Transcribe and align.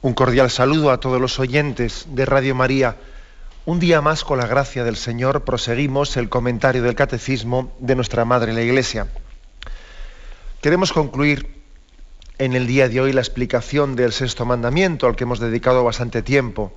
Un 0.00 0.14
cordial 0.14 0.48
saludo 0.48 0.92
a 0.92 1.00
todos 1.00 1.20
los 1.20 1.40
oyentes 1.40 2.06
de 2.10 2.24
Radio 2.24 2.54
María. 2.54 2.94
Un 3.66 3.80
día 3.80 4.00
más, 4.00 4.22
con 4.22 4.38
la 4.38 4.46
gracia 4.46 4.84
del 4.84 4.94
Señor, 4.94 5.42
proseguimos 5.42 6.16
el 6.16 6.28
comentario 6.28 6.84
del 6.84 6.94
Catecismo 6.94 7.72
de 7.80 7.96
nuestra 7.96 8.24
Madre 8.24 8.52
la 8.52 8.62
Iglesia. 8.62 9.08
Queremos 10.60 10.92
concluir 10.92 11.64
en 12.38 12.52
el 12.52 12.68
día 12.68 12.88
de 12.88 13.00
hoy 13.00 13.12
la 13.12 13.22
explicación 13.22 13.96
del 13.96 14.12
sexto 14.12 14.46
mandamiento, 14.46 15.08
al 15.08 15.16
que 15.16 15.24
hemos 15.24 15.40
dedicado 15.40 15.82
bastante 15.82 16.22
tiempo. 16.22 16.72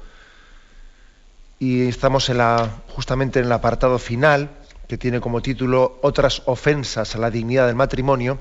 Y 1.60 1.90
estamos 1.90 2.32
justamente 2.88 3.38
en 3.38 3.46
el 3.46 3.52
apartado 3.52 4.00
final, 4.00 4.50
que 4.88 4.98
tiene 4.98 5.22
como 5.22 5.44
título 5.44 6.00
Otras 6.02 6.42
ofensas 6.48 7.14
a 7.14 7.20
la 7.20 7.30
dignidad 7.30 7.68
del 7.68 7.76
matrimonio. 7.76 8.40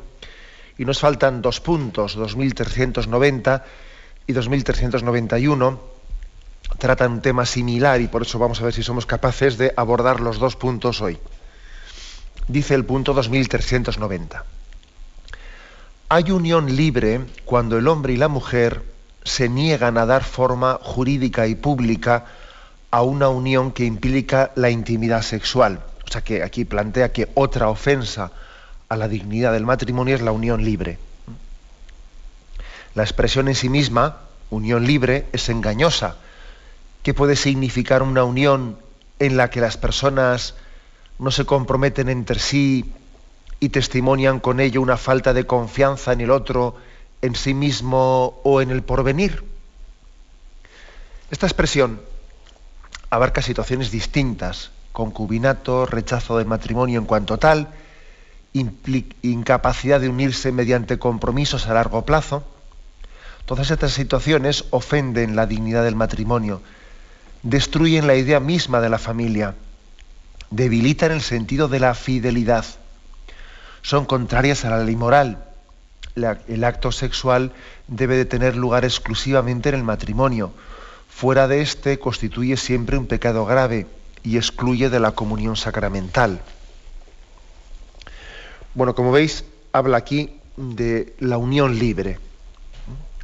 Y 0.78 0.86
nos 0.86 1.00
faltan 1.00 1.42
dos 1.42 1.60
puntos, 1.60 2.14
2390 2.14 3.62
y 4.26 4.32
2391 4.32 5.80
tratan 6.78 7.12
un 7.12 7.20
tema 7.20 7.46
similar 7.46 8.00
y 8.00 8.08
por 8.08 8.22
eso 8.22 8.38
vamos 8.38 8.60
a 8.60 8.64
ver 8.64 8.72
si 8.72 8.82
somos 8.82 9.06
capaces 9.06 9.58
de 9.58 9.72
abordar 9.76 10.20
los 10.20 10.38
dos 10.38 10.56
puntos 10.56 11.00
hoy. 11.00 11.18
Dice 12.48 12.74
el 12.74 12.84
punto 12.84 13.12
2390. 13.12 14.44
Hay 16.08 16.30
unión 16.30 16.74
libre 16.74 17.20
cuando 17.44 17.78
el 17.78 17.86
hombre 17.86 18.14
y 18.14 18.16
la 18.16 18.28
mujer 18.28 18.82
se 19.22 19.48
niegan 19.48 19.98
a 19.98 20.06
dar 20.06 20.24
forma 20.24 20.78
jurídica 20.82 21.46
y 21.46 21.54
pública 21.54 22.26
a 22.90 23.02
una 23.02 23.28
unión 23.28 23.70
que 23.70 23.84
implica 23.84 24.50
la 24.56 24.70
intimidad 24.70 25.22
sexual. 25.22 25.80
O 26.08 26.12
sea 26.12 26.22
que 26.22 26.42
aquí 26.42 26.64
plantea 26.64 27.12
que 27.12 27.28
otra 27.34 27.68
ofensa 27.68 28.32
a 28.88 28.96
la 28.96 29.06
dignidad 29.06 29.52
del 29.52 29.64
matrimonio 29.64 30.16
es 30.16 30.22
la 30.22 30.32
unión 30.32 30.64
libre. 30.64 30.98
La 32.94 33.02
expresión 33.02 33.48
en 33.48 33.54
sí 33.54 33.68
misma, 33.68 34.18
unión 34.50 34.86
libre, 34.86 35.26
es 35.32 35.48
engañosa. 35.48 36.16
¿Qué 37.02 37.14
puede 37.14 37.36
significar 37.36 38.02
una 38.02 38.24
unión 38.24 38.78
en 39.18 39.36
la 39.36 39.48
que 39.50 39.60
las 39.60 39.76
personas 39.76 40.54
no 41.18 41.30
se 41.30 41.44
comprometen 41.44 42.08
entre 42.08 42.38
sí 42.40 42.92
y 43.60 43.68
testimonian 43.68 44.40
con 44.40 44.58
ello 44.58 44.80
una 44.80 44.96
falta 44.96 45.32
de 45.32 45.46
confianza 45.46 46.12
en 46.12 46.20
el 46.20 46.30
otro, 46.30 46.76
en 47.22 47.34
sí 47.36 47.54
mismo 47.54 48.40
o 48.42 48.60
en 48.60 48.70
el 48.70 48.82
porvenir? 48.82 49.44
Esta 51.30 51.46
expresión 51.46 52.00
abarca 53.08 53.40
situaciones 53.40 53.90
distintas, 53.92 54.72
concubinato, 54.92 55.86
rechazo 55.86 56.38
del 56.38 56.46
matrimonio 56.46 56.98
en 56.98 57.06
cuanto 57.06 57.38
tal, 57.38 57.68
incapacidad 58.52 60.00
de 60.00 60.08
unirse 60.08 60.50
mediante 60.50 60.98
compromisos 60.98 61.68
a 61.68 61.74
largo 61.74 62.04
plazo, 62.04 62.44
Todas 63.46 63.70
estas 63.70 63.92
situaciones 63.92 64.64
ofenden 64.70 65.36
la 65.36 65.46
dignidad 65.46 65.84
del 65.84 65.96
matrimonio, 65.96 66.62
destruyen 67.42 68.06
la 68.06 68.14
idea 68.14 68.40
misma 68.40 68.80
de 68.80 68.88
la 68.88 68.98
familia, 68.98 69.54
debilitan 70.50 71.12
el 71.12 71.20
sentido 71.20 71.68
de 71.68 71.80
la 71.80 71.94
fidelidad, 71.94 72.64
son 73.82 74.04
contrarias 74.04 74.64
a 74.64 74.70
la 74.70 74.84
ley 74.84 74.96
moral. 74.96 75.44
el 76.14 76.64
acto 76.64 76.92
sexual 76.92 77.52
debe 77.86 78.16
de 78.16 78.24
tener 78.24 78.56
lugar 78.56 78.84
exclusivamente 78.84 79.70
en 79.70 79.76
el 79.76 79.84
matrimonio. 79.84 80.52
Fuera 81.08 81.48
de 81.48 81.62
este 81.62 81.98
constituye 81.98 82.56
siempre 82.56 82.98
un 82.98 83.06
pecado 83.06 83.46
grave 83.46 83.86
y 84.22 84.36
excluye 84.36 84.90
de 84.90 85.00
la 85.00 85.12
comunión 85.12 85.56
sacramental. 85.56 86.40
Bueno, 88.74 88.94
como 88.94 89.12
veis, 89.12 89.44
habla 89.72 89.96
aquí 89.96 90.38
de 90.56 91.14
la 91.18 91.38
unión 91.38 91.78
libre. 91.78 92.18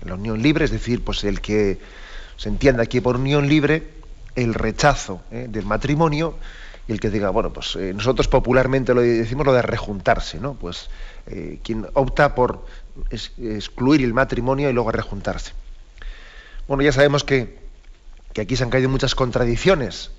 La 0.05 0.15
unión 0.15 0.43
libre, 0.43 0.65
es 0.65 0.71
decir, 0.71 1.03
pues 1.03 1.25
el 1.25 1.41
que 1.41 1.79
se 2.37 2.49
entienda 2.49 2.83
aquí 2.83 3.01
por 3.01 3.17
unión 3.17 3.49
libre 3.49 3.97
el 4.35 4.55
rechazo 4.55 5.23
¿eh? 5.31 5.47
del 5.49 5.65
matrimonio 5.65 6.37
y 6.87 6.93
el 6.93 7.01
que 7.01 7.11
diga, 7.11 7.31
bueno, 7.31 7.53
pues 7.53 7.75
eh, 7.77 7.93
nosotros 7.95 8.29
popularmente 8.29 8.95
lo 8.95 9.01
decimos 9.01 9.45
lo 9.45 9.53
de 9.53 9.63
rejuntarse, 9.63 10.39
¿no? 10.39 10.55
Pues 10.55 10.89
eh, 11.27 11.59
quien 11.65 11.87
opta 11.95 12.35
por 12.35 12.65
excluir 13.11 14.05
el 14.05 14.15
matrimonio 14.15 14.71
y 14.71 14.73
luego 14.73 14.93
rejuntarse. 14.93 15.53
Bueno, 16.69 16.85
ya 16.85 16.93
sabemos 16.93 17.25
que, 17.25 17.59
aquí 18.41 18.55
se 18.55 18.63
han 18.63 18.71
caído 18.71 18.89
muchas 18.89 19.17
contradicciones. 19.17 20.13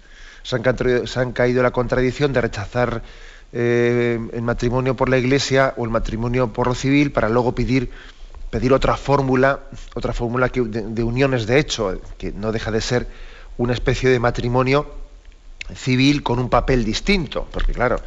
Se 0.44 0.56
han, 0.58 1.08
se 1.08 1.20
han 1.20 1.32
caído 1.32 1.64
la 1.64 1.72
contradicción 1.72 2.34
de 2.34 2.42
rechazar 2.42 3.02
el 3.54 4.42
matrimonio 4.42 4.96
por 4.96 5.08
la 5.08 5.18
iglesia 5.18 5.74
o 5.78 5.86
el 5.86 5.90
matrimonio 5.90 6.52
por 6.52 6.68
lo 6.68 6.76
civil 6.76 7.14
para 7.14 7.30
luego 7.30 7.56
pedir 7.56 7.92
pedir 8.50 8.74
otra 8.74 8.96
fórmula, 8.96 9.59
otra 9.96 10.13
fórmula 10.13 10.50
de, 10.50 11.03
uniones 11.03 11.47
de 11.47 11.59
hecho, 11.59 12.00
que 12.18 12.31
no 12.31 12.52
deja 12.52 12.72
de 12.72 12.81
ser 12.81 13.08
una 13.58 13.74
especie 13.74 14.09
de 14.09 14.19
matrimonio 14.19 14.88
civil 15.75 16.24
con 16.24 16.40
un 16.40 16.50
papel 16.50 16.86
distinto, 16.86 17.47
porque 17.52 17.74
claro, 17.74 18.00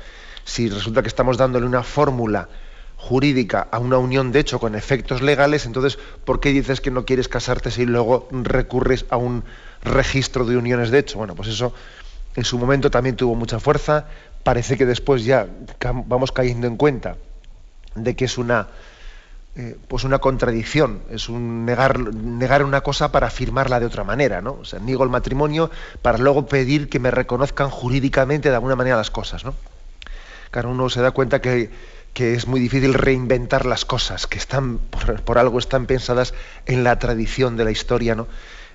si 0.45 0.69
resulta 0.69 1.03
que 1.03 1.09
estamos 1.09 1.37
dándole 1.37 1.67
una 1.67 1.83
fórmula 1.83 2.49
jurídica 2.97 3.67
a 3.71 3.79
una 3.79 3.99
unión 3.99 4.33
de 4.33 4.41
hecho 4.41 4.59
con 4.59 4.75
efectos 4.75 5.23
legales, 5.23 5.67
entonces, 5.67 5.99
¿por 6.25 6.41
qué 6.41 6.51
dices 6.51 6.81
que 6.81 6.91
no 6.91 7.05
quieres 7.05 7.29
casarte 7.29 7.71
si 7.71 7.87
luego 7.87 8.29
recurres 8.31 9.07
a 9.11 9.17
un 9.17 9.45
registro 9.83 10.45
de 10.45 10.57
uniones 10.57 10.91
de 10.91 10.99
hecho? 11.01 11.19
Bueno, 11.19 11.35
pues 11.35 11.49
eso 11.49 11.75
en 12.37 12.45
su 12.45 12.59
momento 12.59 12.91
también 12.91 13.17
tuvo 13.17 13.35
mucha 13.35 13.59
fuerza, 13.59 14.07
parece 14.43 14.79
que 14.79 14.87
después 14.87 15.25
ya 15.25 15.47
vamos 16.07 16.33
cayendo 16.33 16.67
en 16.67 16.77
cuenta 16.77 17.17
de 17.95 18.15
que 18.15 18.25
es 18.27 18.39
una 18.39 18.69
eh, 19.61 19.77
pues 19.89 20.05
una 20.05 20.21
contradicción, 20.21 21.03
es 21.11 21.29
un 21.29 21.67
negar, 21.67 21.99
negar 21.99 22.65
una 22.65 22.81
cosa 22.81 23.13
para 23.13 23.27
afirmarla 23.27 23.79
de 23.79 23.85
otra 23.85 24.05
manera, 24.05 24.41
¿no? 24.41 24.53
O 24.53 24.65
sea, 24.65 24.79
niego 24.79 25.05
el 25.05 25.11
matrimonio 25.11 25.71
para 26.01 26.17
luego 26.17 26.47
pedir 26.47 26.89
que 26.89 26.99
me 26.99 27.11
reconozcan 27.11 27.69
jurídicamente 27.69 28.49
de 28.49 28.55
alguna 28.55 28.75
manera 28.75 28.97
las 28.97 29.11
cosas, 29.11 29.45
¿no? 29.45 29.55
Claro, 30.51 30.71
uno 30.71 30.89
se 30.89 31.03
da 31.03 31.11
cuenta 31.11 31.43
que, 31.43 31.69
es 32.15 32.47
muy 32.47 32.59
difícil 32.59 32.95
reinventar 32.95 33.67
las 33.67 33.85
cosas, 33.85 34.27
que 34.27 34.39
están, 34.39 34.79
por, 34.79 35.37
algo 35.37 35.59
están 35.59 35.85
pensadas 35.85 36.33
en 36.65 36.83
la 36.83 36.99
tradición 36.99 37.59
de 37.59 37.65
la 37.65 37.71
historia, 37.71 38.15
¿no? 38.15 38.29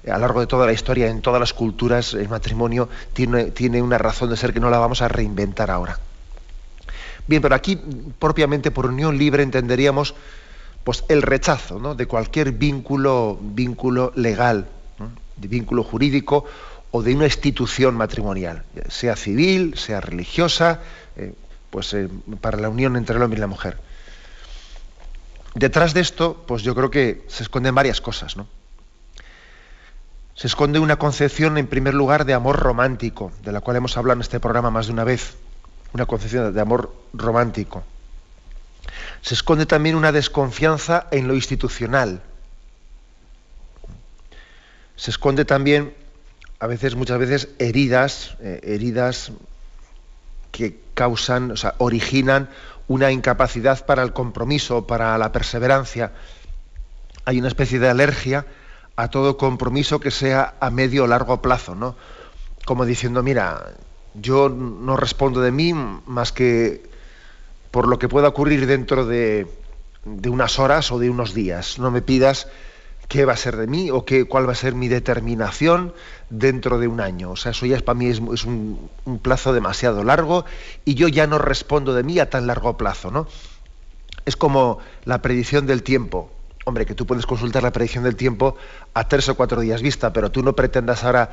A 0.08 0.14
lo 0.14 0.20
largo 0.20 0.40
de 0.40 0.46
toda 0.46 0.68
la 0.68 0.74
historia, 0.74 1.08
en 1.08 1.22
todas 1.22 1.40
las 1.40 1.54
culturas, 1.54 2.14
el 2.14 2.30
matrimonio 2.30 2.90
tiene, 3.14 3.46
tiene 3.46 3.82
una 3.82 3.98
razón 3.98 4.30
de 4.30 4.38
ser 4.38 4.54
que 4.54 4.60
no 4.60 4.70
la 4.70 4.78
vamos 4.78 5.02
a 5.02 5.08
reinventar 5.08 5.72
ahora. 5.72 5.98
Bien, 7.26 7.42
pero 7.42 7.56
aquí 7.56 7.82
propiamente 8.20 8.70
por 8.70 8.86
unión 8.86 9.18
libre 9.18 9.42
entenderíamos 9.42 10.14
pues 10.86 11.04
el 11.10 11.24
rechazo 11.24 11.96
de 11.96 12.06
cualquier 12.06 12.52
vínculo, 12.52 13.40
vínculo 13.42 14.14
legal, 14.16 14.68
de 15.36 15.48
vínculo 15.48 15.84
jurídico 15.84 16.46
o 16.92 17.02
de 17.02 17.16
una 17.16 17.26
institución 17.26 17.98
matrimonial, 17.98 18.64
sea 18.88 19.16
civil, 19.16 19.76
sea 19.78 20.00
religiosa, 20.00 20.82
eh, 21.18 21.34
pues 21.72 21.92
eh, 21.96 22.08
para 22.40 22.60
la 22.60 22.70
unión 22.70 22.96
entre 22.98 23.16
el 23.16 23.24
hombre 23.24 23.40
y 23.40 23.42
la 23.42 23.48
mujer. 23.48 23.80
Detrás 25.56 25.96
de 25.96 26.02
esto, 26.02 26.46
pues 26.48 26.62
yo 26.62 26.76
creo 26.76 26.92
que 26.92 27.26
se 27.30 27.42
esconden 27.42 27.74
varias 27.74 28.00
cosas, 28.00 28.38
¿no? 28.38 28.48
Se 30.36 30.46
esconde 30.46 30.78
una 30.78 30.98
concepción, 30.98 31.58
en 31.58 31.66
primer 31.66 31.96
lugar, 31.96 32.26
de 32.26 32.36
amor 32.36 32.60
romántico, 32.60 33.32
de 33.44 33.52
la 33.52 33.62
cual 33.62 33.78
hemos 33.78 33.98
hablado 33.98 34.18
en 34.18 34.22
este 34.22 34.40
programa 34.40 34.70
más 34.70 34.86
de 34.86 34.94
una 34.94 35.04
vez, 35.04 35.36
una 35.94 36.06
concepción 36.06 36.54
de 36.54 36.62
amor 36.62 36.94
romántico 37.14 37.84
se 39.22 39.34
esconde 39.34 39.66
también 39.66 39.96
una 39.96 40.12
desconfianza 40.12 41.08
en 41.12 41.28
lo 41.28 41.36
institucional. 41.36 42.22
Se 44.96 45.12
esconde 45.12 45.46
también, 45.46 45.94
a 46.60 46.68
veces, 46.68 46.96
muchas 46.96 47.20
veces, 47.20 47.50
heridas, 47.60 48.38
eh, 48.40 48.62
heridas 48.64 49.32
que 50.52 50.80
causan, 50.94 51.52
o 51.52 51.58
sea, 51.58 51.76
originan 51.80 52.50
una 52.88 53.12
incapacidad 53.12 53.86
para 53.86 54.04
el 54.04 54.14
compromiso, 54.14 54.88
para 54.88 55.18
la 55.18 55.32
perseverancia. 55.32 56.14
Hay 57.26 57.40
una 57.40 57.48
especie 57.48 57.80
de 57.80 57.90
alergia 57.90 58.46
a 58.96 59.10
todo 59.10 59.38
compromiso 59.38 60.00
que 60.00 60.12
sea 60.12 60.56
a 60.60 60.70
medio 60.70 61.04
o 61.04 61.08
largo 61.08 61.42
plazo, 61.42 61.76
¿no? 61.76 61.96
Como 62.66 62.86
diciendo, 62.86 63.22
mira, 63.22 63.74
yo 64.14 64.50
no 64.50 64.96
respondo 64.96 65.42
de 65.42 65.52
mí 65.52 65.74
más 65.74 66.32
que 66.32 66.95
por 67.76 67.90
lo 67.90 68.00
que 68.00 68.08
pueda 68.08 68.30
ocurrir 68.30 68.68
dentro 68.68 69.06
de, 69.06 69.48
unas 70.06 70.60
horas 70.60 70.94
o 70.94 70.98
de 70.98 71.10
unos 71.10 71.34
días. 71.34 71.78
No 71.78 71.92
me 71.92 72.02
pidas 72.02 72.48
qué 73.10 73.26
va 73.26 73.34
a 73.34 73.36
ser 73.36 73.58
de 73.58 73.68
mí 73.68 73.92
o 73.92 74.06
qué, 74.06 74.24
cuál 74.24 74.48
va 74.48 74.54
a 74.54 74.56
ser 74.56 74.76
mi 74.76 74.88
determinación 74.88 75.94
dentro 76.30 76.80
de 76.80 76.88
un 76.88 77.02
año. 77.02 77.32
O 77.32 77.36
sea, 77.36 77.52
eso 77.52 77.66
ya 77.66 77.76
es, 77.76 77.82
para 77.82 78.00
mí 78.00 78.08
es, 78.08 78.20
un, 78.46 78.90
plazo 79.22 79.52
demasiado 79.52 80.06
largo 80.06 80.46
y 80.86 80.96
yo 80.96 81.10
ya 81.10 81.28
no 81.28 81.38
respondo 81.38 81.94
de 81.94 82.04
mí 82.04 82.18
a 82.18 82.30
tan 82.30 82.48
largo 82.48 82.78
plazo. 82.78 83.12
¿no? 83.12 83.28
Es 84.24 84.38
como 84.38 84.80
la 85.04 85.22
predicción 85.22 85.68
del 85.68 85.84
tiempo. 85.84 86.32
Hombre, 86.64 86.86
que 86.86 86.96
tú 86.96 87.06
puedes 87.06 87.26
consultar 87.26 87.62
la 87.62 87.74
predicción 87.74 88.06
del 88.06 88.16
tiempo 88.16 88.56
a 88.94 89.10
tres 89.10 89.28
o 89.28 89.36
cuatro 89.36 89.60
días 89.60 89.82
vista, 89.82 90.14
pero 90.14 90.32
tú 90.32 90.44
no 90.44 90.56
pretendas 90.56 91.04
ahora 91.04 91.32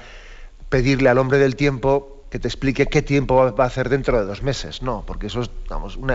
pedirle 0.68 1.08
al 1.08 1.18
hombre 1.18 1.38
del 1.38 1.54
tiempo 1.54 2.21
que 2.32 2.38
te 2.38 2.48
explique 2.48 2.86
qué 2.86 3.02
tiempo 3.02 3.52
va 3.52 3.64
a 3.64 3.66
hacer 3.66 3.90
dentro 3.90 4.18
de 4.18 4.24
dos 4.24 4.42
meses. 4.42 4.80
No, 4.80 5.04
porque 5.06 5.26
eso 5.26 5.42
es 5.42 5.50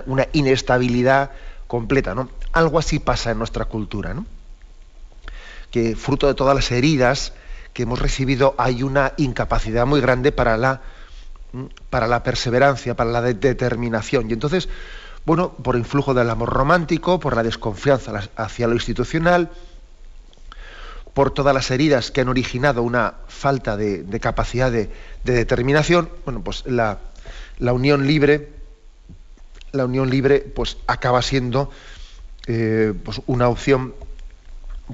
una, 0.08 0.28
inestabilidad 0.34 1.30
completa. 1.68 2.16
¿no? 2.16 2.32
Algo 2.54 2.80
así 2.80 2.98
pasa 2.98 3.30
en 3.30 3.38
nuestra 3.38 3.66
cultura. 3.66 4.16
que 5.70 5.96
fruto 5.96 6.26
de 6.26 6.34
todas 6.34 6.56
las 6.56 6.72
heridas 6.72 7.34
que 7.72 7.84
hemos 7.84 8.00
recibido 8.00 8.56
hay 8.58 8.82
una 8.82 9.14
incapacidad 9.18 9.86
muy 9.86 10.02
grande 10.02 10.32
para 10.32 10.58
la, 10.58 10.82
para 11.92 12.08
la 12.08 12.24
perseverancia, 12.24 12.96
para 12.96 13.12
la 13.12 13.22
determinación. 13.22 14.28
Y 14.32 14.34
entonces, 14.34 14.70
bueno, 15.24 15.52
por 15.52 15.76
influjo 15.76 16.16
del 16.16 16.32
amor 16.32 16.50
romántico, 16.50 17.20
por 17.20 17.36
la 17.36 17.44
desconfianza 17.44 18.24
hacia 18.36 18.66
lo 18.66 18.74
institucional, 18.74 19.52
por 21.18 21.32
todas 21.32 21.52
las 21.52 21.72
heridas 21.72 22.12
que 22.12 22.22
han 22.22 22.30
originado 22.30 22.84
una 22.84 23.16
falta 23.28 23.76
de, 23.76 24.20
capacidad 24.22 24.72
de, 24.72 24.88
determinación, 25.24 26.10
bueno, 26.26 26.44
pues 26.44 26.64
la, 26.68 27.00
unión 27.60 28.06
libre, 28.06 28.52
la 29.72 29.86
unión 29.86 30.12
libre, 30.12 30.42
pues 30.42 30.78
acaba 30.86 31.24
siendo 31.24 31.72
eh, 32.46 32.94
pues 33.04 33.20
una 33.26 33.50
opción 33.50 33.96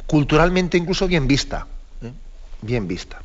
culturalmente 0.07 0.77
incluso 0.77 1.09
bien 1.09 1.27
vista, 1.27 1.67
¿eh? 2.01 2.13
bien 2.61 2.87
vista. 2.87 3.21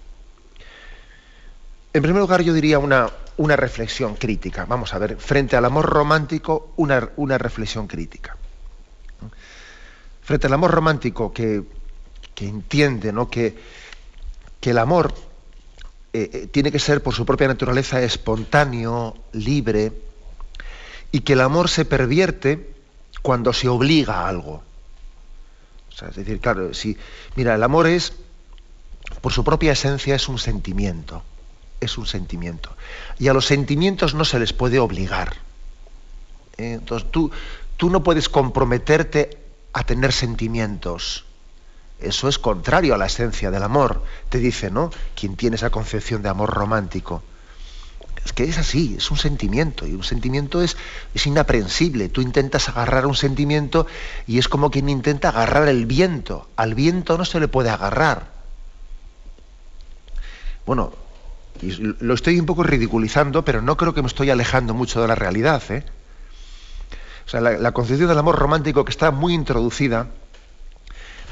En 1.93 2.03
primer 2.03 2.21
lugar, 2.21 2.43
yo 2.43 2.53
diría 2.53 2.81
una, 2.81 3.11
una, 3.37 3.55
reflexión 3.55 4.17
crítica. 4.17 4.65
Vamos 4.65 4.93
a 4.93 4.99
ver, 4.99 5.19
frente 5.19 5.55
al 5.55 5.65
amor 5.65 5.87
romántico, 5.87 6.73
una, 6.75 7.11
una 7.15 7.39
reflexión 7.39 7.87
crítica. 7.87 8.37
Frente 10.25 10.49
al 10.49 10.53
amor 10.55 10.73
romántico 10.73 11.33
que 11.33 11.78
que 12.39 12.47
entiende 12.47 13.13
¿no? 13.13 13.29
que, 13.29 13.59
que 14.61 14.71
el 14.71 14.79
amor 14.79 15.13
eh, 16.13 16.31
eh, 16.33 16.47
tiene 16.47 16.71
que 16.71 16.79
ser 16.79 17.03
por 17.03 17.13
su 17.13 17.27
propia 17.27 17.49
naturaleza 17.49 18.01
espontáneo, 18.01 19.17
libre, 19.33 19.93
y 21.11 21.23
que 21.23 21.33
el 21.33 21.41
amor 21.41 21.69
se 21.69 21.85
pervierte 21.85 22.77
cuando 23.23 23.53
se 23.53 23.67
obliga 23.67 24.21
a 24.21 24.29
algo. 24.29 24.63
es 26.01 26.15
decir, 26.15 26.39
claro, 26.39 26.73
si, 26.75 26.97
mira, 27.35 27.57
el 27.57 27.63
amor 27.65 27.89
es, 27.89 28.13
por 29.21 29.33
su 29.33 29.43
propia 29.43 29.73
esencia, 29.73 30.15
es 30.15 30.29
un 30.29 30.39
sentimiento, 30.39 31.25
es 31.81 31.99
un 31.99 32.07
sentimiento. 32.07 32.71
Y 33.19 33.27
a 33.27 33.33
los 33.33 33.47
sentimientos 33.47 34.15
no 34.15 34.25
se 34.25 34.39
les 34.39 34.53
puede 34.53 34.79
obligar. 34.79 35.35
¿eh? 36.57 36.75
Entonces, 36.75 37.11
tú, 37.11 37.33
tú 37.77 37.91
no 37.91 38.05
puedes 38.05 38.29
comprometerte 38.29 39.39
a 39.73 39.83
tener 39.83 40.13
sentimientos. 40.13 41.25
Eso 42.01 42.29
es 42.29 42.39
contrario 42.39 42.95
a 42.95 42.99
la 42.99 43.07
esencia 43.07 43.51
del 43.51 43.63
amor, 43.63 44.05
te 44.29 44.39
dice, 44.39 44.71
¿no? 44.71 44.91
Quien 45.17 45.37
tiene 45.37 45.57
esa 45.57 45.71
concepción 45.71 46.23
de 46.23 46.29
amor 46.29 46.51
romántico. 46.51 47.23
Es 48.25 48.33
que 48.33 48.45
es 48.45 48.59
así, 48.59 48.97
es 48.99 49.11
un 49.11 49.17
sentimiento, 49.17 49.87
y 49.87 49.95
un 49.95 50.05
sentimiento 50.05 50.63
es, 50.63 50.77
es 51.15 51.27
inaprensible. 51.27 52.09
Tú 52.09 52.21
intentas 52.21 52.69
agarrar 52.69 53.07
un 53.07 53.17
sentimiento 53.17 53.87
y 54.27 54.39
es 54.39 54.49
como 54.49 54.71
quien 54.71 54.89
intenta 54.89 55.31
agarrar 55.31 55.69
el 55.69 55.87
viento. 55.87 56.49
Al 56.57 56.75
viento 56.75 57.19
no 57.19 57.25
se 57.25 57.41
le 57.41 57.49
puede 57.49 57.71
agarrar. 57.71 58.31
Bueno, 60.67 60.93
lo 62.01 62.15
estoy 62.15 62.39
un 62.39 62.47
poco 62.47 62.63
ridiculizando, 62.63 63.45
pero 63.45 63.63
no 63.63 63.77
creo 63.77 63.95
que 63.95 64.03
me 64.03 64.09
estoy 64.09 64.31
alejando 64.31 64.75
mucho 64.75 65.01
de 65.01 65.09
la 65.09 65.15
realidad. 65.15 65.63
¿eh? 65.71 65.85
O 67.27 67.29
sea, 67.31 67.41
la 67.41 67.73
concepción 67.73 68.09
del 68.09 68.19
amor 68.19 68.37
romántico 68.37 68.85
que 68.85 68.91
está 68.91 69.11
muy 69.11 69.35
introducida, 69.35 70.09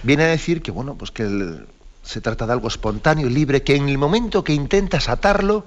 viene 0.07 0.25
a 0.25 0.29
decir 0.29 0.63
que, 0.63 0.71
bueno, 0.71 0.95
pues 0.97 1.11
que 1.11 1.59
se 2.03 2.21
trata 2.21 2.47
de 2.47 2.53
algo 2.53 2.69
espontáneo, 2.69 3.29
libre, 3.29 3.63
que 3.63 3.75
en 3.75 3.89
el 3.89 3.99
momento 3.99 4.45
que 4.45 4.55
intentas 4.55 5.09
atarlo, 5.09 5.67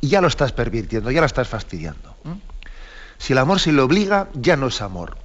ya 0.00 0.20
lo 0.20 0.28
estás 0.28 0.52
pervirtiendo, 0.52 1.10
ya 1.10 1.20
lo 1.20 1.26
estás 1.26 1.48
fastidiando. 1.48 2.16
Si 3.18 3.32
el 3.32 3.38
amor 3.38 3.60
se 3.60 3.72
le 3.72 3.82
obliga, 3.82 4.28
ya 4.34 4.56
no 4.56 4.68
es 4.68 4.80
amor. 4.80 5.16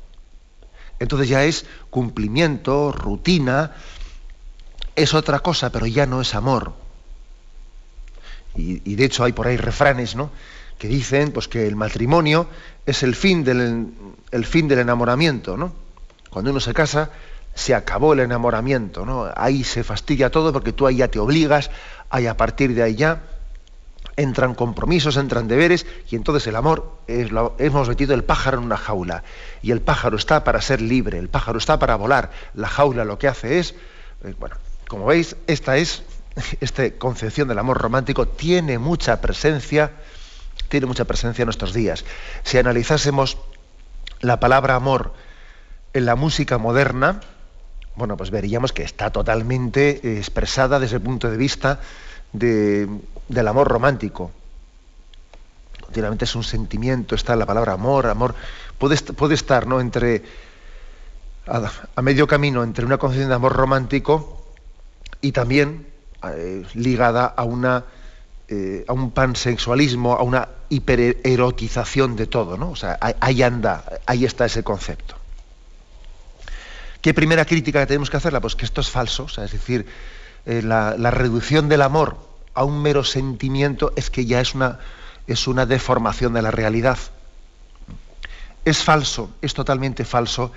Entonces 1.00 1.30
ya 1.30 1.44
es 1.44 1.66
cumplimiento, 1.90 2.92
rutina, 2.92 3.72
es 4.96 5.14
otra 5.14 5.40
cosa, 5.40 5.72
pero 5.72 5.86
ya 5.86 6.06
no 6.06 6.22
es 6.22 6.36
amor. 6.36 6.74
Y, 8.56 8.96
de 8.96 9.06
hecho 9.06 9.24
hay 9.24 9.32
por 9.32 9.48
ahí 9.48 9.56
refranes, 9.56 10.16
¿no? 10.16 10.32
que 10.78 10.88
dicen 10.88 11.32
pues, 11.32 11.48
que 11.48 11.68
el 11.68 11.76
matrimonio 11.76 12.48
es 12.86 13.04
el 13.04 13.16
fin 13.16 13.44
del, 13.44 13.94
el 14.32 14.46
fin 14.46 14.68
del 14.68 14.80
enamoramiento. 14.80 15.56
¿no? 15.56 15.74
Cuando 16.30 16.52
uno 16.52 16.60
se 16.60 16.74
casa, 16.74 17.12
se 17.60 17.76
acabó 17.76 18.14
el 18.14 18.22
enamoramiento, 18.22 19.06
¿no? 19.06 19.30
Ahí 19.36 19.66
se 19.66 19.84
fastidia 19.84 20.32
todo 20.32 20.54
porque 20.54 20.72
tú 20.72 20.88
ahí 20.88 20.96
ya 20.98 21.10
te 21.10 21.20
obligas, 21.20 21.70
ahí 22.10 22.26
a 22.26 22.38
partir 22.38 22.74
de 22.74 22.84
ahí 22.84 22.96
ya 22.96 23.22
entran 24.16 24.56
compromisos, 24.56 25.18
entran 25.18 25.50
deberes, 25.50 25.86
y 26.10 26.16
entonces 26.16 26.48
el 26.48 26.56
amor 26.56 27.00
hemos 27.08 27.90
metido 27.90 28.14
el 28.14 28.24
pájaro 28.24 28.60
en 28.60 28.64
una 28.64 28.78
jaula. 28.78 29.24
Y 29.62 29.72
el 29.72 29.82
pájaro 29.82 30.16
está 30.16 30.46
para 30.46 30.62
ser 30.62 30.80
libre, 30.80 31.20
el 31.20 31.28
pájaro 31.28 31.58
está 31.58 31.78
para 31.80 31.98
volar. 31.98 32.32
La 32.54 32.70
jaula 32.70 33.04
lo 33.04 33.20
que 33.20 33.28
hace 33.28 33.60
es, 33.60 33.76
eh, 34.24 34.34
bueno, 34.40 34.56
como 34.88 35.06
veis, 35.06 35.36
esta 35.48 35.76
es, 35.76 36.04
esta 36.62 36.90
concepción 36.92 37.50
del 37.50 37.60
amor 37.60 37.78
romántico 37.78 38.26
tiene 38.26 38.80
mucha 38.80 39.20
presencia, 39.20 39.92
tiene 40.70 40.86
mucha 40.86 41.04
presencia 41.04 41.44
en 41.44 41.48
nuestros 41.48 41.74
días. 41.74 42.06
Si 42.44 42.58
analizásemos 42.58 43.38
la 44.22 44.40
palabra 44.40 44.76
amor 44.76 45.14
en 45.92 46.06
la 46.06 46.16
música 46.16 46.58
moderna, 46.58 47.20
bueno, 48.00 48.18
pues 48.18 48.32
veríamos 48.32 48.74
que 48.74 48.82
está 48.82 49.12
totalmente 49.12 50.00
eh, 50.02 50.18
expresada 50.18 50.80
desde 50.80 50.96
el 50.96 51.02
punto 51.04 51.30
de 51.30 51.38
vista 51.38 51.80
del 52.32 53.48
amor 53.48 53.68
romántico. 53.68 54.32
Continuamente 55.82 56.26
es 56.26 56.36
un 56.36 56.44
sentimiento, 56.44 57.14
está 57.14 57.36
la 57.36 57.46
palabra 57.46 57.74
amor, 57.74 58.08
amor, 58.08 58.36
puede, 58.78 58.96
puede 58.98 59.36
estar 59.36 59.68
¿no? 59.68 59.82
entre 59.82 60.24
a, 61.46 62.02
medio 62.02 62.26
camino 62.26 62.64
entre 62.64 62.86
una 62.86 62.98
concepción 62.98 63.30
de 63.30 63.36
amor 63.36 63.54
romántico 63.54 64.44
y 65.22 65.32
también 65.32 65.88
eh, 66.24 66.66
ligada 66.76 67.26
a 67.26 67.44
una 67.44 67.86
eh, 68.48 68.84
a 68.88 68.94
un 68.94 69.12
pansexualismo, 69.12 70.16
a 70.16 70.24
una 70.24 70.48
hipererotización 70.70 72.16
de 72.16 72.26
todo, 72.26 72.58
¿no? 72.58 72.72
O 72.72 72.76
sea, 72.76 72.98
ahí 73.20 73.44
anda, 73.44 73.84
ahí 74.08 74.26
está 74.26 74.46
ese 74.46 74.64
concepto. 74.64 75.19
¿Qué 77.02 77.14
primera 77.14 77.46
crítica 77.46 77.80
que 77.80 77.88
tenemos 77.88 78.10
que 78.10 78.18
hacerla? 78.18 78.42
Pues 78.42 78.56
que 78.56 78.66
esto 78.66 78.82
es 78.82 78.90
falso, 78.90 79.26
es 79.26 79.52
decir, 79.52 79.86
eh, 80.46 80.62
la, 80.62 81.12
reducción 81.12 81.70
del 81.70 81.82
amor 81.82 82.18
a 82.54 82.66
un 82.66 82.82
mero 82.82 83.04
sentimiento 83.04 83.94
es 83.96 84.10
que 84.10 84.26
ya 84.26 84.42
es 84.42 84.54
una, 84.54 84.80
es 85.28 85.48
una 85.48 85.66
deformación 85.66 86.34
de 86.34 86.42
la 86.42 86.52
realidad. 86.52 86.98
Es 88.66 88.84
falso, 88.84 89.32
es 89.42 89.54
totalmente 89.54 90.04
falso 90.04 90.52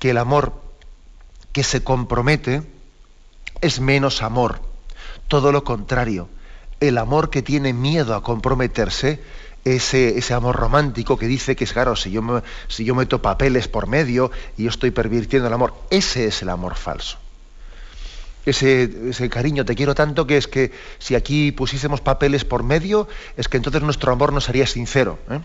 que 0.00 0.10
el 0.10 0.18
amor 0.18 0.60
que 1.52 1.62
se 1.62 1.84
compromete 1.84 2.62
es 3.60 3.80
menos 3.80 4.22
amor. 4.22 4.60
Todo 5.28 5.52
lo 5.52 5.62
contrario, 5.62 6.28
el 6.80 6.98
amor 6.98 7.30
que 7.30 7.42
tiene 7.42 7.72
miedo 7.72 8.16
a 8.16 8.22
comprometerse 8.22 9.22
ese, 9.64 10.18
ese, 10.18 10.34
amor 10.34 10.56
romántico 10.56 11.16
que 11.16 11.26
dice 11.26 11.56
que 11.56 11.64
es 11.64 11.72
claro, 11.72 11.96
si 11.96 12.10
yo, 12.10 12.42
si 12.68 12.84
yo 12.84 12.94
meto 12.94 13.22
papeles 13.22 13.68
por 13.68 13.86
medio 13.86 14.30
y 14.56 14.64
yo 14.64 14.68
estoy 14.68 14.90
pervirtiendo 14.90 15.48
el 15.48 15.54
amor, 15.54 15.74
ese 15.90 16.26
es 16.26 16.42
el 16.42 16.50
amor 16.50 16.74
falso. 16.74 17.18
Ese, 18.46 19.08
ese, 19.08 19.30
cariño, 19.30 19.64
te 19.64 19.74
quiero 19.74 19.94
tanto 19.94 20.26
que 20.26 20.36
es 20.36 20.48
que 20.48 20.70
si 20.98 21.14
aquí 21.14 21.50
pusiésemos 21.50 22.02
papeles 22.02 22.44
por 22.44 22.62
medio, 22.62 23.08
es 23.38 23.48
que 23.48 23.56
entonces 23.56 23.80
nuestro 23.82 24.12
amor 24.12 24.34
no 24.34 24.40
sería 24.40 24.66
sincero. 24.66 25.18
¿eh? 25.30 25.40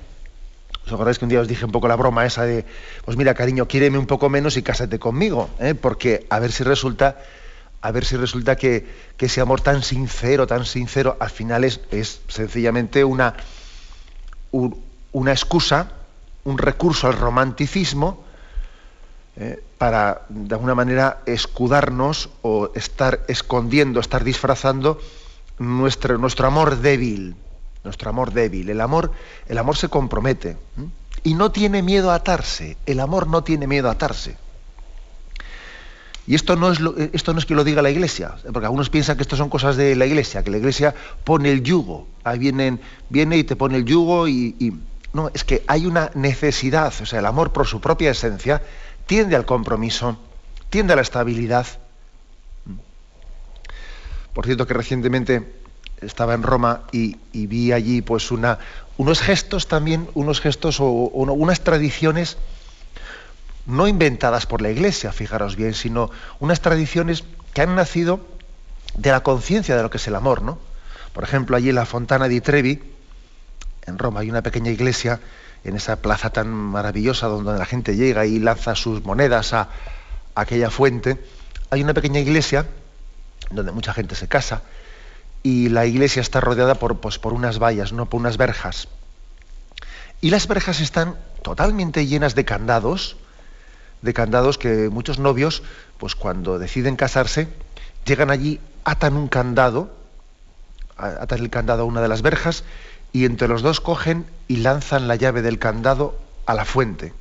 ¿Os 0.86 0.92
acordáis 0.92 1.18
que 1.18 1.26
un 1.26 1.30
día 1.30 1.40
os 1.40 1.48
dije 1.48 1.64
un 1.64 1.72
poco 1.72 1.88
la 1.88 1.96
broma 1.96 2.26
esa 2.26 2.44
de, 2.44 2.66
pues 3.06 3.16
mira, 3.16 3.34
cariño, 3.36 3.68
quiéreme 3.68 3.98
un 3.98 4.06
poco 4.08 4.28
menos 4.28 4.58
y 4.58 4.64
cásate 4.64 5.00
conmigo? 5.00 5.50
¿eh? 5.60 5.76
Porque 5.76 6.26
a 6.30 6.40
ver 6.40 6.52
si 6.52 6.64
resulta, 6.64 7.20
a 7.80 7.92
ver 7.92 8.04
si 8.04 8.18
resulta 8.18 8.58
que, 8.58 8.86
que, 9.16 9.28
ese 9.28 9.40
amor 9.40 9.62
tan 9.62 9.82
sincero, 9.82 10.46
tan 10.46 10.66
sincero, 10.66 11.16
al 11.22 11.30
final 11.30 11.64
es, 11.64 11.80
es 11.92 12.22
sencillamente 12.28 13.06
una, 13.06 13.36
una 14.52 15.32
excusa, 15.32 15.92
un 16.44 16.58
recurso 16.58 17.08
al 17.08 17.18
romanticismo 17.18 18.24
eh, 19.36 19.64
para, 19.78 20.24
de 20.30 20.54
alguna 20.54 20.76
manera, 20.76 21.22
escudarnos 21.26 22.30
o 22.42 22.72
estar 22.76 23.22
escondiendo, 23.28 24.00
estar 24.00 24.24
disfrazando 24.24 25.00
nuestro, 25.60 26.18
nuestro 26.18 26.48
amor 26.48 26.78
débil. 26.80 27.36
Nuestro 27.84 28.10
amor 28.10 28.34
débil. 28.34 28.70
El 28.70 28.82
amor, 28.82 29.12
el 29.48 29.58
amor 29.58 29.78
se 29.78 29.88
compromete. 29.88 30.58
Y 31.24 31.36
no 31.36 31.52
tiene 31.52 31.82
miedo 31.82 32.12
a 32.12 32.16
atarse. 32.16 32.76
El 32.86 33.00
amor 33.00 33.28
no 33.28 33.44
tiene 33.44 33.68
miedo 33.68 33.88
a 33.88 33.94
atarse. 33.94 34.36
Y 36.30 36.36
esto 36.36 36.56
no, 36.56 36.72
es 36.72 36.80
esto 37.12 37.34
no 37.34 37.40
es 37.40 37.48
que 37.48 37.56
lo 37.56 37.64
diga 37.64 37.82
la 37.82 37.90
iglesia, 37.90 38.36
porque 38.54 38.68
algunos 38.68 38.92
piensan 38.92 39.18
que 39.18 39.24
esto 39.24 39.36
son 39.36 39.50
cosas 39.50 39.78
de 39.78 39.96
la 39.96 40.06
iglesia, 40.06 40.44
que 40.44 40.52
la 40.52 40.58
iglesia 40.58 40.94
pone 41.24 41.52
el 41.52 41.64
yugo. 41.64 42.08
Ahí 42.24 42.38
vienen, 42.38 42.80
viene 43.10 43.38
y 43.38 43.44
te 43.44 43.56
pone 43.56 43.78
el 43.78 43.86
yugo 43.86 44.28
y, 44.28 44.78
No, 45.12 45.32
es 45.34 45.44
que 45.44 45.64
hay 45.66 45.88
una 45.88 46.12
necesidad, 46.14 46.94
o 47.02 47.06
sea, 47.08 47.18
el 47.18 47.26
amor 47.26 47.52
por 47.52 47.66
su 47.66 47.82
propia 47.82 48.12
esencia 48.12 48.62
tiende 49.08 49.36
al 49.36 49.48
compromiso, 49.48 50.20
tiende 50.70 50.94
a 50.94 50.98
la 50.98 51.02
estabilidad. 51.02 51.66
Por 54.32 54.46
cierto 54.46 54.68
que 54.68 54.76
recientemente 54.76 55.52
estaba 56.00 56.36
en 56.36 56.44
Roma 56.44 56.84
y, 56.92 57.18
vi 57.34 57.72
allí 57.72 58.04
pues 58.04 58.30
una, 58.30 58.60
unos 58.98 59.20
gestos 59.20 59.68
también, 59.68 60.08
unos 60.14 60.42
gestos 60.42 60.80
o 60.80 60.92
unas 60.92 61.62
tradiciones 61.62 62.38
no 63.66 63.88
inventadas 63.88 64.46
por 64.46 64.62
la 64.62 64.70
Iglesia, 64.70 65.12
fijaros 65.12 65.56
bien, 65.56 65.74
sino 65.74 66.12
unas 66.40 66.62
tradiciones 66.62 67.24
que 67.54 67.62
han 67.62 67.76
nacido 67.76 68.26
de 68.96 69.12
la 69.12 69.22
conciencia 69.22 69.76
de 69.76 69.84
lo 69.84 69.90
que 69.90 69.98
es 69.98 70.08
el 70.08 70.16
amor, 70.16 70.42
¿no? 70.42 70.58
Por 71.14 71.24
ejemplo, 71.24 71.58
allí 71.58 71.70
en 71.70 71.76
la 71.76 71.86
Fontana 71.86 72.28
di 72.28 72.42
Trevi, 72.42 72.82
en 73.86 73.98
Roma, 73.98 74.22
hay 74.22 74.30
una 74.30 74.42
pequeña 74.42 74.72
iglesia 74.72 75.20
en 75.64 75.76
esa 75.76 76.02
plaza 76.02 76.30
tan 76.30 76.50
maravillosa 76.50 77.28
donde 77.28 77.58
la 77.58 77.66
gente 77.66 77.96
llega 77.96 78.26
y 78.26 78.40
lanza 78.40 78.76
sus 78.76 79.04
monedas 79.04 79.54
a, 79.54 79.70
aquella 80.36 80.70
fuente. 80.70 81.18
Hay 81.70 81.84
una 81.84 81.94
pequeña 81.94 82.20
iglesia 82.20 82.66
donde 83.52 83.72
mucha 83.72 83.94
gente 83.94 84.16
se 84.16 84.28
casa 84.28 84.62
y 85.44 85.70
la 85.70 85.86
iglesia 85.86 86.22
está 86.22 86.40
rodeada 86.42 86.76
por, 86.76 87.00
pues, 87.00 87.20
por 87.20 87.34
unas 87.34 87.60
vallas, 87.60 87.92
no 87.92 88.08
por 88.08 88.20
unas 88.20 88.38
verjas. 88.38 88.88
Y 90.22 90.30
las 90.32 90.48
verjas 90.48 90.82
están 90.82 91.18
totalmente 91.42 92.06
llenas 92.06 92.36
de 92.36 92.46
candados, 92.46 93.18
de 94.02 94.14
candados 94.14 94.58
que 94.58 94.90
muchos 94.90 95.20
novios, 95.20 95.64
pues 95.98 96.16
cuando 96.16 96.60
deciden 96.60 96.96
casarse, 96.96 97.48
llegan 98.06 98.32
allí, 98.32 98.60
atan 98.84 99.16
un 99.16 99.28
candado, 99.28 99.92
atan 100.98 101.40
el 101.40 101.50
candado 101.50 101.84
a 101.84 101.86
una 101.86 102.02
de 102.02 102.08
las 102.08 102.22
verjas 102.22 102.64
y 103.12 103.26
entre 103.26 103.48
los 103.48 103.62
dos 103.62 103.82
cogen 103.82 104.26
y 104.48 104.58
lanzan 104.58 105.08
la 105.08 105.16
llave 105.16 105.42
del 105.42 105.60
candado 105.60 106.18
a 106.46 106.54
la 106.54 106.66
fuente. 106.66 107.14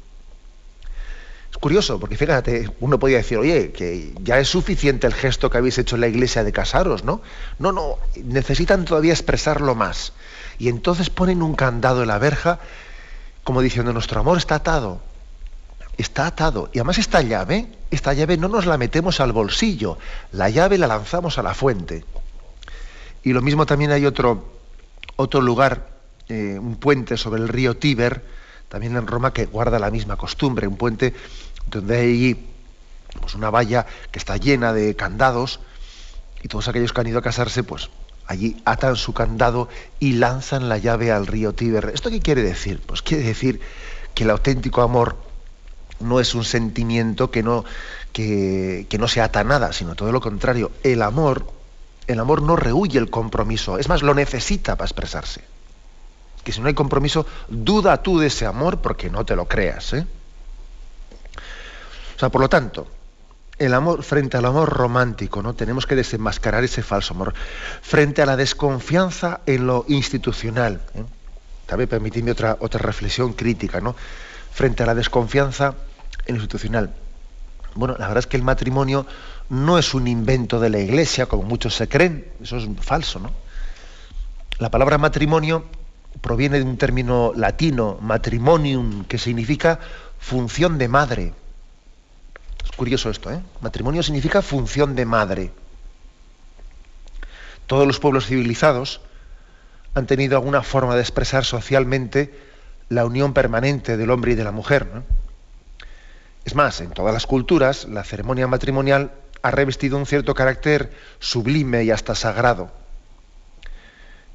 Es 1.50 1.56
curioso, 1.56 1.98
porque 1.98 2.16
fíjate, 2.16 2.70
uno 2.80 2.98
podría 2.98 3.18
decir, 3.18 3.38
oye, 3.38 3.72
que 3.72 4.12
ya 4.22 4.38
es 4.38 4.48
suficiente 4.48 5.06
el 5.06 5.14
gesto 5.14 5.48
que 5.48 5.58
habéis 5.58 5.78
hecho 5.78 5.94
en 5.94 6.02
la 6.02 6.08
iglesia 6.08 6.44
de 6.44 6.52
casaros, 6.52 7.04
¿no? 7.04 7.22
No, 7.58 7.72
no, 7.72 7.96
necesitan 8.22 8.84
todavía 8.84 9.12
expresarlo 9.12 9.74
más. 9.74 10.12
Y 10.58 10.68
entonces 10.68 11.08
ponen 11.08 11.42
un 11.42 11.54
candado 11.54 12.02
en 12.02 12.08
la 12.08 12.18
verja, 12.18 12.58
como 13.44 13.62
diciendo, 13.62 13.92
nuestro 13.94 14.20
amor 14.20 14.36
está 14.36 14.56
atado, 14.56 15.00
está 15.98 16.26
atado. 16.26 16.70
Y 16.72 16.78
además 16.78 16.98
esta 16.98 17.20
llave, 17.20 17.66
esta 17.90 18.14
llave 18.14 18.36
no 18.38 18.48
nos 18.48 18.64
la 18.64 18.78
metemos 18.78 19.20
al 19.20 19.32
bolsillo, 19.32 19.98
la 20.32 20.48
llave 20.48 20.78
la 20.78 20.86
lanzamos 20.86 21.36
a 21.38 21.42
la 21.42 21.52
fuente. 21.52 22.04
Y 23.22 23.32
lo 23.32 23.42
mismo 23.42 23.66
también 23.66 23.90
hay 23.90 24.06
otro, 24.06 24.48
otro 25.16 25.40
lugar, 25.40 25.88
eh, 26.28 26.58
un 26.58 26.76
puente 26.76 27.16
sobre 27.16 27.42
el 27.42 27.48
río 27.48 27.76
Tíber, 27.76 28.24
también 28.68 28.96
en 28.96 29.06
Roma, 29.06 29.32
que 29.32 29.46
guarda 29.46 29.78
la 29.78 29.90
misma 29.90 30.16
costumbre, 30.16 30.66
un 30.66 30.76
puente 30.76 31.14
donde 31.66 31.98
hay 31.98 32.48
pues 33.20 33.34
una 33.34 33.50
valla 33.50 33.86
que 34.12 34.18
está 34.18 34.36
llena 34.36 34.72
de 34.72 34.94
candados 34.94 35.60
y 36.42 36.48
todos 36.48 36.68
aquellos 36.68 36.92
que 36.92 37.00
han 37.00 37.08
ido 37.08 37.18
a 37.18 37.22
casarse, 37.22 37.64
pues 37.64 37.90
allí 38.26 38.60
atan 38.64 38.94
su 38.96 39.14
candado 39.14 39.68
y 39.98 40.12
lanzan 40.12 40.68
la 40.68 40.78
llave 40.78 41.10
al 41.10 41.26
río 41.26 41.54
Tíber. 41.54 41.90
¿Esto 41.92 42.10
qué 42.10 42.20
quiere 42.20 42.42
decir? 42.42 42.80
Pues 42.86 43.02
quiere 43.02 43.24
decir 43.24 43.60
que 44.14 44.24
el 44.24 44.30
auténtico 44.30 44.82
amor 44.82 45.16
no 46.00 46.20
es 46.20 46.34
un 46.34 46.44
sentimiento 46.44 47.30
que 47.30 47.42
no, 47.42 47.64
que, 48.12 48.86
que 48.88 48.98
no 48.98 49.08
se 49.08 49.20
ata 49.20 49.44
nada, 49.44 49.72
sino 49.72 49.94
todo 49.94 50.12
lo 50.12 50.20
contrario. 50.20 50.70
El 50.82 51.02
amor 51.02 51.58
el 52.08 52.20
amor 52.20 52.42
no 52.42 52.56
rehuye 52.56 52.98
el 52.98 53.10
compromiso, 53.10 53.78
es 53.78 53.88
más, 53.88 54.02
lo 54.02 54.14
necesita 54.14 54.76
para 54.76 54.86
expresarse. 54.86 55.42
Que 56.42 56.52
si 56.52 56.60
no 56.60 56.68
hay 56.68 56.74
compromiso, 56.74 57.26
duda 57.48 58.02
tú 58.02 58.18
de 58.18 58.28
ese 58.28 58.46
amor 58.46 58.80
porque 58.80 59.10
no 59.10 59.26
te 59.26 59.36
lo 59.36 59.46
creas. 59.46 59.92
¿eh? 59.92 60.06
O 62.16 62.18
sea, 62.18 62.30
por 62.30 62.40
lo 62.40 62.48
tanto, 62.48 62.86
el 63.58 63.74
amor, 63.74 64.02
frente 64.02 64.38
al 64.38 64.46
amor 64.46 64.70
romántico, 64.70 65.42
¿no? 65.42 65.54
Tenemos 65.54 65.86
que 65.86 65.96
desenmascarar 65.96 66.64
ese 66.64 66.82
falso 66.82 67.12
amor. 67.12 67.34
Frente 67.82 68.22
a 68.22 68.26
la 68.26 68.36
desconfianza 68.36 69.40
en 69.44 69.66
lo 69.66 69.84
institucional. 69.88 70.80
¿eh? 70.94 71.04
También 71.66 71.90
permitidme 71.90 72.30
otra, 72.30 72.56
otra 72.60 72.80
reflexión 72.80 73.34
crítica, 73.34 73.82
¿no? 73.82 73.94
Frente 74.50 74.82
a 74.82 74.86
la 74.86 74.94
desconfianza 74.94 75.74
institucional. 76.36 76.94
Bueno, 77.74 77.94
la 77.98 78.06
verdad 78.08 78.18
es 78.18 78.26
que 78.26 78.36
el 78.36 78.42
matrimonio 78.42 79.06
no 79.50 79.78
es 79.78 79.94
un 79.94 80.08
invento 80.08 80.60
de 80.60 80.70
la 80.70 80.78
iglesia, 80.78 81.26
como 81.26 81.42
muchos 81.42 81.74
se 81.74 81.88
creen, 81.88 82.26
eso 82.42 82.56
es 82.56 82.68
falso, 82.80 83.18
¿no? 83.18 83.30
La 84.58 84.70
palabra 84.70 84.98
matrimonio 84.98 85.64
proviene 86.20 86.58
de 86.58 86.64
un 86.64 86.76
término 86.76 87.32
latino, 87.34 87.98
matrimonium, 88.00 89.04
que 89.04 89.18
significa 89.18 89.78
función 90.18 90.78
de 90.78 90.88
madre. 90.88 91.32
Es 92.64 92.72
curioso 92.72 93.10
esto, 93.10 93.30
¿eh? 93.30 93.40
Matrimonio 93.60 94.02
significa 94.02 94.42
función 94.42 94.96
de 94.96 95.06
madre. 95.06 95.52
Todos 97.66 97.86
los 97.86 98.00
pueblos 98.00 98.26
civilizados 98.26 99.00
han 99.94 100.06
tenido 100.06 100.36
alguna 100.36 100.62
forma 100.62 100.94
de 100.94 101.02
expresar 101.02 101.44
socialmente 101.44 102.34
la 102.88 103.04
unión 103.04 103.34
permanente 103.34 103.96
del 103.96 104.10
hombre 104.10 104.32
y 104.32 104.34
de 104.34 104.44
la 104.44 104.52
mujer. 104.52 104.88
Es 106.48 106.54
más, 106.54 106.80
en 106.80 106.92
todas 106.92 107.12
las 107.12 107.26
culturas, 107.26 107.86
la 107.90 108.04
ceremonia 108.04 108.46
matrimonial 108.46 109.12
ha 109.42 109.50
revestido 109.50 109.98
un 109.98 110.06
cierto 110.06 110.32
carácter 110.34 110.90
sublime 111.18 111.84
y 111.84 111.90
hasta 111.90 112.14
sagrado. 112.14 112.70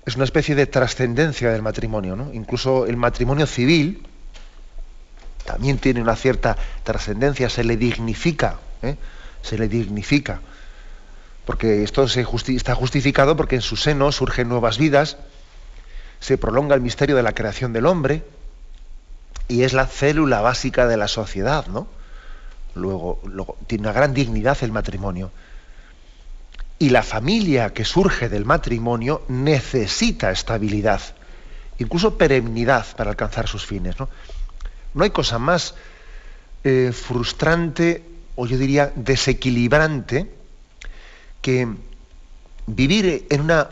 Es 0.05 0.15
una 0.15 0.23
especie 0.23 0.53
de 0.53 0.67
trascendencia 0.67 1.51
del 1.51 1.63
matrimonio. 1.63 2.15
¿no? 2.15 2.31
Incluso 2.31 2.85
el 2.85 2.97
matrimonio 2.97 3.47
civil 3.47 4.05
también 5.43 5.79
tiene 5.79 6.03
una 6.03 6.15
cierta 6.15 6.55
trascendencia, 6.83 7.49
se 7.49 7.63
le 7.63 7.77
dignifica, 7.77 8.59
¿eh? 8.83 8.95
se 9.41 9.57
le 9.57 9.67
dignifica. 9.67 10.39
Porque 11.45 11.81
esto 11.81 12.03
está 12.03 12.75
justificado 12.75 13.35
porque 13.35 13.55
en 13.55 13.63
su 13.63 13.75
seno 13.75 14.11
surgen 14.11 14.49
nuevas 14.49 14.77
vidas, 14.77 15.17
se 16.19 16.37
prolonga 16.37 16.75
el 16.75 16.81
misterio 16.81 17.15
de 17.15 17.23
la 17.23 17.33
creación 17.33 17.73
del 17.73 17.87
hombre 17.87 18.23
y 19.47 19.63
es 19.63 19.73
la 19.73 19.87
célula 19.87 20.41
básica 20.41 20.85
de 20.85 20.97
la 20.97 21.07
sociedad, 21.07 21.65
¿no? 21.65 21.87
Luego, 22.75 23.21
tiene 23.67 23.83
una 23.83 23.93
gran 23.93 24.13
dignidad 24.13 24.57
el 24.61 24.71
matrimonio. 24.71 25.31
Y 26.79 26.89
la 26.89 27.03
familia 27.03 27.71
que 27.71 27.85
surge 27.85 28.29
del 28.29 28.45
matrimonio 28.45 29.23
necesita 29.27 30.31
estabilidad, 30.31 31.01
incluso 31.77 32.17
perennidad 32.17 32.85
para 32.95 33.11
alcanzar 33.11 33.47
sus 33.47 33.65
fines. 33.65 33.99
No, 33.99 34.09
no 34.93 35.03
hay 35.03 35.11
cosa 35.11 35.39
más 35.39 35.75
eh, 36.63 36.91
frustrante 36.93 38.03
o 38.35 38.47
yo 38.47 38.57
diría 38.57 38.91
desequilibrante 38.95 40.31
que 41.41 41.67
vivir 42.65 43.27
en 43.29 43.41
una, 43.41 43.69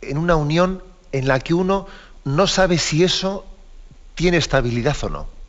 en 0.00 0.18
una 0.18 0.36
unión 0.36 0.82
en 1.12 1.28
la 1.28 1.38
que 1.40 1.52
uno 1.52 1.86
no 2.24 2.46
sabe 2.46 2.78
si 2.78 3.04
eso 3.04 3.44
tiene 4.14 4.38
estabilidad 4.38 4.96
o 5.02 5.08
no 5.10 5.41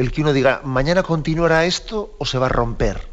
el 0.00 0.12
que 0.12 0.22
uno 0.22 0.32
diga, 0.32 0.62
mañana 0.64 1.02
continuará 1.02 1.66
esto 1.66 2.14
o 2.16 2.24
se 2.24 2.38
va 2.38 2.46
a 2.46 2.48
romper. 2.48 3.06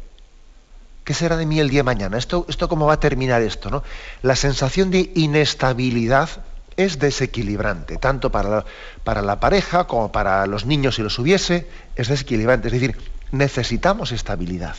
¿Qué 1.04 1.12
será 1.12 1.36
de 1.36 1.44
mí 1.44 1.60
el 1.60 1.68
día 1.68 1.80
de 1.80 1.84
mañana? 1.84 2.16
¿Esto, 2.16 2.46
esto 2.48 2.66
cómo 2.66 2.86
va 2.86 2.94
a 2.94 3.00
terminar 3.00 3.42
esto? 3.42 3.68
¿no? 3.68 3.82
La 4.22 4.36
sensación 4.36 4.90
de 4.90 5.12
inestabilidad 5.14 6.30
es 6.78 6.98
desequilibrante, 6.98 7.98
tanto 7.98 8.32
para 8.32 8.48
la, 8.48 8.64
para 9.04 9.20
la 9.20 9.38
pareja 9.38 9.86
como 9.86 10.12
para 10.12 10.46
los 10.46 10.64
niños 10.64 10.94
si 10.94 11.02
los 11.02 11.18
hubiese, 11.18 11.68
es 11.94 12.08
desequilibrante. 12.08 12.68
Es 12.68 12.72
decir, 12.72 12.96
necesitamos 13.32 14.12
estabilidad. 14.12 14.76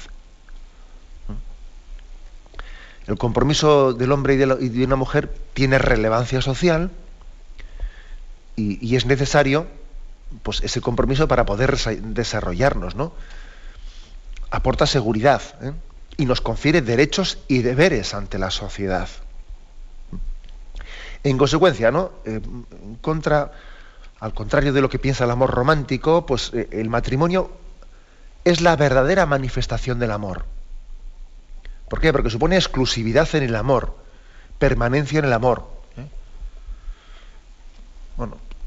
El 3.05 3.17
compromiso 3.19 3.93
del 3.93 4.11
hombre 4.11 4.33
y 4.33 4.37
de, 4.69 4.83
una 4.83 4.95
mujer 4.95 5.31
tiene 5.53 5.77
relevancia 5.77 6.41
social 6.41 6.89
y, 8.55 8.83
y 8.83 8.95
es 8.95 9.05
necesario 9.05 9.67
pues 10.43 10.61
ese 10.61 10.81
compromiso 10.81 11.27
para 11.27 11.45
poder 11.45 11.77
desarrollarnos, 11.77 12.95
¿no? 12.95 13.13
Aporta 14.51 14.85
seguridad 14.85 15.41
¿eh? 15.61 15.73
y 16.17 16.25
nos 16.25 16.41
confiere 16.41 16.81
derechos 16.81 17.39
y 17.47 17.61
deberes 17.61 18.13
ante 18.13 18.39
la 18.39 18.51
sociedad. 18.51 19.09
En 21.23 21.37
consecuencia, 21.37 21.91
¿no? 21.91 22.11
Eh, 22.25 22.39
contra, 23.01 23.51
al 24.19 24.33
contrario 24.33 24.73
de 24.73 24.81
lo 24.81 24.89
que 24.89 24.99
piensa 24.99 25.25
el 25.25 25.31
amor 25.31 25.51
romántico, 25.51 26.25
pues 26.25 26.51
eh, 26.53 26.67
el 26.71 26.89
matrimonio 26.89 27.51
es 28.45 28.61
la 28.61 28.75
verdadera 28.75 29.25
manifestación 29.25 29.99
del 29.99 30.11
amor. 30.11 30.45
¿Por 31.89 31.99
qué? 31.99 32.11
Porque 32.13 32.29
supone 32.29 32.55
exclusividad 32.55 33.27
en 33.35 33.43
el 33.43 33.55
amor, 33.55 33.95
permanencia 34.59 35.19
en 35.19 35.25
el 35.25 35.33
amor. 35.33 35.78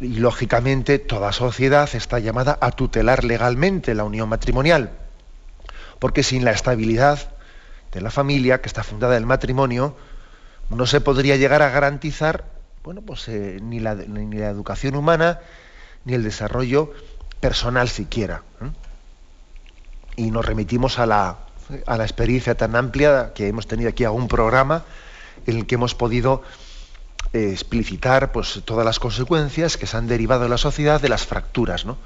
Y 0.02 0.16
lógicamente 0.16 0.98
toda 0.98 1.32
sociedad 1.32 1.88
está 1.94 2.18
llamada 2.18 2.58
a 2.60 2.72
tutelar 2.72 3.24
legalmente 3.24 3.94
la 3.94 4.04
unión 4.04 4.28
matrimonial, 4.28 4.90
porque 5.98 6.22
sin 6.22 6.44
la 6.44 6.50
estabilidad 6.50 7.30
de 7.92 8.00
la 8.00 8.10
familia, 8.10 8.60
que 8.60 8.68
está 8.68 8.82
fundada 8.82 9.14
en 9.14 9.22
el 9.22 9.26
matrimonio, 9.26 9.96
no 10.70 10.86
se 10.86 11.00
podría 11.00 11.36
llegar 11.36 11.62
a 11.62 11.70
garantizar 11.70 12.44
bueno, 12.82 13.00
pues, 13.00 13.28
eh, 13.28 13.58
ni, 13.62 13.78
la, 13.78 13.94
ni, 13.94 14.36
la, 14.36 14.48
educación 14.48 14.96
humana, 14.96 15.38
ni 16.04 16.14
el 16.14 16.24
desarrollo 16.24 16.92
personal 17.40 17.88
siquiera. 17.88 18.42
Y 20.16 20.30
nos 20.32 20.44
remitimos 20.44 20.98
a 20.98 21.06
la, 21.06 21.38
a 21.86 21.96
la 21.96 22.02
experiencia 22.02 22.56
tan 22.56 22.74
amplia 22.74 23.32
que 23.34 23.46
hemos 23.46 23.68
tenido 23.68 23.88
aquí 23.88 24.02
a 24.04 24.10
un 24.10 24.26
programa 24.26 24.84
en 25.46 25.58
el 25.58 25.66
que 25.66 25.76
hemos 25.76 25.94
podido 25.94 26.42
explicitar 27.32 28.32
pues, 28.32 28.60
todas 28.64 28.84
las 28.84 28.98
consecuencias 28.98 29.76
que 29.76 29.86
se 29.86 29.96
han 29.96 30.06
derivado 30.06 30.44
en 30.44 30.50
la 30.50 30.58
sociedad 30.58 31.00
de 31.00 31.08
las 31.08 31.26
fracturas. 31.26 31.84
¿no? 31.84 31.96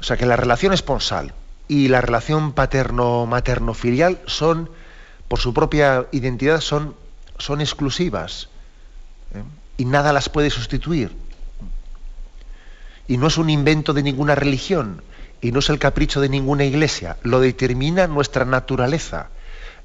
O 0.00 0.02
sea 0.02 0.16
que 0.16 0.26
la 0.26 0.36
relación 0.36 0.72
esponsal 0.72 1.32
y 1.66 1.88
la 1.88 2.00
relación 2.00 2.52
paterno-materno-filial 2.52 4.20
son, 4.26 4.68
por 5.28 5.38
su 5.38 5.54
propia 5.54 6.06
identidad, 6.12 6.60
son, 6.60 6.94
son 7.38 7.60
exclusivas 7.60 8.48
¿eh? 9.34 9.42
y 9.78 9.86
nada 9.86 10.12
las 10.12 10.28
puede 10.28 10.50
sustituir. 10.50 11.16
Y 13.08 13.16
no 13.16 13.26
es 13.26 13.38
un 13.38 13.50
invento 13.50 13.92
de 13.92 14.02
ninguna 14.02 14.34
religión 14.34 15.02
y 15.40 15.52
no 15.52 15.58
es 15.58 15.68
el 15.68 15.78
capricho 15.78 16.20
de 16.20 16.28
ninguna 16.28 16.64
iglesia, 16.64 17.18
lo 17.22 17.40
determina 17.40 18.06
nuestra 18.06 18.44
naturaleza. 18.44 19.28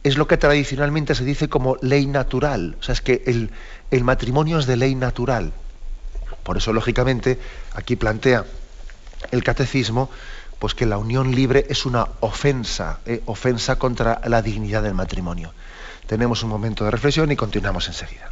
Es 0.04 0.18
lo 0.18 0.28
que 0.28 0.38
tradicionalmente 0.38 1.16
se 1.16 1.26
dice 1.26 1.50
como 1.50 1.78
ley 1.82 2.08
natural, 2.08 2.78
o 2.80 2.84
sea, 2.84 2.94
es 2.94 3.02
que 3.02 3.24
el, 3.26 4.04
matrimonio 4.04 4.60
es 4.60 4.66
de 4.66 4.78
ley 4.78 4.96
natural. 4.96 5.52
Por 6.44 6.58
eso, 6.58 6.72
lógicamente, 6.72 7.38
aquí 7.74 7.96
plantea 7.96 8.46
el 9.32 9.44
catecismo 9.44 10.10
pues 10.58 10.74
que 10.74 10.86
la 10.86 10.98
unión 10.98 11.34
libre 11.34 11.66
es 11.70 11.86
una 11.86 12.08
ofensa, 12.20 13.00
eh, 13.06 13.22
ofensa 13.26 13.78
contra 13.78 14.22
la 14.26 14.42
dignidad 14.42 14.84
del 14.84 14.94
matrimonio. 14.94 15.54
Tenemos 16.06 16.44
un 16.44 16.50
momento 16.50 16.84
de 16.84 16.92
reflexión 16.92 17.32
y 17.32 17.36
continuamos 17.36 17.88
enseguida. 17.88 18.32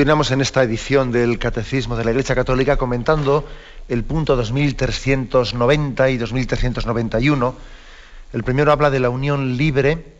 Continuamos 0.00 0.30
en 0.30 0.40
esta 0.40 0.62
edición 0.62 1.12
del 1.12 1.38
Catecismo 1.38 1.94
de 1.94 2.04
la 2.04 2.12
Iglesia 2.12 2.34
Católica 2.34 2.78
comentando 2.78 3.46
el 3.86 4.02
punto 4.02 4.34
2390 4.34 6.08
y 6.08 6.16
2391. 6.16 7.54
El 8.32 8.42
primero 8.42 8.72
habla 8.72 8.88
de 8.88 8.98
la 8.98 9.10
unión 9.10 9.58
libre 9.58 10.16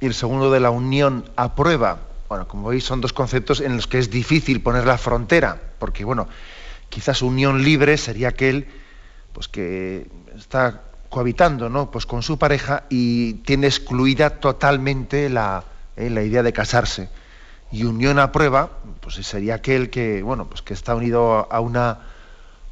y 0.00 0.06
el 0.06 0.14
segundo 0.14 0.50
de 0.50 0.60
la 0.60 0.70
unión 0.70 1.28
a 1.36 1.54
prueba. 1.54 1.98
Bueno, 2.30 2.48
como 2.48 2.70
veis 2.70 2.82
son 2.82 3.02
dos 3.02 3.12
conceptos 3.12 3.60
en 3.60 3.76
los 3.76 3.86
que 3.86 3.98
es 3.98 4.08
difícil 4.08 4.62
poner 4.62 4.86
la 4.86 4.96
frontera, 4.96 5.60
porque 5.78 6.06
bueno, 6.06 6.26
quizás 6.88 7.20
unión 7.20 7.62
libre 7.62 7.98
sería 7.98 8.28
aquel 8.28 8.68
pues 9.34 9.48
que 9.48 10.06
está 10.34 10.84
cohabitando, 11.10 11.68
¿no? 11.68 11.90
Pues 11.90 12.06
con 12.06 12.22
su 12.22 12.38
pareja 12.38 12.84
y 12.88 13.34
tiene 13.44 13.66
excluida 13.66 14.40
totalmente 14.40 15.28
la, 15.28 15.62
eh, 15.94 16.08
la 16.08 16.22
idea 16.22 16.42
de 16.42 16.54
casarse 16.54 17.10
y 17.70 17.84
unión 17.84 18.18
a 18.18 18.32
prueba, 18.32 18.70
pues 19.00 19.14
sería 19.16 19.56
aquel 19.56 19.90
que, 19.90 20.22
bueno, 20.22 20.46
pues 20.46 20.62
que 20.62 20.74
está 20.74 20.94
unido 20.94 21.46
a 21.50 21.60
una 21.60 22.00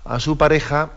a 0.05 0.21
su 0.21 0.39
pareja, 0.39 0.91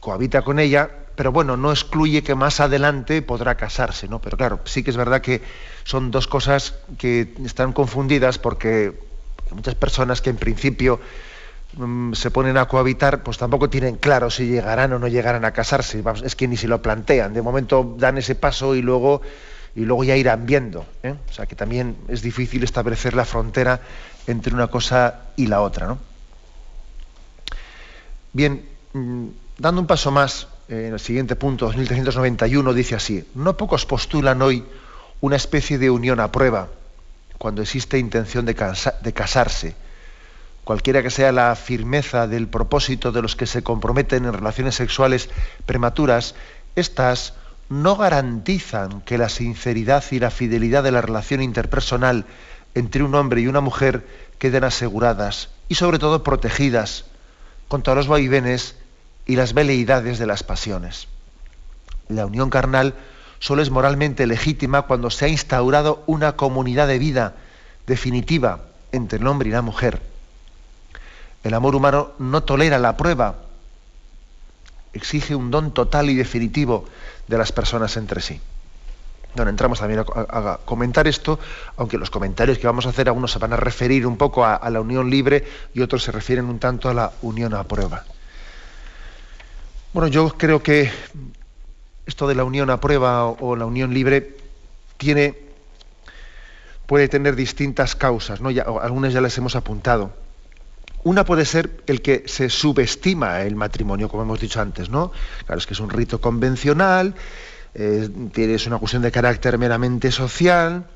cohabita 0.00 0.42
con 0.42 0.58
ella, 0.58 0.90
pero 1.14 1.32
bueno, 1.32 1.56
no 1.56 1.70
excluye 1.70 2.22
que 2.22 2.34
más 2.34 2.60
adelante 2.60 3.22
podrá 3.22 3.56
casarse, 3.56 4.08
¿no? 4.08 4.20
Pero 4.20 4.36
claro, 4.36 4.60
sí 4.64 4.82
que 4.82 4.90
es 4.90 4.96
verdad 4.96 5.20
que 5.20 5.42
son 5.84 6.10
dos 6.10 6.26
cosas 6.26 6.74
que 6.96 7.34
están 7.44 7.72
confundidas 7.72 8.38
porque 8.38 8.98
muchas 9.50 9.74
personas 9.74 10.22
que 10.22 10.30
en 10.30 10.36
principio 10.36 11.00
mm, 11.76 12.12
se 12.12 12.30
ponen 12.30 12.56
a 12.56 12.66
cohabitar, 12.66 13.22
pues 13.22 13.36
tampoco 13.36 13.68
tienen 13.68 13.96
claro 13.96 14.30
si 14.30 14.46
llegarán 14.46 14.92
o 14.92 14.98
no 14.98 15.08
llegarán 15.08 15.44
a 15.44 15.52
casarse. 15.52 16.02
es 16.24 16.36
que 16.36 16.48
ni 16.48 16.56
se 16.56 16.68
lo 16.68 16.80
plantean. 16.80 17.34
De 17.34 17.42
momento 17.42 17.96
dan 17.98 18.18
ese 18.18 18.34
paso 18.34 18.74
y 18.74 18.82
luego 18.82 19.20
y 19.74 19.84
luego 19.84 20.04
ya 20.04 20.16
irán 20.16 20.46
viendo. 20.46 20.86
¿eh? 21.02 21.14
O 21.28 21.32
sea 21.32 21.46
que 21.46 21.54
también 21.54 21.96
es 22.08 22.22
difícil 22.22 22.64
establecer 22.64 23.14
la 23.14 23.24
frontera 23.24 23.80
entre 24.26 24.54
una 24.54 24.68
cosa 24.68 25.22
y 25.36 25.46
la 25.46 25.60
otra. 25.60 25.86
¿no? 25.86 25.98
Bien, 28.32 28.64
mm, 28.92 29.26
dando 29.58 29.80
un 29.80 29.86
paso 29.86 30.10
más, 30.10 30.48
eh, 30.68 30.86
en 30.88 30.94
el 30.94 31.00
siguiente 31.00 31.36
punto, 31.36 31.66
2391, 31.66 32.72
dice 32.74 32.94
así, 32.94 33.26
no 33.34 33.56
pocos 33.56 33.86
postulan 33.86 34.42
hoy 34.42 34.64
una 35.20 35.36
especie 35.36 35.78
de 35.78 35.90
unión 35.90 36.20
a 36.20 36.30
prueba 36.30 36.68
cuando 37.38 37.62
existe 37.62 37.98
intención 37.98 38.44
de, 38.44 38.54
de 39.00 39.12
casarse. 39.12 39.74
Cualquiera 40.64 41.02
que 41.02 41.10
sea 41.10 41.32
la 41.32 41.54
firmeza 41.56 42.26
del 42.26 42.46
propósito 42.46 43.10
de 43.10 43.22
los 43.22 43.36
que 43.36 43.46
se 43.46 43.62
comprometen 43.62 44.26
en 44.26 44.34
relaciones 44.34 44.74
sexuales 44.74 45.30
prematuras, 45.64 46.34
estas 46.76 47.32
no 47.68 47.96
garantizan 47.96 49.02
que 49.02 49.18
la 49.18 49.28
sinceridad 49.28 50.04
y 50.10 50.18
la 50.18 50.30
fidelidad 50.30 50.82
de 50.82 50.92
la 50.92 51.02
relación 51.02 51.42
interpersonal 51.42 52.24
entre 52.74 53.02
un 53.02 53.14
hombre 53.14 53.40
y 53.40 53.46
una 53.46 53.60
mujer 53.60 54.06
queden 54.38 54.64
aseguradas 54.64 55.50
y 55.68 55.74
sobre 55.74 55.98
todo 55.98 56.22
protegidas 56.22 57.04
contra 57.68 57.94
los 57.94 58.08
vaivenes 58.08 58.76
y 59.26 59.36
las 59.36 59.52
veleidades 59.52 60.18
de 60.18 60.26
las 60.26 60.42
pasiones. 60.42 61.08
La 62.08 62.24
unión 62.24 62.48
carnal 62.48 62.94
solo 63.38 63.60
es 63.60 63.70
moralmente 63.70 64.26
legítima 64.26 64.82
cuando 64.82 65.10
se 65.10 65.26
ha 65.26 65.28
instaurado 65.28 66.02
una 66.06 66.36
comunidad 66.36 66.88
de 66.88 66.98
vida 66.98 67.34
definitiva 67.86 68.60
entre 68.92 69.18
el 69.18 69.26
hombre 69.26 69.50
y 69.50 69.52
la 69.52 69.62
mujer. 69.62 70.00
El 71.44 71.54
amor 71.54 71.74
humano 71.74 72.12
no 72.18 72.42
tolera 72.42 72.78
la 72.78 72.96
prueba, 72.96 73.36
exige 74.94 75.34
un 75.34 75.50
don 75.50 75.72
total 75.72 76.10
y 76.10 76.14
definitivo 76.14 76.86
de 77.28 77.38
las 77.38 77.52
personas 77.52 77.96
entre 77.96 78.20
sí. 78.20 78.40
Bueno, 79.34 79.50
entramos 79.50 79.78
también 79.78 80.00
a, 80.00 80.58
comentar 80.64 81.06
esto, 81.06 81.38
aunque 81.76 81.98
los 81.98 82.10
comentarios 82.10 82.58
que 82.58 82.66
vamos 82.66 82.86
a 82.86 82.88
hacer, 82.88 83.08
algunos 83.08 83.30
se 83.30 83.38
van 83.38 83.52
a 83.52 83.56
referir 83.56 84.06
un 84.06 84.16
poco 84.16 84.44
a, 84.44 84.68
la 84.70 84.80
unión 84.80 85.10
libre 85.10 85.46
y 85.74 85.82
otros 85.82 86.02
se 86.02 86.10
refieren 86.10 86.46
un 86.46 86.58
tanto 86.58 86.88
a 86.88 86.94
la 86.94 87.12
unión 87.22 87.54
a 87.54 87.62
prueba. 87.64 88.04
Bueno, 89.92 90.08
yo 90.08 90.30
creo 90.36 90.62
que 90.62 90.90
esto 92.06 92.26
de 92.26 92.34
la 92.34 92.44
unión 92.44 92.70
a 92.70 92.80
prueba 92.80 93.26
o, 93.26 93.54
la 93.54 93.66
unión 93.66 93.92
libre 93.92 94.34
tiene, 94.96 95.36
puede 96.86 97.08
tener 97.08 97.36
distintas 97.36 97.94
causas, 97.94 98.40
¿no? 98.40 98.48
algunas 98.80 99.12
ya 99.12 99.20
las 99.20 99.36
hemos 99.38 99.54
apuntado. 99.56 100.10
Una 101.08 101.24
puede 101.24 101.46
ser 101.46 101.70
el 101.86 102.02
que 102.02 102.24
se 102.26 102.50
subestima 102.50 103.40
el 103.40 103.56
matrimonio, 103.56 104.10
como 104.10 104.24
hemos 104.24 104.38
dicho 104.40 104.60
antes, 104.60 104.90
¿no? 104.90 105.10
Claro, 105.46 105.58
es 105.58 105.66
que 105.66 105.72
es 105.72 105.80
un 105.80 105.88
rito 105.88 106.20
convencional, 106.20 107.14
es 107.72 108.66
una 108.66 108.76
cuestión 108.76 109.00
de 109.00 109.10
carácter 109.10 109.56
meramente 109.56 110.12
social, 110.12 110.86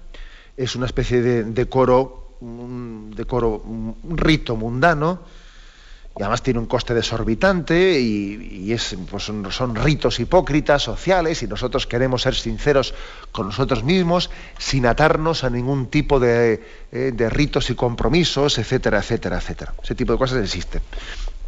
es 0.54 0.76
una 0.76 0.84
especie 0.84 1.22
de, 1.22 1.44
decoro, 1.44 2.36
un 2.42 3.14
decoro, 3.16 3.62
un 3.64 4.18
rito 4.18 4.54
mundano, 4.54 5.20
y 6.16 6.22
además 6.22 6.42
tiene 6.42 6.60
un 6.60 6.66
coste 6.66 6.92
desorbitante 6.92 7.98
y, 7.98 8.70
es, 8.70 8.96
pues 9.10 9.24
son, 9.24 9.74
ritos 9.74 10.20
hipócritas, 10.20 10.82
sociales, 10.82 11.42
y 11.42 11.46
nosotros 11.46 11.86
queremos 11.86 12.22
ser 12.22 12.34
sinceros 12.34 12.94
con 13.32 13.46
nosotros 13.46 13.82
mismos 13.82 14.30
sin 14.58 14.84
atarnos 14.84 15.42
a 15.42 15.50
ningún 15.50 15.86
tipo 15.86 16.20
de, 16.20 16.62
eh, 16.92 17.12
de 17.14 17.30
ritos 17.30 17.70
y 17.70 17.74
compromisos, 17.74 18.58
etcétera, 18.58 18.98
etcétera, 18.98 19.38
etcétera. 19.38 19.74
Ese 19.82 19.94
tipo 19.94 20.12
de 20.12 20.18
cosas 20.18 20.42
existen. 20.42 20.82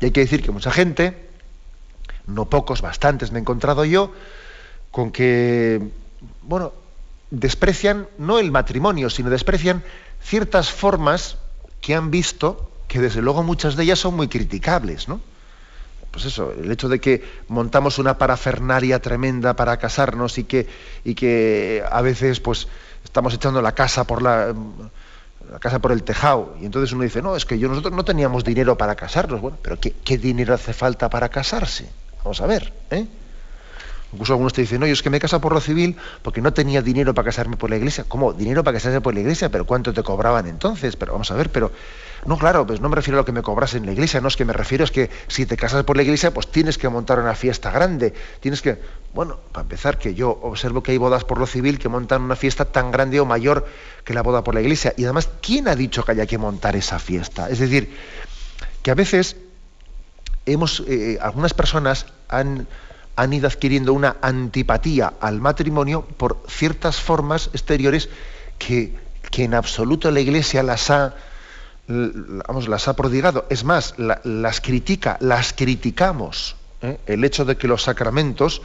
Y 0.00 0.06
hay 0.06 0.10
que 0.12 0.20
decir 0.20 0.42
que 0.42 0.50
mucha 0.50 0.70
gente, 0.70 1.28
no 2.26 2.46
pocos, 2.46 2.80
bastantes 2.80 3.32
me 3.32 3.38
he 3.38 3.42
encontrado 3.42 3.84
yo, 3.84 4.12
con 4.90 5.10
que, 5.10 5.90
bueno, 6.42 6.72
desprecian 7.30 8.08
no 8.16 8.38
el 8.38 8.50
matrimonio, 8.50 9.10
sino 9.10 9.28
desprecian 9.28 9.82
ciertas 10.22 10.70
formas 10.70 11.36
que 11.82 11.94
han 11.94 12.10
visto 12.10 12.70
que 12.88 13.00
desde 13.00 13.22
luego 13.22 13.42
muchas 13.42 13.76
de 13.76 13.84
ellas 13.84 13.98
son 13.98 14.14
muy 14.14 14.28
criticables, 14.28 15.08
¿no? 15.08 15.20
Pues 16.10 16.26
eso, 16.26 16.52
el 16.52 16.70
hecho 16.70 16.88
de 16.88 17.00
que 17.00 17.24
montamos 17.48 17.98
una 17.98 18.18
parafernaria 18.18 19.02
tremenda 19.02 19.56
para 19.56 19.78
casarnos 19.78 20.38
y 20.38 20.44
que, 20.44 20.68
y 21.04 21.16
que 21.16 21.82
a 21.90 22.02
veces 22.02 22.38
pues 22.38 22.68
estamos 23.02 23.34
echando 23.34 23.60
la 23.60 23.72
casa 23.72 24.04
por 24.04 24.22
la, 24.22 24.54
la 25.50 25.58
casa 25.58 25.80
por 25.80 25.90
el 25.90 26.04
tejado 26.04 26.56
y 26.60 26.66
entonces 26.66 26.92
uno 26.92 27.02
dice, 27.02 27.20
no, 27.20 27.34
es 27.34 27.44
que 27.44 27.58
yo 27.58 27.68
nosotros 27.68 27.92
no 27.92 28.04
teníamos 28.04 28.44
dinero 28.44 28.78
para 28.78 28.94
casarnos. 28.94 29.40
Bueno, 29.40 29.58
pero 29.60 29.80
¿qué, 29.80 29.92
qué 30.04 30.16
dinero 30.16 30.54
hace 30.54 30.72
falta 30.72 31.10
para 31.10 31.28
casarse? 31.30 31.88
Vamos 32.22 32.40
a 32.40 32.46
ver, 32.46 32.72
¿eh? 32.90 33.06
Incluso 34.12 34.34
algunos 34.34 34.52
te 34.52 34.60
dicen, 34.60 34.78
no, 34.78 34.86
yo 34.86 34.92
es 34.92 35.02
que 35.02 35.10
me 35.10 35.18
casa 35.18 35.40
por 35.40 35.52
lo 35.52 35.60
civil 35.60 35.96
porque 36.22 36.40
no 36.40 36.52
tenía 36.52 36.80
dinero 36.80 37.12
para 37.12 37.26
casarme 37.26 37.56
por 37.56 37.68
la 37.70 37.76
iglesia. 37.76 38.04
¿Cómo? 38.06 38.32
¿Dinero 38.32 38.62
para 38.62 38.76
casarse 38.76 39.00
por 39.00 39.12
la 39.12 39.18
iglesia? 39.18 39.48
¿Pero 39.48 39.66
cuánto 39.66 39.92
te 39.92 40.04
cobraban 40.04 40.46
entonces? 40.46 40.94
Pero 40.94 41.12
vamos 41.12 41.30
a 41.32 41.34
ver, 41.34 41.50
pero... 41.50 41.72
No, 42.26 42.38
claro, 42.38 42.66
pues 42.66 42.80
no 42.80 42.88
me 42.88 42.96
refiero 42.96 43.18
a 43.18 43.20
lo 43.20 43.24
que 43.24 43.32
me 43.32 43.42
cobras 43.42 43.74
en 43.74 43.84
la 43.86 43.92
iglesia, 43.92 44.20
no 44.20 44.28
es 44.28 44.36
que 44.36 44.44
me 44.44 44.52
refiero 44.52 44.84
es 44.84 44.90
que 44.90 45.10
si 45.28 45.46
te 45.46 45.56
casas 45.56 45.84
por 45.84 45.96
la 45.96 46.02
iglesia, 46.02 46.32
pues 46.32 46.50
tienes 46.50 46.78
que 46.78 46.88
montar 46.88 47.18
una 47.18 47.34
fiesta 47.34 47.70
grande. 47.70 48.14
Tienes 48.40 48.62
que... 48.62 48.78
Bueno, 49.12 49.38
para 49.52 49.62
empezar, 49.62 49.98
que 49.98 50.14
yo 50.14 50.38
observo 50.42 50.82
que 50.82 50.92
hay 50.92 50.98
bodas 50.98 51.24
por 51.24 51.38
lo 51.38 51.46
civil 51.46 51.78
que 51.78 51.88
montan 51.88 52.22
una 52.22 52.36
fiesta 52.36 52.64
tan 52.64 52.90
grande 52.90 53.20
o 53.20 53.24
mayor 53.24 53.66
que 54.04 54.14
la 54.14 54.22
boda 54.22 54.42
por 54.42 54.54
la 54.54 54.60
iglesia. 54.60 54.94
Y 54.96 55.04
además, 55.04 55.28
¿quién 55.40 55.68
ha 55.68 55.76
dicho 55.76 56.04
que 56.04 56.12
haya 56.12 56.26
que 56.26 56.38
montar 56.38 56.76
esa 56.76 56.98
fiesta? 56.98 57.48
Es 57.50 57.58
decir, 57.58 57.94
que 58.82 58.90
a 58.90 58.94
veces 58.94 59.36
hemos... 60.46 60.82
Eh, 60.88 61.18
algunas 61.20 61.54
personas 61.54 62.06
han 62.28 62.66
han 63.16 63.32
ido 63.32 63.46
adquiriendo 63.46 63.92
una 63.92 64.16
antipatía 64.22 65.14
al 65.20 65.40
matrimonio 65.40 66.02
por 66.16 66.42
ciertas 66.48 67.00
formas 67.00 67.50
exteriores 67.52 68.08
que, 68.58 68.94
que 69.30 69.44
en 69.44 69.54
absoluto 69.54 70.10
la 70.10 70.20
Iglesia 70.20 70.62
las 70.62 70.90
ha, 70.90 71.14
vamos, 71.86 72.68
las 72.68 72.88
ha 72.88 72.96
prodigado. 72.96 73.46
Es 73.50 73.64
más, 73.64 73.94
las 73.98 74.60
critica, 74.60 75.16
las 75.20 75.52
criticamos. 75.52 76.56
¿eh? 76.82 76.98
El 77.06 77.24
hecho 77.24 77.44
de 77.44 77.56
que 77.56 77.68
los 77.68 77.82
sacramentos 77.82 78.62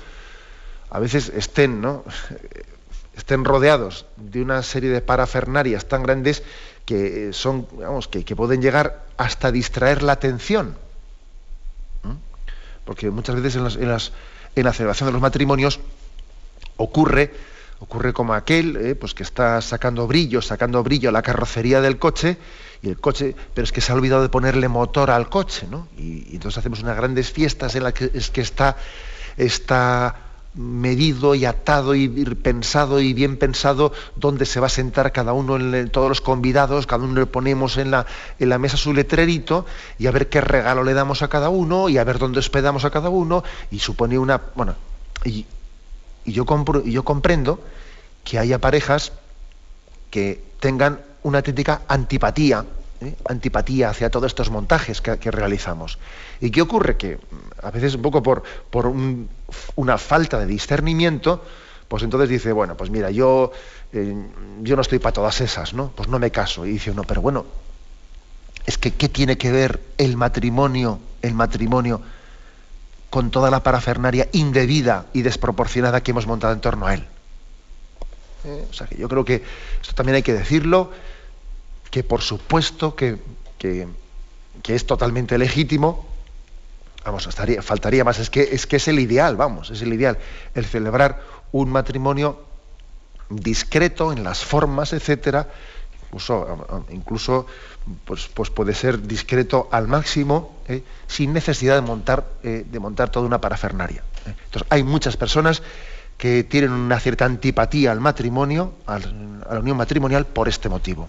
a 0.90 1.00
veces 1.00 1.30
estén, 1.30 1.82
¿no? 1.82 2.04
estén 3.16 3.46
rodeados 3.46 4.06
de 4.16 4.42
una 4.42 4.64
serie 4.64 4.90
de 4.90 5.02
parafernarias 5.02 5.88
tan 5.88 6.04
grandes 6.04 6.44
que 6.86 7.34
son, 7.34 7.68
vamos, 7.74 8.08
que, 8.08 8.24
pueden 8.36 8.62
llegar 8.62 9.06
hasta 9.18 9.52
distraer 9.52 10.02
la 10.02 10.14
atención. 10.14 10.76
¿eh? 12.06 12.16
Porque 12.86 13.12
muchas 13.12 13.36
veces 13.36 13.56
en 13.56 13.90
las 13.90 14.12
en 14.56 14.66
la 14.66 14.74
celebración 14.74 15.08
de 15.08 15.14
los 15.14 15.22
matrimonios 15.22 15.80
ocurre, 16.78 17.34
ocurre 17.80 18.14
como 18.14 18.34
aquel 18.34 18.76
eh, 18.78 18.96
pues 18.96 19.14
que 19.14 19.24
está 19.24 19.62
sacando 19.62 20.08
brillo, 20.08 20.42
sacando 20.42 20.84
brillo 20.84 21.10
a 21.10 21.12
la 21.12 21.22
carrocería 21.22 21.82
del 21.82 21.98
coche, 21.98 22.38
y 22.82 22.90
el 22.90 23.00
coche, 23.00 23.36
pero 23.54 23.66
es 23.66 23.72
que 23.72 23.82
se 23.82 23.92
ha 23.92 23.96
olvidado 23.96 24.22
de 24.22 24.30
ponerle 24.30 24.68
motor 24.68 25.12
al 25.12 25.30
coche, 25.30 25.68
¿no? 25.70 25.88
Y, 25.98 26.36
entonces 26.36 26.60
hacemos 26.60 26.82
unas 26.82 26.96
grandes 26.96 27.32
fiestas 27.32 27.76
en 27.76 27.84
las 27.84 27.94
que 27.94 28.10
es 28.14 28.30
que 28.30 28.42
está, 28.42 28.78
está 29.38 30.16
medido 30.56 31.36
y 31.36 31.46
atado 31.46 31.94
y 31.94 32.08
pensado 32.08 33.00
y 33.00 33.14
bien 33.14 33.38
pensado 33.38 33.94
dónde 34.16 34.46
se 34.46 34.60
va 34.60 34.68
a 34.68 34.70
sentar 34.70 35.12
cada 35.12 35.34
uno, 35.34 35.58
todos 35.90 36.10
los 36.10 36.22
convidados, 36.22 36.88
cada 36.88 37.04
uno 37.04 37.20
le 37.20 37.26
ponemos 37.28 37.78
en 37.78 37.92
la, 37.92 38.06
en 38.40 38.50
la 38.50 38.58
mesa 38.58 38.76
su 38.76 38.94
letrerito 38.94 39.66
y 40.00 40.08
a 40.08 40.12
ver 40.12 40.28
qué 40.30 40.42
regalo 40.42 40.84
le 40.84 40.94
damos 40.94 41.22
a 41.22 41.28
cada 41.28 41.50
uno 41.50 41.88
y 41.88 41.98
a 41.98 42.04
ver 42.04 42.18
dónde 42.18 42.40
hospedamos 42.40 42.84
a 42.86 42.90
cada 42.90 43.10
uno 43.10 43.44
y 43.72 43.80
supone 43.80 44.18
una... 44.18 44.42
Bueno, 44.56 44.76
y, 45.24 45.46
yo, 46.26 46.46
compro, 46.46 46.82
y 46.84 46.92
yo 46.92 47.04
comprendo 47.04 47.62
que 48.24 48.40
haya 48.40 48.60
parejas 48.60 49.14
que 50.10 50.44
tengan 50.60 51.00
una 51.24 51.40
auténtica 51.40 51.82
antipatía 51.88 52.66
¿eh? 53.02 53.16
antipatía 53.28 53.90
hacia 53.90 54.10
todos 54.10 54.28
estos 54.28 54.50
montajes 54.50 55.02
que, 55.02 55.32
realizamos. 55.32 56.00
¿Y 56.42 56.52
qué 56.52 56.62
ocurre? 56.62 56.98
Que 56.98 57.16
mm, 57.16 57.66
a 57.66 57.72
veces 57.72 57.96
un 57.96 58.02
poco 58.02 58.24
por, 58.24 58.44
por 58.70 58.94
una 59.76 59.98
falta 59.98 60.40
de 60.40 60.46
discernimiento, 60.46 61.44
pues 61.88 62.04
entonces 62.04 62.30
dice, 62.30 62.52
bueno, 62.52 62.78
pues 62.78 62.90
mira, 62.90 63.10
yo, 63.12 63.52
eh, 63.94 64.16
yo 64.62 64.76
no 64.76 64.82
estoy 64.82 65.00
para 65.00 65.14
todas 65.14 65.42
esas, 65.42 65.74
¿no? 65.74 65.92
Pues 65.96 66.08
no 66.10 66.20
me 66.20 66.32
caso. 66.32 66.66
Y 66.66 66.72
dice 66.72 66.92
uno, 66.92 67.04
pero 67.04 67.22
bueno, 67.22 67.46
es 68.66 68.78
que 68.78 68.94
¿qué 68.94 69.10
tiene 69.10 69.38
que 69.38 69.52
ver 69.52 69.80
el 69.98 70.16
matrimonio, 70.18 71.00
el 71.22 71.34
matrimonio 71.34 72.02
con 73.10 73.32
toda 73.32 73.50
la 73.50 73.64
parafernaria 73.64 74.30
indebida 74.34 75.08
y 75.14 75.24
desproporcionada 75.24 76.02
que 76.04 76.12
hemos 76.12 76.28
montado 76.28 76.54
en 76.54 76.62
torno 76.62 76.86
a 76.86 76.94
él? 76.94 77.08
¿Eh? 78.46 78.68
O 78.70 78.74
sea 78.74 78.88
que 78.88 78.96
yo 78.96 79.10
creo 79.10 79.26
que 79.26 79.44
esto 79.82 79.96
también 79.96 80.16
hay 80.16 80.24
que 80.24 80.34
decirlo 80.34 80.92
que 81.90 82.04
por 82.04 82.22
supuesto 82.22 82.96
que, 82.96 83.18
es 84.68 84.86
totalmente 84.86 85.38
legítimo, 85.38 86.06
vamos, 87.04 87.28
faltaría 87.62 88.04
más, 88.04 88.20
es 88.20 88.30
que, 88.30 88.50
es 88.52 88.68
que 88.68 88.76
es 88.78 88.88
el 88.88 89.00
ideal, 89.00 89.36
vamos, 89.36 89.72
es 89.72 89.82
el 89.82 89.94
ideal, 89.94 90.18
el 90.54 90.66
celebrar 90.66 91.24
un 91.52 91.72
matrimonio 91.72 92.44
discreto 93.30 94.12
en 94.12 94.24
las 94.24 94.44
formas, 94.44 94.94
etcétera, 94.94 95.48
incluso, 96.06 96.86
incluso 96.90 97.46
pues, 98.06 98.30
pues 98.34 98.50
puede 98.50 98.74
ser 98.74 99.08
discreto 99.08 99.70
al 99.72 99.88
máximo, 99.88 100.58
¿eh? 100.68 100.84
sin 101.08 101.34
necesidad 101.34 101.76
de 101.76 101.82
montar, 101.82 102.26
eh, 102.44 102.66
de 102.70 102.80
montar 102.80 103.10
toda 103.10 103.26
una 103.26 103.40
parafernaria. 103.40 104.04
¿eh? 104.26 104.34
Entonces, 104.46 104.68
hay 104.70 104.84
muchas 104.84 105.18
personas 105.18 105.62
que 106.18 106.44
tienen 106.44 106.72
una 106.72 107.00
cierta 107.00 107.26
antipatía 107.26 107.92
al 107.92 108.02
matrimonio, 108.02 108.74
a 108.86 109.00
la 109.00 109.60
unión 109.60 109.78
matrimonial, 109.78 110.26
por 110.26 110.50
este 110.50 110.68
motivo. 110.68 111.08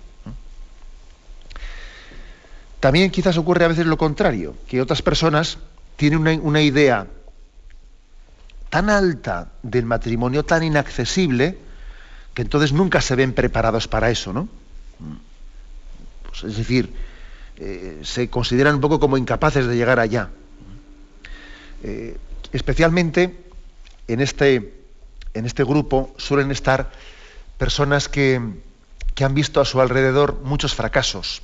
También 2.81 3.11
quizás 3.11 3.37
ocurre 3.37 3.67
a 3.67 3.69
veces 3.69 3.87
lo 3.87 3.99
contrario, 3.99 4.57
que 4.67 4.81
otras 4.81 5.03
personas 5.03 5.59
tienen 5.97 6.41
una, 6.43 6.63
idea 6.63 7.07
tan 8.71 8.89
alta 8.89 9.53
del 9.63 9.85
matrimonio, 9.85 10.47
tan 10.47 10.63
inaccesible, 10.63 11.59
que 12.33 12.41
entonces 12.41 12.73
nunca 12.73 13.03
se 13.03 13.17
ven 13.17 13.35
preparados 13.35 13.87
para 13.87 14.11
eso, 14.11 14.33
¿no? 14.33 14.49
Pues 16.27 16.45
es 16.45 16.57
decir, 16.57 16.91
eh, 17.59 18.01
se 18.03 18.31
consideran 18.31 18.77
un 18.77 18.81
poco 18.81 18.99
como 18.99 19.19
incapaces 19.19 19.67
de 19.67 19.77
llegar 19.77 20.01
allá. 20.01 20.31
Eh, 21.83 22.17
especialmente 22.53 23.45
en 24.09 24.21
este, 24.21 24.73
en 25.35 25.45
este 25.45 25.65
grupo 25.65 26.15
suelen 26.17 26.51
estar 26.51 26.91
personas 27.59 28.09
que, 28.09 28.41
que 29.15 29.25
han 29.25 29.35
visto 29.35 29.61
a 29.61 29.67
su 29.67 29.83
alrededor 29.83 30.41
muchos 30.45 30.75
fracasos 30.75 31.43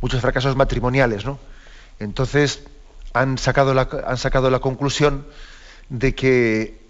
muchos 0.00 0.20
fracasos 0.20 0.56
matrimoniales, 0.56 1.24
¿no? 1.24 1.38
Entonces 1.98 2.62
han 3.12 3.38
sacado 3.38 3.74
la, 3.74 3.88
han 4.06 4.16
sacado 4.16 4.50
la 4.50 4.60
conclusión 4.60 5.26
de 5.88 6.14
que 6.14 6.80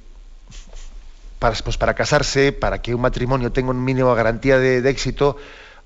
para, 1.39 1.55
pues 1.57 1.77
para 1.77 1.95
casarse, 1.95 2.53
para 2.53 2.83
que 2.83 2.95
un 2.95 3.01
matrimonio 3.01 3.53
tenga 3.53 3.71
un 3.71 3.85
mínimo 3.85 4.15
garantía 4.15 4.59
de, 4.59 4.83
de 4.83 4.91
éxito, 4.91 5.37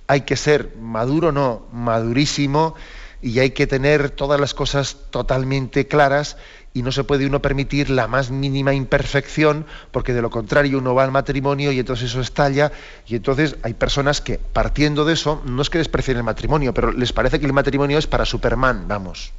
hay 0.06 0.22
que 0.22 0.36
ser 0.36 0.74
maduro, 0.80 1.30
no, 1.30 1.66
madurísimo, 1.72 2.74
y 3.20 3.38
hay 3.38 3.50
que 3.50 3.66
tener 3.66 4.10
todas 4.10 4.40
las 4.40 4.52
cosas 4.52 4.96
totalmente 5.10 5.86
claras 5.86 6.36
y 6.74 6.82
no 6.82 6.92
se 6.92 7.04
puede 7.04 7.26
uno 7.26 7.42
permitir 7.42 7.90
la 7.90 8.08
más 8.08 8.30
mínima 8.30 8.72
imperfección 8.72 9.66
porque 9.90 10.14
de 10.14 10.22
lo 10.22 10.30
contrario 10.30 10.78
uno 10.78 10.94
va 10.94 11.04
al 11.04 11.12
matrimonio 11.12 11.72
y 11.72 11.78
entonces 11.78 12.10
eso 12.10 12.20
estalla 12.20 12.72
y 13.06 13.16
entonces 13.16 13.56
hay 13.62 13.74
personas 13.74 14.20
que 14.20 14.38
partiendo 14.38 15.04
de 15.04 15.12
eso 15.12 15.42
no 15.44 15.60
es 15.60 15.70
que 15.70 15.78
desprecien 15.78 16.16
el 16.16 16.22
matrimonio 16.22 16.72
pero 16.72 16.92
les 16.92 17.12
parece 17.12 17.38
que 17.38 17.46
el 17.46 17.52
matrimonio 17.52 17.98
es 17.98 18.06
para 18.06 18.24
Superman 18.24 18.88
vamos 18.88 19.32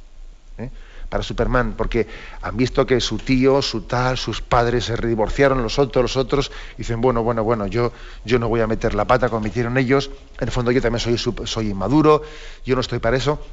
¿eh? 0.58 0.70
para 1.08 1.24
Superman 1.24 1.74
porque 1.76 2.06
han 2.40 2.56
visto 2.56 2.86
que 2.86 3.00
su 3.00 3.18
tío 3.18 3.62
su 3.62 3.82
tal 3.82 4.16
sus 4.16 4.40
padres 4.40 4.84
se 4.84 4.96
redivorciaron 4.96 5.60
los 5.60 5.80
otros 5.80 6.02
los 6.02 6.16
otros 6.16 6.52
dicen 6.78 7.00
bueno 7.00 7.24
bueno 7.24 7.42
bueno 7.42 7.66
yo 7.66 7.92
yo 8.24 8.38
no 8.38 8.48
voy 8.48 8.60
a 8.60 8.68
meter 8.68 8.94
la 8.94 9.06
pata 9.06 9.28
como 9.28 9.42
metieron 9.42 9.76
ellos 9.76 10.08
en 10.38 10.48
el 10.48 10.52
fondo 10.52 10.70
yo 10.70 10.80
también 10.80 11.00
soy 11.00 11.18
soy 11.18 11.70
inmaduro 11.70 12.22
yo 12.64 12.76
no 12.76 12.80
estoy 12.80 13.00
para 13.00 13.16
eso 13.16 13.44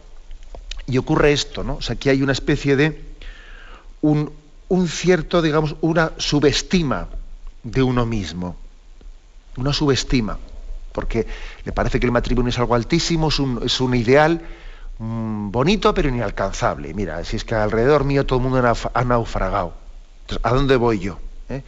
y 0.85 0.99
ocurre 0.99 1.31
esto 1.33 1.63
no 1.63 1.75
o 1.77 1.81
sea 1.81 1.95
que 1.95 2.11
hay 2.11 2.21
una 2.21 2.33
especie 2.33 2.75
de 2.75 3.10
un, 4.01 4.31
cierto, 4.87 5.41
digamos, 5.41 5.75
una 5.81 6.11
subestima 6.17 7.07
de 7.63 7.83
uno 7.83 8.05
mismo. 8.05 8.55
Una 9.57 9.73
subestima. 9.73 10.37
Porque 10.91 11.25
le 11.63 11.71
parece 11.71 11.99
que 11.99 12.05
el 12.05 12.11
matrimonio 12.11 12.49
es 12.49 12.59
algo 12.59 12.75
altísimo, 12.75 13.29
es 13.29 13.79
un, 13.79 13.95
ideal 13.95 14.41
mm, 14.99 15.51
bonito 15.51 15.93
pero 15.93 16.09
inalcanzable. 16.09 16.93
Mira, 16.93 17.23
si 17.23 17.37
es 17.37 17.45
que 17.45 17.55
alrededor 17.55 18.03
mío 18.03 18.25
todo 18.25 18.39
el 18.39 18.43
mundo 18.43 18.75
ha 18.93 19.03
naufragado. 19.03 19.73
Entonces, 20.21 20.45
¿a 20.45 20.53
dónde 20.53 20.75
voy 20.75 20.99
yo? 20.99 21.19
¿Eh? 21.49 21.63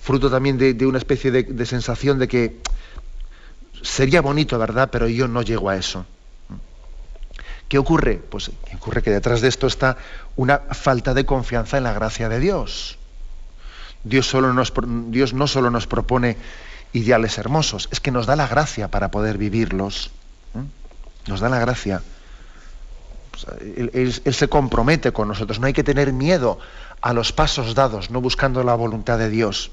Fruto 0.00 0.30
también 0.30 0.58
de, 0.58 0.86
una 0.86 0.98
especie 0.98 1.30
de, 1.30 1.66
sensación 1.66 2.18
de 2.18 2.26
que 2.26 2.60
sería 3.82 4.20
bonito, 4.20 4.58
¿verdad? 4.58 4.88
Pero 4.90 5.06
yo 5.06 5.28
no 5.28 5.42
llego 5.42 5.68
a 5.68 5.76
eso. 5.76 6.04
¿Qué 7.68 7.78
ocurre? 7.78 8.16
Pues 8.16 8.50
ocurre 8.74 9.00
que 9.02 9.10
detrás 9.10 9.40
de 9.40 9.48
esto 9.48 9.66
está 9.66 9.96
una 10.36 10.58
falta 10.58 11.14
de 11.14 11.26
confianza 11.26 11.76
en 11.76 11.84
la 11.84 11.92
gracia 11.92 12.28
de 12.28 12.40
Dios. 12.40 12.98
Dios, 14.04 14.34
no 14.34 15.46
solo 15.46 15.70
nos 15.70 15.86
propone 15.86 16.36
ideales 16.92 17.38
hermosos, 17.38 17.88
es 17.92 18.00
que 18.00 18.10
nos 18.10 18.26
da 18.26 18.36
la 18.36 18.48
gracia 18.48 18.88
para 18.88 19.10
poder 19.10 19.38
vivirlos. 19.38 20.10
Nos 21.26 21.40
da 21.40 21.48
la 21.48 21.60
gracia. 21.60 22.02
él, 23.94 24.12
se 24.12 24.48
compromete 24.48 25.12
con 25.12 25.28
nosotros. 25.28 25.60
No 25.60 25.66
hay 25.66 25.72
que 25.72 25.84
tener 25.84 26.12
miedo 26.12 26.58
a 27.00 27.12
los 27.12 27.32
pasos 27.32 27.74
dados, 27.74 28.10
no 28.10 28.20
buscando 28.20 28.62
la 28.64 28.74
voluntad 28.74 29.18
de 29.18 29.28
Dios. 29.28 29.70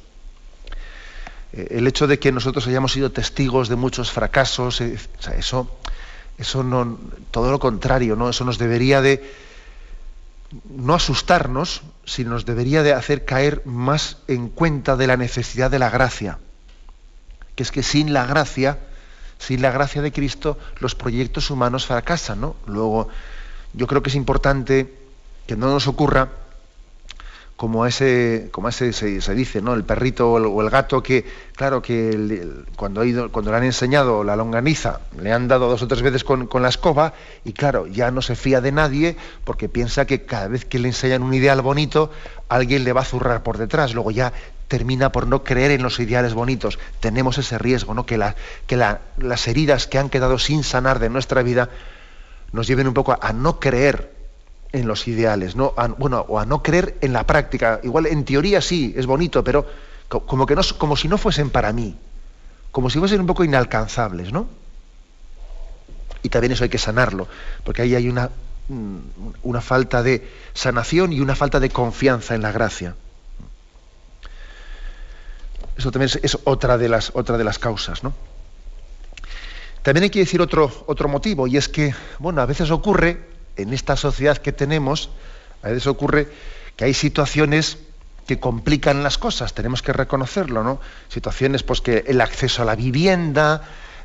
Eh, 1.54 1.68
el 1.72 1.88
hecho 1.88 2.08
de 2.08 2.20
que 2.20 2.32
nosotros 2.32 2.68
hayamos 2.68 2.92
sido 2.92 3.12
testigos 3.12 3.70
de 3.70 3.76
muchos 3.76 4.12
fracasos, 4.12 4.82
eh, 4.82 4.98
eso, 5.38 5.70
eso 6.38 6.64
no, 6.64 7.00
todo 7.32 7.52
lo 7.52 7.60
contrario, 7.60 8.16
¿no? 8.16 8.30
Eso 8.30 8.46
nos 8.46 8.58
debería 8.58 9.02
de 9.02 9.49
no 10.70 10.96
asustarnos, 10.96 11.82
sino 12.06 12.32
nos 12.32 12.46
debería 12.46 12.84
de 12.84 12.94
hacer 12.94 13.26
caer 13.26 13.62
más 13.66 14.18
en 14.28 14.50
cuenta 14.50 14.96
de 14.96 15.08
la 15.08 15.18
necesidad 15.18 15.70
de 15.70 15.80
la 15.80 15.90
gracia. 15.90 16.40
Que 17.56 17.64
es 17.64 17.72
que 17.72 17.84
sin 17.84 18.14
la 18.14 18.26
gracia, 18.26 18.80
sin 19.38 19.62
la 19.62 19.72
gracia 19.72 20.02
de 20.02 20.12
Cristo, 20.12 20.58
los 20.80 20.96
proyectos 20.96 21.52
humanos 21.52 21.86
fracasan, 21.86 22.42
¿no? 22.42 22.56
Luego, 22.66 23.10
yo 23.74 23.88
creo 23.88 24.02
que 24.02 24.10
es 24.10 24.16
importante 24.16 24.94
que 25.46 25.56
no 25.56 25.68
nos 25.68 25.88
ocurra 25.88 26.30
como 27.60 27.86
ese, 27.86 28.48
como 28.54 28.70
ese 28.70 28.94
se, 28.94 29.36
dice, 29.36 29.62
¿no? 29.62 29.74
El 29.74 29.84
perrito 29.84 30.32
o 30.32 30.62
el, 30.62 30.70
gato 30.70 31.04
que, 31.04 31.26
claro, 31.58 31.82
que 31.82 32.54
cuando, 32.78 33.04
le 33.04 33.54
han 33.54 33.66
enseñado 33.66 34.24
la 34.24 34.38
longaniza, 34.38 35.02
le 35.22 35.34
han 35.34 35.50
dado 35.50 35.68
dos 35.68 35.82
o 35.82 35.88
tres 35.90 36.02
veces 36.02 36.24
con, 36.24 36.48
la 36.62 36.70
escoba 36.70 37.16
y 37.44 37.52
claro, 37.52 37.86
ya 37.86 38.12
no 38.12 38.22
se 38.22 38.38
fía 38.38 38.62
de 38.62 38.72
nadie 38.72 39.18
porque 39.44 39.68
piensa 39.68 40.06
que 40.06 40.24
cada 40.24 40.48
vez 40.48 40.64
que 40.64 40.80
le 40.80 40.88
enseñan 40.88 41.22
un 41.22 41.34
ideal 41.34 41.62
bonito, 41.62 42.12
alguien 42.48 42.86
le 42.86 42.94
va 42.94 43.02
a 43.02 43.04
zurrar 43.04 43.44
por 43.44 43.58
detrás. 43.58 43.94
Luego 43.94 44.12
ya 44.12 44.32
termina 44.70 45.12
por 45.12 45.28
no 45.28 45.44
creer 45.44 45.72
en 45.72 45.84
los 45.84 46.00
ideales 46.00 46.34
bonitos. 46.34 46.80
Tenemos 47.02 47.40
ese 47.40 47.58
riesgo, 47.58 47.94
¿no? 47.94 48.06
Que, 48.06 48.18
la, 48.18 48.38
que 48.68 48.78
las 48.78 49.48
heridas 49.50 49.86
que 49.86 49.98
han 49.98 50.10
quedado 50.10 50.40
sin 50.40 50.64
sanar 50.64 51.00
de 51.00 51.10
nuestra 51.10 51.44
vida 51.44 51.68
nos 52.54 52.68
lleven 52.68 52.88
un 52.88 52.94
poco 52.94 53.20
a 53.22 53.34
no 53.34 53.60
creer 53.60 54.19
en 54.72 54.88
los 54.88 55.08
ideales, 55.08 55.56
¿no? 55.56 55.74
bueno, 55.98 56.26
o 56.28 56.40
a 56.40 56.46
no 56.46 56.62
creer 56.62 56.98
en 57.02 57.14
la 57.14 57.26
práctica. 57.26 57.80
Igual 57.84 58.06
en 58.06 58.24
teoría 58.24 58.62
sí, 58.62 58.94
es 58.96 59.06
bonito, 59.06 59.44
pero 59.44 59.66
como, 60.08 60.46
que 60.46 60.56
no, 60.56 60.62
como 60.78 60.96
si 60.96 61.08
no 61.08 61.18
fuesen 61.18 61.50
para 61.50 61.74
mí, 61.74 61.98
como 62.72 62.90
si 62.90 63.00
fuesen 63.00 63.22
un 63.22 63.28
poco 63.28 63.44
inalcanzables, 63.44 64.32
¿no? 64.32 64.48
Y 66.22 66.30
también 66.30 66.52
eso 66.52 66.64
hay 66.64 66.70
que 66.70 66.78
sanarlo, 66.78 67.28
porque 67.64 67.82
ahí 67.82 67.96
hay 67.96 68.10
una, 68.10 68.30
mm, 68.68 68.98
una 69.44 69.62
falta 69.62 70.04
de 70.04 70.28
sanación 70.54 71.14
y 71.14 71.22
una 71.22 71.36
falta 71.36 71.60
de 71.60 71.70
confianza 71.70 72.36
en 72.36 72.42
la 72.42 72.52
gracia. 72.52 72.96
Eso 75.78 75.92
también 75.92 76.12
es, 76.22 76.38
otra, 76.44 76.78
de 76.78 76.90
las, 76.90 77.12
otra 77.16 77.38
de 77.38 77.44
las 77.44 77.58
causas, 77.58 78.04
¿no? 78.04 78.14
También 79.82 80.04
hay 80.04 80.10
que 80.10 80.20
decir 80.20 80.42
otro, 80.42 80.70
otro 80.88 81.08
motivo, 81.08 81.48
y 81.48 81.56
es 81.56 81.70
que, 81.70 81.96
bueno, 82.20 82.42
a 82.42 82.46
veces 82.46 82.70
ocurre 82.70 83.39
en 83.62 83.74
esta 83.74 83.96
sociedad 83.96 84.38
que 84.38 84.52
tenemos, 84.52 85.10
a 85.62 85.70
veces 85.70 85.88
ocurre 85.88 86.28
que 86.76 86.86
hay 86.86 86.94
situaciones 86.94 87.78
que 88.26 88.40
complican 88.40 89.02
las 89.02 89.18
cosas, 89.18 89.54
tenemos 89.54 89.82
que 89.82 89.92
reconocerlo, 89.92 90.64
¿no? 90.64 90.80
Situaciones, 91.08 91.64
pues 91.64 91.82
que 91.82 92.04
el 92.08 92.22
acceso 92.22 92.62
a 92.62 92.66
la 92.66 92.76
vivienda, 92.76 93.64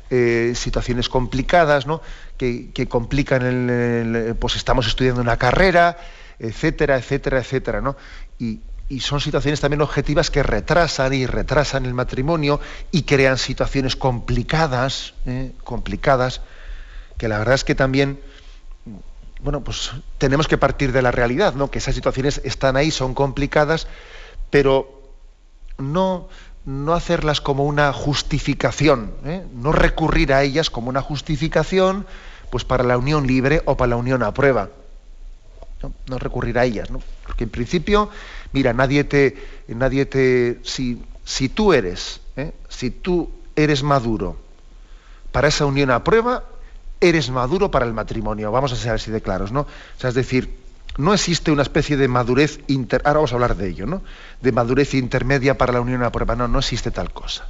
eh, 0.09 0.53
situaciones 0.55 1.09
complicadas, 1.09 1.85
¿no? 1.85 2.01
Que, 2.37 2.87
complican 2.89 3.43
el, 3.43 4.35
pues 4.35 4.55
estamos 4.55 4.87
estudiando 4.87 5.21
una 5.21 5.37
carrera, 5.37 5.97
etcétera, 6.39 6.97
etcétera, 6.97 7.39
etcétera, 7.39 7.81
¿no? 7.81 7.95
Y, 8.39 8.61
son 8.99 9.19
situaciones 9.19 9.61
también 9.61 9.81
objetivas 9.81 10.29
que 10.29 10.43
retrasan 10.43 11.11
y 11.13 11.25
retrasan 11.25 11.85
el 11.85 11.95
matrimonio 11.95 12.59
y 12.91 13.01
crean 13.01 13.39
situaciones 13.39 13.95
complicadas, 13.95 15.15
¿eh? 15.25 15.53
complicadas, 15.63 16.41
que 17.17 17.27
la 17.27 17.39
verdad 17.39 17.55
es 17.55 17.63
que 17.63 17.73
también 17.73 18.19
bueno, 19.41 19.61
pues 19.61 19.91
tenemos 20.17 20.47
que 20.47 20.57
partir 20.57 20.91
de 20.91 21.01
la 21.01 21.11
realidad, 21.11 21.53
¿no? 21.53 21.69
Que 21.69 21.79
esas 21.79 21.95
situaciones 21.95 22.41
están 22.43 22.77
ahí, 22.77 22.91
son 22.91 23.13
complicadas, 23.13 23.87
pero 24.49 25.01
no, 25.77 26.27
no 26.65 26.93
hacerlas 26.93 27.41
como 27.41 27.65
una 27.65 27.93
justificación, 27.93 29.13
¿eh? 29.25 29.45
no 29.53 29.71
recurrir 29.71 30.33
a 30.33 30.43
ellas 30.43 30.69
como 30.69 30.89
una 30.89 31.01
justificación 31.01 32.05
pues 32.49 32.63
para 32.63 32.83
la 32.83 32.97
unión 32.97 33.27
libre 33.27 33.61
o 33.65 33.77
para 33.77 33.89
la 33.89 33.95
unión 33.97 34.23
a 34.23 34.33
prueba. 34.33 34.69
No, 36.07 36.17
recurrir 36.17 36.57
a 36.57 36.65
ellas, 36.65 36.89
¿no? 36.89 36.99
Porque 37.27 37.43
en 37.43 37.51
principio, 37.51 38.09
mira, 38.53 38.73
nadie 38.73 39.03
te, 39.03 39.35
nadie 39.67 40.07
te, 40.07 40.59
si, 40.63 41.03
si 41.23 41.47
tú 41.47 41.73
eres, 41.73 42.21
¿eh? 42.37 42.53
si 42.69 42.89
tú 42.89 43.29
eres 43.55 43.83
maduro 43.83 44.37
para 45.31 45.49
esa 45.49 45.65
unión 45.65 45.91
a 45.91 46.03
prueba, 46.03 46.43
eres 47.01 47.29
maduro 47.29 47.71
para 47.71 47.85
el 47.85 47.93
matrimonio. 47.93 48.51
Vamos 48.51 48.71
a 48.73 48.75
ser 48.75 48.93
así 48.93 49.11
de 49.11 49.21
claros, 49.21 49.51
¿no? 49.51 49.61
O 49.61 49.99
sea, 49.99 50.09
es 50.09 50.15
decir, 50.15 50.57
no 50.97 51.13
existe 51.13 51.51
una 51.51 51.61
especie 51.61 51.97
de 51.97 52.07
madurez 52.07 52.59
inter... 52.67 53.01
ahora 53.05 53.19
vamos 53.19 53.31
a 53.31 53.35
hablar 53.35 53.55
de 53.57 53.67
ello, 53.67 53.85
¿no? 53.85 54.01
De 54.41 54.51
madurez 54.51 54.93
intermedia 54.93 55.57
para 55.57 55.73
la 55.73 55.81
unión 55.81 56.03
a 56.03 56.11
prueba. 56.11 56.35
No, 56.35 56.47
no 56.47 56.59
existe 56.59 56.91
tal 56.91 57.11
cosa. 57.11 57.47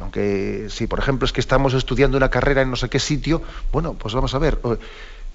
Aunque 0.00 0.66
si, 0.70 0.86
por 0.86 0.98
ejemplo, 0.98 1.26
es 1.26 1.32
que 1.32 1.40
estamos 1.40 1.74
estudiando 1.74 2.16
una 2.16 2.30
carrera 2.30 2.62
en 2.62 2.70
no 2.70 2.76
sé 2.76 2.88
qué 2.88 2.98
sitio, 2.98 3.42
bueno, 3.72 3.94
pues 3.94 4.14
vamos 4.14 4.34
a 4.34 4.38
ver. 4.38 4.58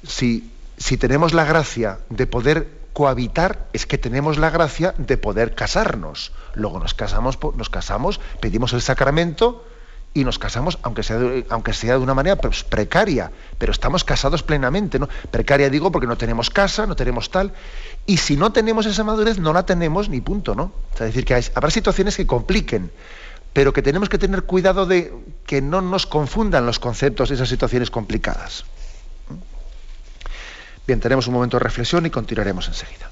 Si, 0.06 0.52
si 0.78 0.98
tenemos 0.98 1.34
la 1.34 1.46
gracia 1.46 2.00
de 2.10 2.28
poder 2.28 2.80
cohabitar, 2.94 3.68
es 3.74 3.86
que 3.86 3.98
tenemos 3.98 4.38
la 4.38 4.50
gracia 4.50 4.94
de 4.98 5.18
poder 5.18 5.56
casarnos. 5.56 6.32
Luego 6.56 6.80
nos 6.80 6.94
casamos, 6.94 7.38
nos 7.56 7.70
casamos, 7.70 8.20
pedimos 8.42 8.74
el 8.74 8.82
sacramento, 8.82 9.65
y 10.13 10.24
nos 10.24 10.39
casamos, 10.39 10.80
aunque 10.82 11.04
sea 11.04 11.17
de, 11.17 11.45
aunque 11.50 11.74
sea 11.74 11.93
de 11.93 12.00
una 12.00 12.13
manera 12.13 12.36
pues, 12.36 12.63
precaria, 12.63 13.32
pero 13.58 13.72
estamos 13.72 14.04
casados 14.04 14.41
plenamente, 14.43 14.98
¿no? 14.98 15.08
Precaria 15.30 15.69
digo 15.69 15.91
porque 15.91 16.08
no 16.08 16.17
tenemos 16.17 16.50
casa, 16.50 16.88
no 16.88 16.95
tenemos 16.95 17.30
tal, 17.30 17.54
y 18.06 18.17
si 18.17 18.36
no 18.36 18.52
tenemos 18.52 18.86
esa 18.86 19.04
madurez, 19.04 19.38
no 19.38 19.54
la 19.54 19.65
tenemos 19.65 20.10
ni 20.10 20.22
punto, 20.22 20.56
¿no? 20.56 20.72
es 20.93 21.00
decir, 21.00 21.26
que 21.26 21.36
habrá 21.54 21.69
situaciones 21.69 22.17
que 22.17 22.26
compliquen, 22.26 22.91
pero 23.54 23.72
que 23.72 23.82
tenemos 23.82 24.10
que 24.10 24.17
tener 24.17 24.43
cuidado 24.43 24.86
de 24.86 25.13
que 25.45 25.62
no 25.62 25.82
nos 25.82 26.06
confundan 26.06 26.65
los 26.65 26.80
conceptos 26.80 27.30
de 27.30 27.36
esas 27.36 27.50
situaciones 27.50 27.91
complicadas. 27.91 28.65
Bien, 30.88 31.00
tenemos 31.00 31.28
un 31.28 31.36
momento 31.36 31.58
de 31.58 31.63
reflexión 31.63 32.06
y 32.08 32.10
continuaremos 32.10 32.67
enseguida. 32.67 33.09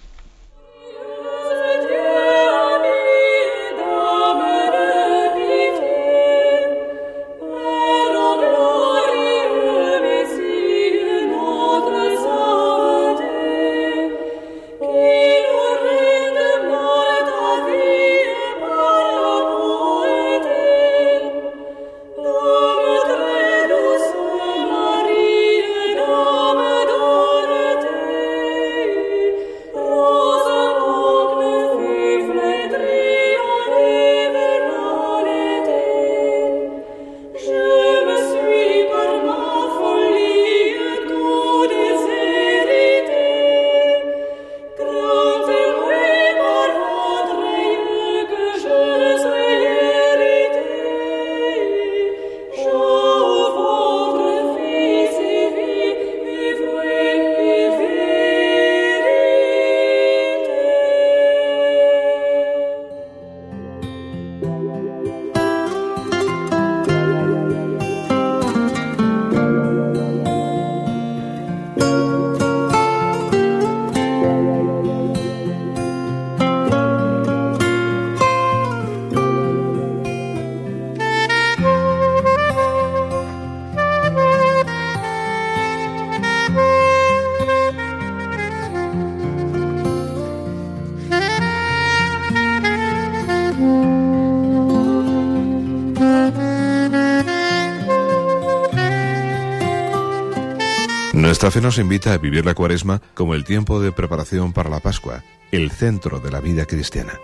Nos 101.61 101.79
invita 101.79 102.13
a 102.13 102.17
vivir 102.17 102.45
la 102.45 102.53
cuaresma 102.53 103.01
como 103.13 103.33
el 103.33 103.43
tiempo 103.43 103.81
de 103.81 103.91
preparación 103.91 104.53
para 104.53 104.69
la 104.69 104.79
Pascua, 104.79 105.23
el 105.51 105.69
centro 105.71 106.19
de 106.19 106.31
la 106.31 106.39
vida 106.39 106.65
cristiana. 106.65 107.19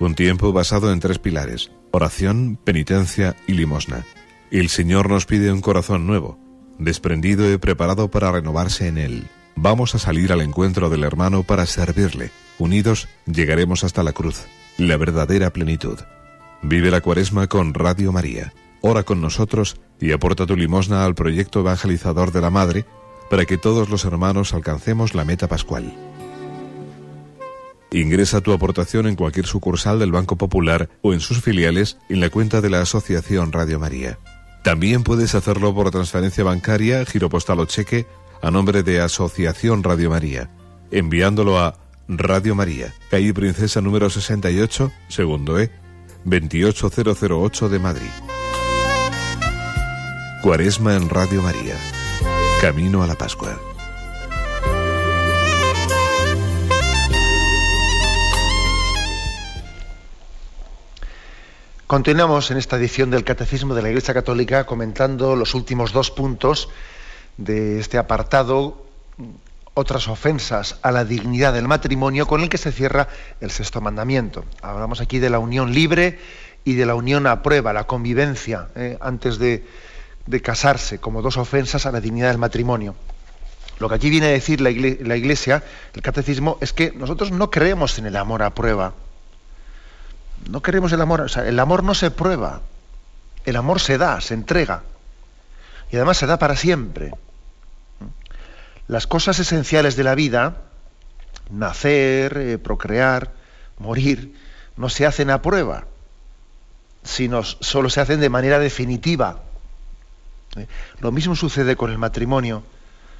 Un 0.00 0.16
tiempo 0.16 0.52
basado 0.52 0.92
en 0.92 0.98
tres 0.98 1.20
pilares, 1.20 1.70
oración, 1.92 2.58
penitencia 2.64 3.36
y 3.46 3.52
limosna. 3.52 4.04
El 4.50 4.68
Señor 4.68 5.10
nos 5.10 5.26
pide 5.26 5.52
un 5.52 5.60
corazón 5.60 6.08
nuevo, 6.08 6.40
desprendido 6.78 7.52
y 7.52 7.58
preparado 7.58 8.10
para 8.10 8.32
renovarse 8.32 8.88
en 8.88 8.98
Él. 8.98 9.28
Vamos 9.54 9.94
a 9.94 10.00
salir 10.00 10.32
al 10.32 10.40
encuentro 10.40 10.90
del 10.90 11.04
hermano 11.04 11.44
para 11.44 11.64
servirle. 11.64 12.32
Unidos 12.58 13.06
llegaremos 13.26 13.84
hasta 13.84 14.02
la 14.02 14.12
cruz, 14.12 14.46
la 14.76 14.96
verdadera 14.96 15.50
plenitud. 15.52 16.00
Vive 16.62 16.90
la 16.90 17.00
cuaresma 17.00 17.46
con 17.46 17.74
Radio 17.74 18.10
María. 18.10 18.52
Ora 18.80 19.04
con 19.04 19.20
nosotros 19.20 19.76
y 20.00 20.10
aporta 20.10 20.46
tu 20.46 20.56
limosna 20.56 21.04
al 21.04 21.14
proyecto 21.14 21.60
evangelizador 21.60 22.32
de 22.32 22.40
la 22.40 22.50
Madre 22.50 22.86
para 23.30 23.44
que 23.44 23.58
todos 23.58 23.88
los 23.88 24.04
hermanos 24.04 24.54
alcancemos 24.54 25.14
la 25.14 25.24
meta 25.24 25.48
pascual. 25.48 25.92
Ingresa 27.90 28.40
tu 28.40 28.52
aportación 28.52 29.06
en 29.06 29.14
cualquier 29.14 29.46
sucursal 29.46 30.00
del 30.00 30.10
Banco 30.10 30.36
Popular 30.36 30.88
o 31.00 31.14
en 31.14 31.20
sus 31.20 31.40
filiales 31.40 31.96
en 32.08 32.20
la 32.20 32.28
cuenta 32.28 32.60
de 32.60 32.68
la 32.68 32.80
Asociación 32.80 33.52
Radio 33.52 33.78
María. 33.78 34.18
También 34.64 35.04
puedes 35.04 35.34
hacerlo 35.34 35.74
por 35.74 35.90
transferencia 35.90 36.42
bancaria, 36.42 37.04
giro 37.04 37.28
postal 37.28 37.60
o 37.60 37.66
cheque 37.66 38.06
a 38.42 38.50
nombre 38.50 38.82
de 38.82 39.00
Asociación 39.00 39.82
Radio 39.82 40.10
María, 40.10 40.50
enviándolo 40.90 41.58
a 41.58 41.78
Radio 42.08 42.54
María, 42.54 42.92
calle 43.10 43.32
Princesa 43.32 43.80
número 43.80 44.10
68, 44.10 44.90
segundo 45.08 45.60
E, 45.60 45.70
28008 46.24 47.68
de 47.68 47.78
Madrid. 47.78 48.10
Cuaresma 50.42 50.96
en 50.96 51.08
Radio 51.08 51.42
María. 51.42 51.76
Camino 52.64 53.02
a 53.02 53.06
la 53.06 53.14
Pascua. 53.14 53.60
Continuamos 61.86 62.50
en 62.50 62.56
esta 62.56 62.76
edición 62.76 63.10
del 63.10 63.22
Catecismo 63.22 63.74
de 63.74 63.82
la 63.82 63.90
Iglesia 63.90 64.14
Católica 64.14 64.64
comentando 64.64 65.36
los 65.36 65.54
últimos 65.54 65.92
dos 65.92 66.10
puntos 66.10 66.70
de 67.36 67.80
este 67.80 67.98
apartado, 67.98 68.86
otras 69.74 70.08
ofensas 70.08 70.78
a 70.80 70.90
la 70.90 71.04
dignidad 71.04 71.52
del 71.52 71.68
matrimonio, 71.68 72.26
con 72.26 72.40
el 72.40 72.48
que 72.48 72.56
se 72.56 72.72
cierra 72.72 73.08
el 73.42 73.50
sexto 73.50 73.82
mandamiento. 73.82 74.46
Hablamos 74.62 75.02
aquí 75.02 75.18
de 75.18 75.28
la 75.28 75.38
unión 75.38 75.74
libre 75.74 76.18
y 76.64 76.76
de 76.76 76.86
la 76.86 76.94
unión 76.94 77.26
a 77.26 77.42
prueba, 77.42 77.74
la 77.74 77.86
convivencia, 77.86 78.68
eh, 78.74 78.96
antes 79.02 79.36
de, 79.36 79.66
de 80.26 80.40
casarse 80.40 80.98
como 80.98 81.22
dos 81.22 81.36
ofensas 81.36 81.86
a 81.86 81.92
la 81.92 82.00
dignidad 82.00 82.28
del 82.28 82.38
matrimonio. 82.38 82.94
Lo 83.78 83.88
que 83.88 83.96
aquí 83.96 84.10
viene 84.10 84.26
a 84.26 84.30
decir 84.30 84.60
la 84.60 84.70
iglesia, 84.70 85.62
el 85.94 86.02
catecismo, 86.02 86.58
es 86.60 86.72
que 86.72 86.92
nosotros 86.92 87.32
no 87.32 87.50
creemos 87.50 87.98
en 87.98 88.06
el 88.06 88.16
amor 88.16 88.42
a 88.42 88.54
prueba. 88.54 88.94
No 90.48 90.62
queremos 90.62 90.92
el 90.92 91.00
amor, 91.00 91.22
o 91.22 91.28
sea, 91.28 91.46
el 91.46 91.58
amor 91.58 91.82
no 91.82 91.94
se 91.94 92.10
prueba. 92.10 92.60
El 93.44 93.56
amor 93.56 93.80
se 93.80 93.98
da, 93.98 94.20
se 94.20 94.34
entrega. 94.34 94.82
Y 95.90 95.96
además 95.96 96.18
se 96.18 96.26
da 96.26 96.38
para 96.38 96.56
siempre. 96.56 97.10
Las 98.86 99.06
cosas 99.06 99.38
esenciales 99.38 99.96
de 99.96 100.04
la 100.04 100.14
vida, 100.14 100.56
nacer, 101.50 102.36
eh, 102.36 102.58
procrear, 102.58 103.32
morir, 103.78 104.34
no 104.76 104.88
se 104.88 105.06
hacen 105.06 105.30
a 105.30 105.42
prueba, 105.42 105.86
sino 107.02 107.42
solo 107.42 107.90
se 107.90 108.00
hacen 108.00 108.20
de 108.20 108.28
manera 108.28 108.58
definitiva 108.58 109.43
¿eh? 110.56 110.66
Lo 111.00 111.12
mismo 111.12 111.36
sucede 111.36 111.76
con 111.76 111.90
el 111.90 111.98
matrimonio, 111.98 112.62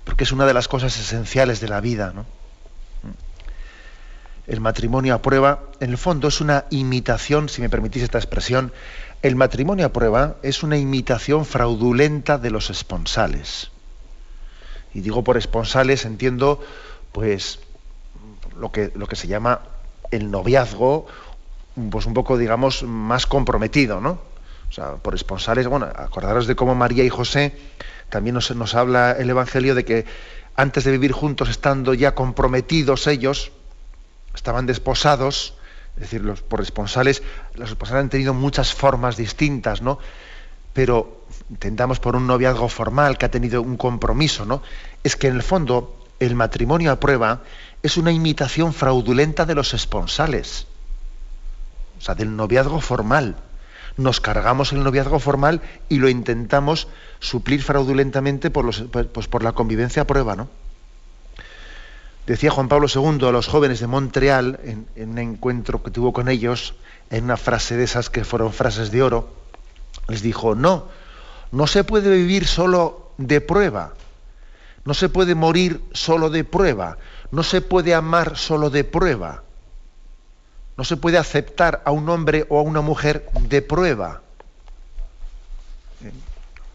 porque 0.04 0.24
es 0.24 0.32
una 0.32 0.46
de 0.46 0.54
las 0.54 0.68
cosas 0.68 0.98
esenciales 0.98 1.60
de 1.60 1.68
la 1.68 1.80
vida. 1.80 2.12
El 4.46 4.60
matrimonio 4.60 5.14
a 5.14 5.22
prueba, 5.22 5.62
en 5.80 5.90
el 5.90 5.98
fondo, 5.98 6.28
es 6.28 6.40
una 6.40 6.66
imitación, 6.70 7.48
si 7.48 7.62
me 7.62 7.70
permitís 7.70 8.02
esta 8.02 8.18
expresión, 8.18 8.72
el 9.22 9.36
matrimonio 9.36 9.86
a 9.86 9.92
prueba 9.92 10.36
es 10.42 10.62
una 10.62 10.76
imitación 10.76 11.46
fraudulenta 11.46 12.36
de 12.36 12.50
los 12.50 12.68
esponsales. 12.68 13.70
Y 14.92 15.00
digo 15.00 15.24
por 15.24 15.38
esponsales, 15.38 16.04
entiendo, 16.04 16.62
pues, 17.12 17.58
lo 18.58 18.70
que, 18.70 18.92
lo 18.94 19.06
que 19.06 19.16
se 19.16 19.28
llama 19.28 19.62
el 20.10 20.30
noviazgo, 20.30 21.06
pues 21.90 22.06
un 22.06 22.14
poco, 22.14 22.36
digamos, 22.36 22.82
más 22.82 23.26
comprometido, 23.26 24.00
¿no? 24.00 24.33
O 24.74 24.76
sea, 24.76 24.96
por 24.96 25.14
esponsales, 25.14 25.68
bueno, 25.68 25.86
acordaros 25.86 26.48
de 26.48 26.56
cómo 26.56 26.74
María 26.74 27.04
y 27.04 27.08
José, 27.08 27.56
también 28.08 28.34
nos, 28.34 28.50
nos 28.56 28.74
habla 28.74 29.12
el 29.12 29.30
Evangelio 29.30 29.76
de 29.76 29.84
que 29.84 30.04
antes 30.56 30.82
de 30.82 30.90
vivir 30.90 31.12
juntos, 31.12 31.48
estando 31.48 31.94
ya 31.94 32.16
comprometidos 32.16 33.06
ellos, 33.06 33.52
estaban 34.34 34.66
desposados, 34.66 35.54
es 35.94 36.00
decir, 36.00 36.22
los 36.22 36.42
por 36.42 36.60
esponsales, 36.60 37.22
los 37.54 37.70
esponsales 37.70 38.02
han 38.02 38.10
tenido 38.10 38.34
muchas 38.34 38.74
formas 38.74 39.16
distintas, 39.16 39.80
¿no? 39.80 40.00
Pero 40.72 41.24
intentamos 41.50 42.00
por 42.00 42.16
un 42.16 42.26
noviazgo 42.26 42.68
formal 42.68 43.16
que 43.16 43.26
ha 43.26 43.30
tenido 43.30 43.62
un 43.62 43.76
compromiso, 43.76 44.44
¿no? 44.44 44.60
Es 45.04 45.14
que 45.14 45.28
en 45.28 45.36
el 45.36 45.44
fondo 45.44 46.04
el 46.18 46.34
matrimonio 46.34 46.90
a 46.90 46.98
prueba 46.98 47.42
es 47.80 47.96
una 47.96 48.10
imitación 48.10 48.74
fraudulenta 48.74 49.46
de 49.46 49.54
los 49.54 49.72
esponsales, 49.72 50.66
o 51.96 52.00
sea, 52.00 52.16
del 52.16 52.34
noviazgo 52.34 52.80
formal 52.80 53.36
nos 53.96 54.20
cargamos 54.20 54.72
el 54.72 54.82
noviazgo 54.82 55.18
formal 55.18 55.60
y 55.88 55.98
lo 55.98 56.08
intentamos 56.08 56.88
suplir 57.20 57.62
fraudulentamente 57.62 58.50
por, 58.50 58.88
pues 58.90 59.28
por 59.28 59.42
la 59.42 59.52
convivencia 59.52 60.02
a 60.02 60.06
prueba, 60.06 60.36
¿no? 60.36 60.48
Decía 62.26 62.50
Juan 62.50 62.68
Pablo 62.68 62.86
II 62.92 63.26
a 63.28 63.32
los 63.32 63.48
jóvenes 63.48 63.80
de 63.80 63.86
Montreal, 63.86 64.58
en, 64.64 64.86
en, 64.96 65.10
un 65.10 65.18
encuentro 65.18 65.82
que 65.82 65.90
tuvo 65.90 66.12
con 66.12 66.28
ellos, 66.28 66.74
en 67.10 67.24
una 67.24 67.36
frase 67.36 67.76
de 67.76 67.84
esas 67.84 68.08
que 68.08 68.24
fueron 68.24 68.52
frases 68.52 68.90
de 68.90 69.02
oro, 69.02 69.28
les 70.08 70.22
dijo, 70.22 70.54
no, 70.54 70.86
no 71.52 71.66
se 71.66 71.84
puede 71.84 72.10
vivir 72.16 72.46
solo 72.46 73.10
de 73.18 73.42
prueba, 73.42 73.92
no 74.84 74.94
se 74.94 75.10
puede 75.10 75.34
morir 75.34 75.82
solo 75.92 76.30
de 76.30 76.44
prueba, 76.44 76.96
no 77.30 77.42
se 77.42 77.60
puede 77.60 77.94
amar 77.94 78.36
solo 78.36 78.70
de 78.70 78.84
prueba. 78.84 79.43
No 80.76 80.84
se 80.84 80.96
puede 80.96 81.18
aceptar 81.18 81.82
a 81.84 81.92
un 81.92 82.08
hombre 82.08 82.46
o 82.48 82.58
a 82.58 82.62
una 82.62 82.80
mujer 82.80 83.28
de 83.48 83.62
prueba. 83.62 84.22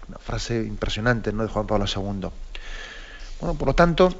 Una 0.08 0.18
frase 0.18 0.64
impresionante 0.64 1.34
¿no? 1.34 1.44
de 1.44 1.50
Juan 1.50 1.68
Pablo 1.68 1.86
II. 1.86 2.30
Bueno, 3.40 3.56
por 3.56 3.68
lo 3.68 3.76
tanto, 3.76 4.14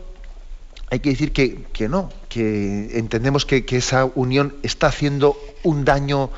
hay 0.92 1.00
que 1.00 1.10
decir 1.10 1.32
que, 1.32 1.90
no, 1.90 2.10
que 2.30 2.98
entendemos 2.98 3.46
que, 3.46 3.64
esa 3.70 4.06
unión 4.06 4.56
está 4.64 4.88
haciendo 4.88 5.38
un 5.64 5.86
daño, 5.86 6.30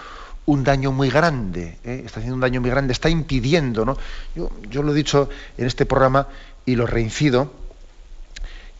un 0.46 0.64
daño 0.64 0.92
muy 0.92 1.10
grande, 1.10 1.78
¿eh? 1.84 2.04
está 2.06 2.20
haciendo 2.20 2.36
un 2.36 2.42
daño 2.42 2.60
muy 2.60 2.70
grande, 2.70 2.92
está 2.92 3.10
impidiendo, 3.10 3.86
¿no? 3.86 3.98
Yo, 4.36 4.52
yo 4.70 4.84
lo 4.84 4.92
he 4.92 4.96
dicho 4.96 5.30
en 5.58 5.68
este 5.68 5.86
programa 5.86 6.28
y 6.66 6.76
lo 6.76 6.86
reincido, 6.86 7.52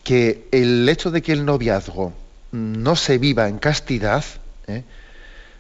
que 0.04 0.48
el 0.52 0.88
hecho 0.90 1.12
de 1.12 1.22
que 1.22 1.32
el 1.32 1.46
noviazgo 1.46 2.14
no 2.52 2.96
se 2.96 3.18
viva 3.18 3.48
en 3.48 3.60
castidad, 3.60 4.26
¿eh? 4.68 4.84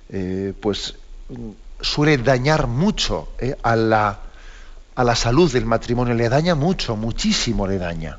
Eh, 0.09 0.53
pues 0.59 0.95
suele 1.79 2.17
dañar 2.17 2.67
mucho 2.67 3.29
¿eh? 3.39 3.55
a, 3.63 3.75
la, 3.75 4.19
a, 4.95 5.03
la, 5.03 5.15
salud 5.15 5.51
del 5.51 5.65
matrimonio, 5.65 6.13
le 6.13 6.29
daña 6.29 6.55
mucho, 6.55 6.95
muchísimo 6.95 7.67
le 7.67 7.77
daña. 7.77 8.17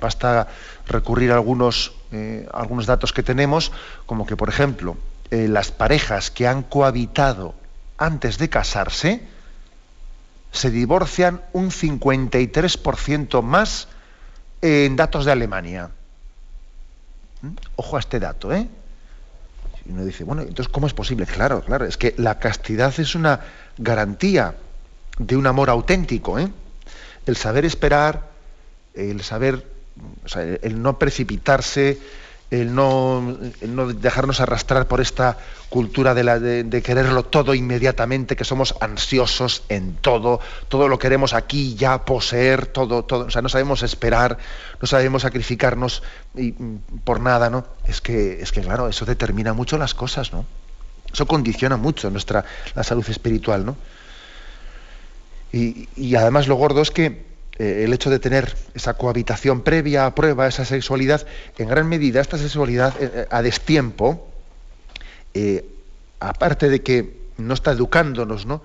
Basta 0.00 0.48
recurrir 0.86 1.30
a 1.30 1.34
algunos, 1.34 1.92
algunos 2.54 2.86
datos 2.86 3.12
que 3.12 3.22
tenemos, 3.22 3.70
como 4.06 4.24
que, 4.24 4.34
por 4.34 4.48
ejemplo, 4.48 4.96
las 5.30 5.72
parejas 5.72 6.30
que 6.30 6.46
han 6.48 6.62
cohabitado 6.62 7.54
antes 7.98 8.38
de 8.38 8.48
casarse, 8.48 9.28
se 10.52 10.70
divorcian 10.70 11.42
un 11.52 11.70
53% 11.70 13.42
más 13.42 13.88
en 14.62 14.96
datos 14.96 15.24
de 15.24 15.32
Alemania. 15.32 15.90
¿Mm? 17.42 17.48
Ojo 17.76 17.96
a 17.96 18.00
este 18.00 18.18
dato, 18.20 18.52
¿eh? 18.52 18.68
Y 19.90 19.92
uno 19.92 20.04
dice, 20.04 20.22
bueno, 20.22 20.42
entonces, 20.42 20.68
¿cómo 20.68 20.86
es 20.86 20.94
posible? 20.94 21.26
Claro, 21.26 21.62
claro, 21.64 21.84
es 21.84 21.96
que 21.96 22.14
la 22.16 22.38
castidad 22.38 22.94
es 23.00 23.16
una 23.16 23.40
garantía 23.76 24.54
de 25.18 25.36
un 25.36 25.48
amor 25.48 25.68
auténtico. 25.68 26.38
¿eh? 26.38 26.48
El 27.26 27.36
saber 27.36 27.64
esperar, 27.64 28.30
el 28.94 29.20
saber, 29.22 29.66
el 30.62 30.80
no 30.80 30.96
precipitarse, 30.96 31.98
el 32.50 32.74
no, 32.74 33.38
no, 33.66 33.92
dejarnos 33.92 34.40
arrastrar 34.40 34.88
por 34.88 35.00
esta 35.00 35.38
cultura 35.68 36.14
de, 36.14 36.24
la, 36.24 36.40
de, 36.40 36.82
quererlo 36.82 37.22
todo 37.24 37.54
inmediatamente, 37.54 38.34
que 38.34 38.44
somos 38.44 38.74
ansiosos 38.80 39.62
en 39.68 39.94
todo, 39.94 40.40
todo 40.68 40.88
lo 40.88 40.98
queremos 40.98 41.32
aquí 41.32 41.76
ya 41.76 42.04
poseer, 42.04 42.66
todo, 42.66 43.04
todo, 43.04 43.26
o 43.26 43.30
sea, 43.30 43.40
no 43.40 43.48
sabemos 43.48 43.84
esperar, 43.84 44.38
no 44.80 44.88
sabemos 44.88 45.22
sacrificarnos 45.22 46.02
y, 46.34 46.52
mm, 46.52 46.78
por 47.04 47.20
nada, 47.20 47.50
¿no? 47.50 47.64
Es 47.86 48.00
que, 48.00 48.42
es 48.42 48.50
que, 48.50 48.62
claro, 48.62 48.88
eso 48.88 49.04
determina 49.04 49.52
mucho 49.52 49.78
las 49.78 49.94
cosas, 49.94 50.32
¿no? 50.32 50.44
Eso 51.12 51.26
condiciona 51.26 51.76
mucho 51.76 52.10
nuestra 52.10 52.44
la 52.74 52.82
salud 52.82 53.08
espiritual, 53.08 53.64
¿no? 53.64 53.76
Y, 55.52 55.88
y 55.96 56.16
además 56.16 56.48
lo 56.48 56.56
gordo 56.56 56.82
es 56.82 56.90
que 56.90 57.29
eh, 57.60 57.84
el 57.84 57.92
hecho 57.92 58.08
de 58.08 58.18
tener 58.18 58.56
esa 58.74 58.94
cohabitación 58.94 59.60
previa 59.60 60.06
a 60.06 60.14
prueba, 60.14 60.48
esa 60.48 60.64
sexualidad, 60.64 61.26
en 61.58 61.68
gran 61.68 61.86
medida 61.88 62.22
esta 62.22 62.38
sexualidad 62.38 62.94
eh, 62.98 63.26
a 63.30 63.42
destiempo, 63.42 64.26
aparte 66.20 66.70
de 66.70 66.82
que 66.82 67.20
no 67.36 67.52
está 67.52 67.72
educándonos, 67.72 68.46
¿no? 68.46 68.62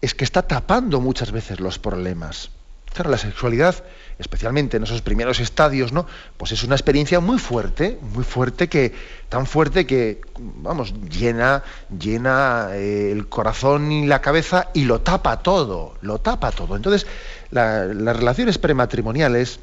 Es 0.00 0.14
que 0.14 0.24
está 0.24 0.42
tapando 0.42 1.00
muchas 1.00 1.30
veces 1.30 1.60
los 1.60 1.78
problemas. 1.78 2.50
Claro, 2.94 3.10
la 3.10 3.18
sexualidad, 3.18 3.74
especialmente 4.20 4.76
en 4.76 4.84
esos 4.84 5.02
primeros 5.02 5.40
estadios, 5.40 5.92
¿no? 5.92 6.06
Pues 6.36 6.52
es 6.52 6.62
una 6.62 6.76
experiencia 6.76 7.18
muy 7.18 7.40
fuerte, 7.40 7.98
muy 8.14 8.22
fuerte 8.22 8.68
que, 8.68 8.94
tan 9.28 9.46
fuerte 9.46 9.84
que, 9.84 10.20
vamos, 10.38 10.94
llena, 11.10 11.64
llena 11.90 12.68
eh, 12.70 13.10
el 13.10 13.28
corazón 13.28 13.90
y 13.90 14.06
la 14.06 14.20
cabeza 14.20 14.68
y 14.74 14.84
lo 14.84 15.00
tapa 15.00 15.42
todo, 15.42 15.96
lo 16.02 16.20
tapa 16.20 16.52
todo. 16.52 16.76
Entonces, 16.76 17.04
las 17.50 18.16
relaciones 18.16 18.58
prematrimoniales, 18.58 19.58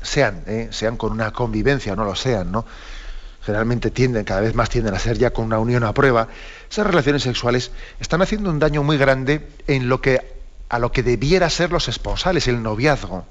sean, 0.00 0.44
¿eh? 0.46 0.68
sean 0.70 0.96
con 0.96 1.10
una 1.10 1.32
convivencia 1.32 1.94
o 1.94 1.96
no 1.96 2.04
lo 2.04 2.14
sean, 2.14 2.52
¿no? 2.52 2.64
Generalmente 3.42 3.90
tienden, 3.90 4.24
cada 4.24 4.42
vez 4.42 4.54
más 4.54 4.70
tienden 4.70 4.94
a 4.94 4.98
ser 5.00 5.18
ya 5.18 5.32
con 5.32 5.46
una 5.46 5.58
unión 5.58 5.82
a 5.82 5.92
prueba. 5.92 6.28
Esas 6.70 6.86
relaciones 6.86 7.24
sexuales 7.24 7.72
están 7.98 8.22
haciendo 8.22 8.48
un 8.48 8.60
daño 8.60 8.84
muy 8.84 8.96
grande 8.96 9.48
en 9.66 9.88
lo 9.88 10.00
que 10.00 10.39
a 10.70 10.78
lo 10.78 10.92
que 10.92 11.02
debiera 11.02 11.50
ser 11.50 11.72
los 11.72 11.88
esponsales, 11.88 12.48
el 12.48 12.62
noviazgo. 12.62 13.26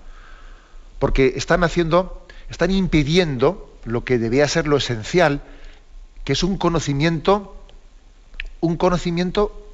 Porque 0.99 1.33
están 1.37 1.63
haciendo, 1.63 2.27
están 2.49 2.69
impidiendo 2.69 3.73
lo 3.85 4.03
que 4.03 4.19
debía 4.19 4.47
ser 4.47 4.67
lo 4.67 4.77
esencial, 4.77 5.41
que 6.25 6.33
es 6.33 6.43
un 6.43 6.57
conocimiento, 6.57 7.55
un 8.59 8.75
conocimiento 8.75 9.65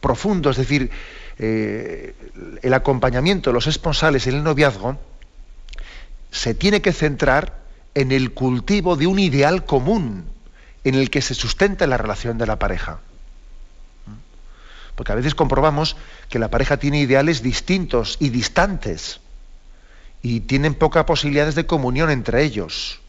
profundo, 0.00 0.50
es 0.50 0.56
decir, 0.56 0.90
eh, 1.38 2.14
el 2.60 2.74
acompañamiento 2.74 3.50
de 3.50 3.54
los 3.54 3.68
esponsales 3.68 4.26
en 4.26 4.34
el 4.34 4.42
noviazgo 4.42 4.98
se 6.32 6.54
tiene 6.54 6.82
que 6.82 6.92
centrar 6.92 7.62
en 7.94 8.10
el 8.10 8.32
cultivo 8.32 8.96
de 8.96 9.06
un 9.06 9.20
ideal 9.20 9.64
común 9.64 10.24
en 10.82 10.96
el 10.96 11.08
que 11.08 11.22
se 11.22 11.34
sustenta 11.34 11.86
la 11.86 11.98
relación 11.98 12.36
de 12.36 12.46
la 12.46 12.58
pareja. 12.58 13.00
Porque 14.94 15.12
a 15.12 15.14
veces 15.14 15.34
comprobamos 15.34 15.96
que 16.28 16.38
la 16.38 16.50
pareja 16.50 16.76
tiene 16.76 17.00
ideales 17.00 17.42
distintos 17.42 18.16
y 18.20 18.28
distantes 18.28 19.20
y 20.22 20.40
tienen 20.40 20.74
pocas 20.74 21.04
posibilidades 21.04 21.54
de 21.54 21.66
comunión 21.66 22.10
entre 22.10 22.44
ellos. 22.44 23.00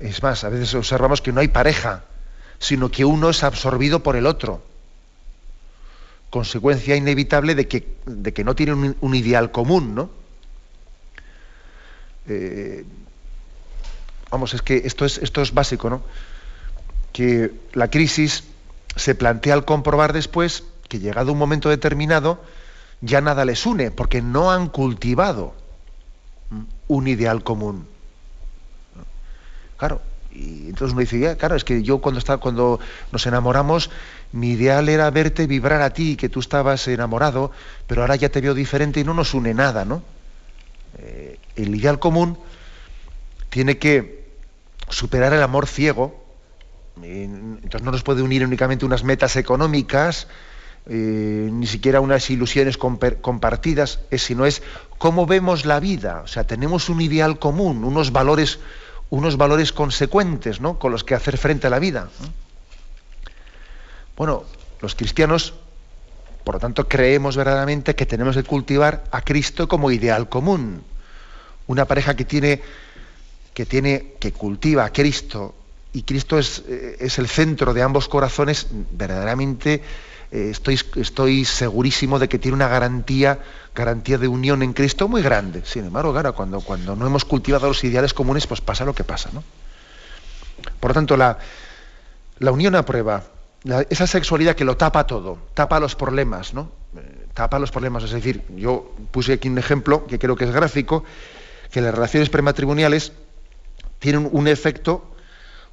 Es 0.00 0.22
más, 0.22 0.44
a 0.44 0.50
veces 0.50 0.74
observamos 0.74 1.22
que 1.22 1.32
no 1.32 1.40
hay 1.40 1.48
pareja, 1.48 2.04
sino 2.58 2.90
que 2.90 3.04
uno 3.04 3.30
es 3.30 3.42
absorbido 3.42 4.02
por 4.02 4.16
el 4.16 4.26
otro. 4.26 4.62
Consecuencia 6.28 6.94
inevitable 6.94 7.54
de 7.54 7.66
que, 7.66 8.44
no 8.44 8.54
tienen 8.54 8.96
un, 9.00 9.14
ideal 9.14 9.50
común, 9.50 9.94
¿no? 9.94 10.10
Eh, 12.28 12.84
vamos, 14.30 14.54
es 14.54 14.62
que 14.62 14.82
esto 14.84 15.04
es, 15.04 15.18
esto 15.18 15.42
es 15.42 15.52
básico, 15.52 15.90
¿no? 15.90 16.02
Que 17.12 17.50
la 17.72 17.88
crisis 17.88 18.44
se 18.96 19.14
plantea 19.14 19.54
al 19.54 19.64
comprobar 19.64 20.12
después 20.12 20.64
que 20.88 20.98
llegado 20.98 21.32
un 21.32 21.38
momento 21.38 21.68
determinado 21.68 22.40
ya 23.00 23.20
nada 23.20 23.44
les 23.44 23.64
une, 23.64 23.90
porque 23.90 24.20
no 24.20 24.50
han 24.50 24.68
cultivado 24.68 25.54
un 26.88 27.08
ideal 27.08 27.42
común. 27.42 27.86
Claro, 29.78 30.02
y 30.32 30.68
entonces 30.68 30.92
uno 30.92 31.00
dice, 31.00 31.36
claro, 31.36 31.56
es 31.56 31.64
que 31.64 31.82
yo 31.82 31.98
cuando, 31.98 32.18
estaba, 32.18 32.40
cuando 32.40 32.78
nos 33.12 33.26
enamoramos, 33.26 33.90
mi 34.32 34.50
ideal 34.50 34.88
era 34.88 35.10
verte 35.10 35.46
vibrar 35.46 35.80
a 35.80 35.90
ti, 35.90 36.16
que 36.16 36.28
tú 36.28 36.40
estabas 36.40 36.86
enamorado, 36.88 37.50
pero 37.86 38.02
ahora 38.02 38.16
ya 38.16 38.28
te 38.28 38.40
veo 38.40 38.54
diferente 38.54 39.00
y 39.00 39.04
no 39.04 39.14
nos 39.14 39.32
une 39.32 39.54
nada, 39.54 39.84
¿no? 39.84 40.02
Eh, 40.98 41.38
el 41.56 41.74
ideal 41.74 41.98
común 41.98 42.38
tiene 43.48 43.78
que 43.78 44.28
superar 44.88 45.32
el 45.32 45.42
amor 45.42 45.66
ciego 45.66 46.19
entonces 47.04 47.82
no 47.82 47.92
nos 47.92 48.02
puede 48.02 48.22
unir 48.22 48.44
únicamente 48.44 48.84
unas 48.84 49.04
metas 49.04 49.36
económicas, 49.36 50.26
eh, 50.86 51.48
ni 51.52 51.66
siquiera 51.66 52.00
unas 52.00 52.30
ilusiones 52.30 52.76
compartidas, 52.78 54.00
sino 54.12 54.46
es 54.46 54.62
cómo 54.98 55.26
vemos 55.26 55.66
la 55.66 55.78
vida. 55.80 56.22
O 56.24 56.26
sea, 56.26 56.44
tenemos 56.44 56.88
un 56.88 57.00
ideal 57.00 57.38
común, 57.38 57.84
unos 57.84 58.12
valores, 58.12 58.58
unos 59.10 59.36
valores 59.36 59.72
consecuentes 59.72 60.60
¿no? 60.60 60.78
con 60.78 60.92
los 60.92 61.04
que 61.04 61.14
hacer 61.14 61.36
frente 61.36 61.66
a 61.66 61.70
la 61.70 61.78
vida. 61.78 62.08
Bueno, 64.16 64.44
los 64.80 64.94
cristianos, 64.94 65.54
por 66.44 66.56
lo 66.56 66.60
tanto, 66.60 66.88
creemos 66.88 67.36
verdaderamente 67.36 67.94
que 67.94 68.06
tenemos 68.06 68.36
que 68.36 68.42
cultivar 68.42 69.04
a 69.10 69.22
Cristo 69.22 69.68
como 69.68 69.90
ideal 69.90 70.28
común. 70.28 70.82
Una 71.66 71.84
pareja 71.84 72.16
que 72.16 72.24
tiene, 72.24 72.62
que 73.54 73.66
tiene, 73.66 74.14
que 74.18 74.32
cultiva 74.32 74.84
a 74.86 74.92
Cristo 74.92 75.54
y 75.92 76.02
Cristo 76.02 76.38
es, 76.38 76.62
eh, 76.68 76.96
es, 77.00 77.18
el 77.18 77.28
centro 77.28 77.74
de 77.74 77.82
ambos 77.82 78.08
corazones, 78.08 78.68
verdaderamente 78.92 79.82
eh, 80.30 80.48
estoy, 80.50 80.78
estoy, 80.96 81.44
segurísimo 81.44 82.18
de 82.18 82.28
que 82.28 82.38
tiene 82.38 82.54
una 82.54 82.68
garantía, 82.68 83.40
garantía 83.74 84.16
de 84.18 84.28
unión 84.28 84.62
en 84.62 84.72
Cristo 84.72 85.08
muy 85.08 85.22
grande. 85.22 85.62
Sin 85.64 85.84
embargo, 85.84 86.12
claro, 86.12 86.34
cuando, 86.34 86.60
cuando 86.60 86.94
no 86.94 87.06
hemos 87.06 87.24
cultivado 87.24 87.66
los 87.66 87.82
ideales 87.82 88.14
comunes, 88.14 88.46
pues 88.46 88.60
pasa 88.60 88.84
lo 88.84 88.94
que 88.94 89.02
pasa. 89.02 89.30
¿no? 89.32 89.42
Por 90.78 90.90
lo 90.90 90.94
tanto, 90.94 91.16
la, 91.16 91.38
la 92.38 92.52
unión 92.52 92.76
a 92.76 92.84
prueba, 92.84 93.24
esa 93.88 94.06
sexualidad 94.06 94.54
que 94.54 94.64
lo 94.64 94.76
tapa 94.76 95.06
todo, 95.06 95.38
tapa 95.54 95.80
los 95.80 95.96
problemas, 95.96 96.54
¿no? 96.54 96.70
Eh, 96.96 97.26
tapa 97.34 97.58
los 97.58 97.70
problemas. 97.72 98.04
Es 98.04 98.12
decir, 98.12 98.44
yo 98.56 98.94
puse 99.10 99.32
aquí 99.32 99.48
un 99.48 99.58
ejemplo 99.58 100.06
que 100.06 100.18
creo 100.18 100.36
que 100.36 100.44
es 100.44 100.52
gráfico, 100.52 101.04
que 101.72 101.80
las 101.80 101.94
relaciones 101.94 102.30
prematrimoniales 102.30 103.12
tienen 103.98 104.28
un 104.30 104.46
efecto 104.48 105.10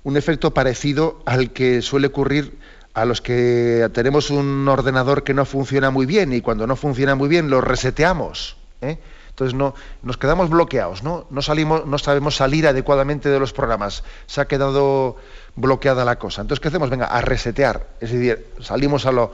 un 0.03 0.17
efecto 0.17 0.53
parecido 0.53 1.21
al 1.25 1.51
que 1.51 1.81
suele 1.81 2.07
ocurrir 2.07 2.57
a 2.93 3.05
los 3.05 3.21
que 3.21 3.89
tenemos 3.93 4.31
un 4.31 4.67
ordenador 4.67 5.23
que 5.23 5.33
no 5.33 5.45
funciona 5.45 5.91
muy 5.91 6.05
bien 6.05 6.33
y 6.33 6.41
cuando 6.41 6.65
no 6.65 6.75
funciona 6.75 7.13
muy 7.13 7.29
bien 7.29 7.49
lo 7.49 7.61
reseteamos. 7.61 8.57
¿eh? 8.81 8.97
Entonces 9.29 9.53
no, 9.53 9.75
nos 10.01 10.17
quedamos 10.17 10.49
bloqueados, 10.49 11.03
¿no? 11.03 11.27
No, 11.29 11.43
salimos, 11.43 11.85
no 11.85 11.99
sabemos 11.99 12.35
salir 12.35 12.65
adecuadamente 12.67 13.29
de 13.29 13.39
los 13.39 13.53
programas. 13.53 14.03
Se 14.25 14.41
ha 14.41 14.45
quedado 14.45 15.17
bloqueada 15.55 16.05
la 16.05 16.17
cosa. 16.17 16.41
Entonces, 16.41 16.59
¿qué 16.59 16.69
hacemos? 16.69 16.89
Venga, 16.89 17.05
a 17.05 17.21
resetear. 17.21 17.85
Es 18.01 18.11
decir, 18.11 18.47
salimos 18.61 19.05
a 19.05 19.11
lo, 19.11 19.31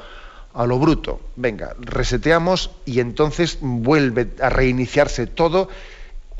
a 0.54 0.66
lo 0.66 0.78
bruto. 0.78 1.22
Venga, 1.38 1.74
reseteamos 1.80 2.72
y 2.86 3.00
entonces 3.00 3.60
vuelve 3.62 4.32
a 4.42 4.50
reiniciarse 4.50 5.26
todo. 5.26 5.70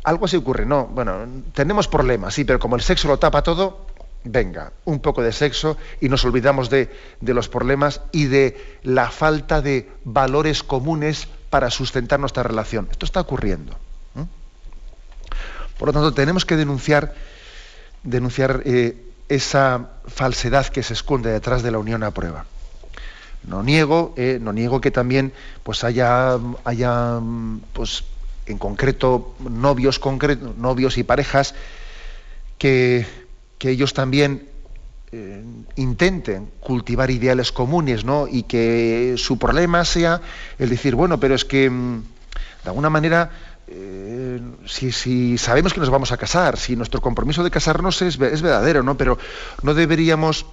Algo 0.04 0.26
así 0.26 0.36
ocurre. 0.36 0.66
No, 0.66 0.88
bueno, 0.88 1.26
tenemos 1.54 1.88
problemas, 1.88 2.34
sí, 2.34 2.44
pero 2.44 2.60
como 2.60 2.76
el 2.76 2.82
sexo 2.82 3.08
lo 3.08 3.18
tapa 3.18 3.44
todo, 3.44 3.86
venga, 4.24 4.72
un 4.86 5.00
poco 5.00 5.22
de 5.22 5.32
sexo 5.32 5.78
y 6.00 6.10
nos 6.10 6.24
olvidamos 6.26 6.70
de, 6.70 6.90
los 7.22 7.50
problemas 7.50 8.02
y 8.12 8.26
de 8.26 8.80
la 8.84 9.10
falta 9.10 9.62
de 9.62 9.90
valores 10.04 10.64
comunes 10.64 11.28
para 11.50 11.70
sustentar 11.70 12.20
nuestra 12.20 12.44
relación. 12.44 12.88
Esto 12.92 13.06
está 13.06 13.22
ocurriendo. 13.22 13.78
Por 15.78 15.88
lo 15.88 15.94
tanto, 15.94 16.14
tenemos 16.14 16.46
que 16.46 16.56
denunciar, 16.56 17.14
eh, 18.66 18.98
esa 19.30 19.90
falsedad 20.08 20.68
que 20.68 20.84
se 20.84 20.94
esconde 20.94 21.32
detrás 21.32 21.64
de 21.64 21.72
la 21.72 21.80
unión 21.80 22.04
a 22.04 22.12
prueba. 22.12 22.46
No 23.44 23.64
niego, 23.64 24.14
eh, 24.16 24.38
no 24.40 24.54
niego 24.54 24.80
que 24.80 24.92
también 24.92 25.34
pues 25.64 25.84
haya, 25.84 26.38
haya 26.64 27.20
pues, 27.74 28.04
en 28.46 28.58
concreto 28.58 29.36
novios, 29.40 30.00
novios 30.58 30.98
y 30.98 31.04
parejas 31.04 31.56
que 32.58 33.06
que 33.64 33.70
ellos 33.70 33.94
también 33.94 34.44
eh, 35.14 35.42
intenten 35.78 36.52
cultivar 36.60 37.10
ideales 37.10 37.54
comunes, 37.54 38.04
¿no? 38.04 38.28
Y 38.28 38.44
que 38.44 39.14
su 39.16 39.40
problema 39.40 39.86
sea 39.86 40.20
el 40.60 40.70
decir, 40.70 40.96
bueno, 40.96 41.18
pero 41.18 41.34
es 41.34 41.46
que 41.46 41.70
mm, 41.70 42.02
de 42.66 42.70
alguna 42.70 42.90
manera, 42.90 43.32
eh, 43.70 44.42
si, 44.66 45.38
sabemos 45.38 45.74
que 45.74 45.80
nos 45.80 45.90
vamos 45.90 46.12
a 46.12 46.18
casar, 46.18 46.58
si 46.58 46.76
nuestro 46.76 47.00
compromiso 47.00 47.42
de 47.42 47.52
casarnos 47.52 48.02
es, 48.02 48.18
verdadero, 48.18 48.84
¿no? 48.84 48.98
Pero 48.98 49.18
no 49.62 49.74
deberíamos 49.74 50.46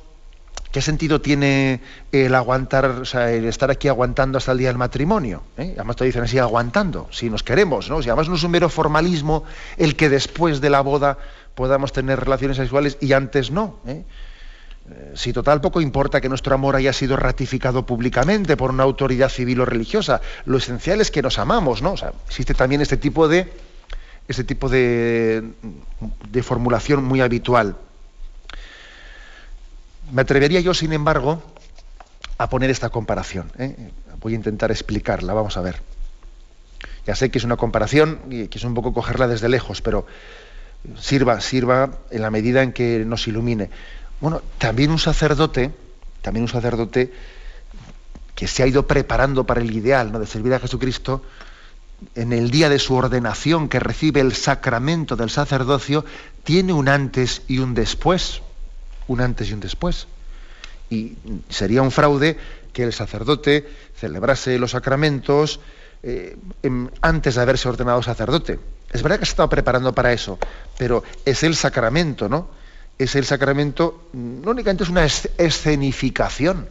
¿Qué 0.70 0.80
sentido 0.80 1.20
tiene 1.20 1.80
el 2.12 2.32
aguantar, 2.32 2.86
o 2.86 3.04
sea, 3.04 3.32
el 3.32 3.44
estar 3.46 3.72
aquí 3.72 3.88
aguantando 3.88 4.38
hasta 4.38 4.52
el 4.52 4.58
día 4.58 4.68
del 4.68 4.78
matrimonio? 4.78 5.42
¿eh? 5.56 5.72
Además 5.74 5.96
te 5.96 6.04
dicen 6.04 6.22
así, 6.22 6.38
aguantando, 6.38 7.08
si 7.10 7.28
nos 7.28 7.42
queremos, 7.42 7.90
¿no? 7.90 8.00
Si 8.00 8.08
además 8.08 8.28
no 8.28 8.36
es 8.36 8.44
un 8.44 8.52
mero 8.52 8.68
formalismo 8.68 9.42
el 9.78 9.96
que 9.96 10.08
después 10.08 10.60
de 10.60 10.70
la 10.70 10.80
boda 10.80 11.18
podamos 11.54 11.92
tener 11.92 12.20
relaciones 12.20 12.56
sexuales 12.56 12.98
y 13.00 13.12
antes 13.12 13.50
no. 13.50 13.80
¿eh? 13.86 14.04
Eh, 14.90 15.12
si 15.14 15.32
total 15.32 15.60
poco 15.60 15.80
importa 15.80 16.20
que 16.20 16.28
nuestro 16.28 16.54
amor 16.54 16.74
haya 16.76 16.92
sido 16.92 17.16
ratificado 17.16 17.86
públicamente 17.86 18.56
por 18.56 18.70
una 18.70 18.82
autoridad 18.82 19.28
civil 19.28 19.60
o 19.60 19.64
religiosa, 19.64 20.20
lo 20.46 20.58
esencial 20.58 21.00
es 21.00 21.10
que 21.10 21.22
nos 21.22 21.38
amamos, 21.38 21.82
¿no? 21.82 21.92
O 21.92 21.96
sea, 21.96 22.12
existe 22.26 22.54
también 22.54 22.80
este 22.80 22.96
tipo 22.96 23.28
de 23.28 23.48
este 24.30 24.44
tipo 24.44 24.68
de, 24.68 25.42
formulación 26.42 27.02
muy 27.02 27.20
habitual. 27.20 27.76
Me 30.12 30.22
atrevería 30.22 30.60
yo, 30.60 30.72
sin 30.72 30.92
embargo, 30.92 31.42
a 32.38 32.48
poner 32.48 32.70
esta 32.70 32.90
comparación. 32.90 33.50
¿eh? 33.58 33.90
Voy 34.20 34.34
a 34.34 34.36
intentar 34.36 34.70
explicarla, 34.70 35.34
vamos 35.34 35.56
a 35.56 35.62
ver. 35.62 35.82
Ya 37.06 37.16
sé 37.16 37.30
que 37.30 37.38
es 37.38 37.44
una 37.44 37.56
comparación 37.56 38.20
y 38.30 38.46
que 38.46 38.58
es 38.58 38.64
un 38.64 38.74
poco 38.74 38.92
cogerla 38.92 39.26
desde 39.26 39.48
lejos, 39.48 39.82
pero 39.82 40.06
sirva, 40.98 41.40
sirva 41.40 41.90
en 42.10 42.22
la 42.22 42.30
medida 42.30 42.62
en 42.62 42.72
que 42.72 43.04
nos 43.06 43.26
ilumine. 43.28 43.70
Bueno, 44.20 44.42
también 44.58 44.90
un 44.90 44.98
sacerdote, 44.98 45.72
también 46.22 46.44
un 46.44 46.48
sacerdote 46.48 47.12
que 48.34 48.46
se 48.46 48.62
ha 48.62 48.66
ido 48.66 48.86
preparando 48.86 49.44
para 49.44 49.60
el 49.60 49.70
ideal 49.70 50.12
¿no? 50.12 50.18
de 50.18 50.26
servir 50.26 50.54
a 50.54 50.60
Jesucristo, 50.60 51.22
en 52.14 52.32
el 52.32 52.50
día 52.50 52.68
de 52.68 52.78
su 52.78 52.94
ordenación, 52.94 53.68
que 53.68 53.78
recibe 53.78 54.20
el 54.20 54.34
sacramento 54.34 55.16
del 55.16 55.30
sacerdocio, 55.30 56.04
tiene 56.44 56.72
un 56.72 56.88
antes 56.88 57.42
y 57.48 57.58
un 57.58 57.74
después. 57.74 58.40
Un 59.08 59.20
antes 59.20 59.50
y 59.50 59.52
un 59.52 59.60
después. 59.60 60.06
Y 60.88 61.16
sería 61.48 61.82
un 61.82 61.90
fraude 61.90 62.38
que 62.72 62.84
el 62.84 62.92
sacerdote 62.92 63.68
celebrase 63.94 64.58
los 64.58 64.70
sacramentos 64.70 65.60
eh, 66.02 66.36
antes 67.02 67.34
de 67.34 67.42
haberse 67.42 67.68
ordenado 67.68 68.02
sacerdote. 68.02 68.58
Es 68.92 69.02
verdad 69.02 69.18
que 69.18 69.26
se 69.26 69.32
estaba 69.32 69.48
preparando 69.48 69.94
para 69.94 70.12
eso, 70.12 70.38
pero 70.76 71.04
es 71.24 71.42
el 71.42 71.54
sacramento, 71.54 72.28
¿no? 72.28 72.48
Es 72.98 73.14
el 73.14 73.24
sacramento, 73.24 74.08
no 74.12 74.50
únicamente 74.50 74.84
es 74.84 74.90
una 74.90 75.04
escenificación. 75.04 76.68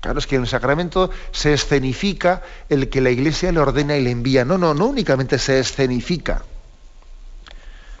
Claro, 0.00 0.18
es 0.18 0.26
que 0.26 0.36
en 0.36 0.42
el 0.42 0.48
sacramento 0.48 1.10
se 1.32 1.52
escenifica 1.52 2.42
el 2.68 2.88
que 2.88 3.00
la 3.00 3.10
iglesia 3.10 3.52
le 3.52 3.60
ordena 3.60 3.96
y 3.96 4.02
le 4.02 4.10
envía. 4.10 4.44
No, 4.44 4.56
no, 4.56 4.74
no 4.74 4.86
únicamente 4.86 5.38
se 5.38 5.58
escenifica, 5.58 6.42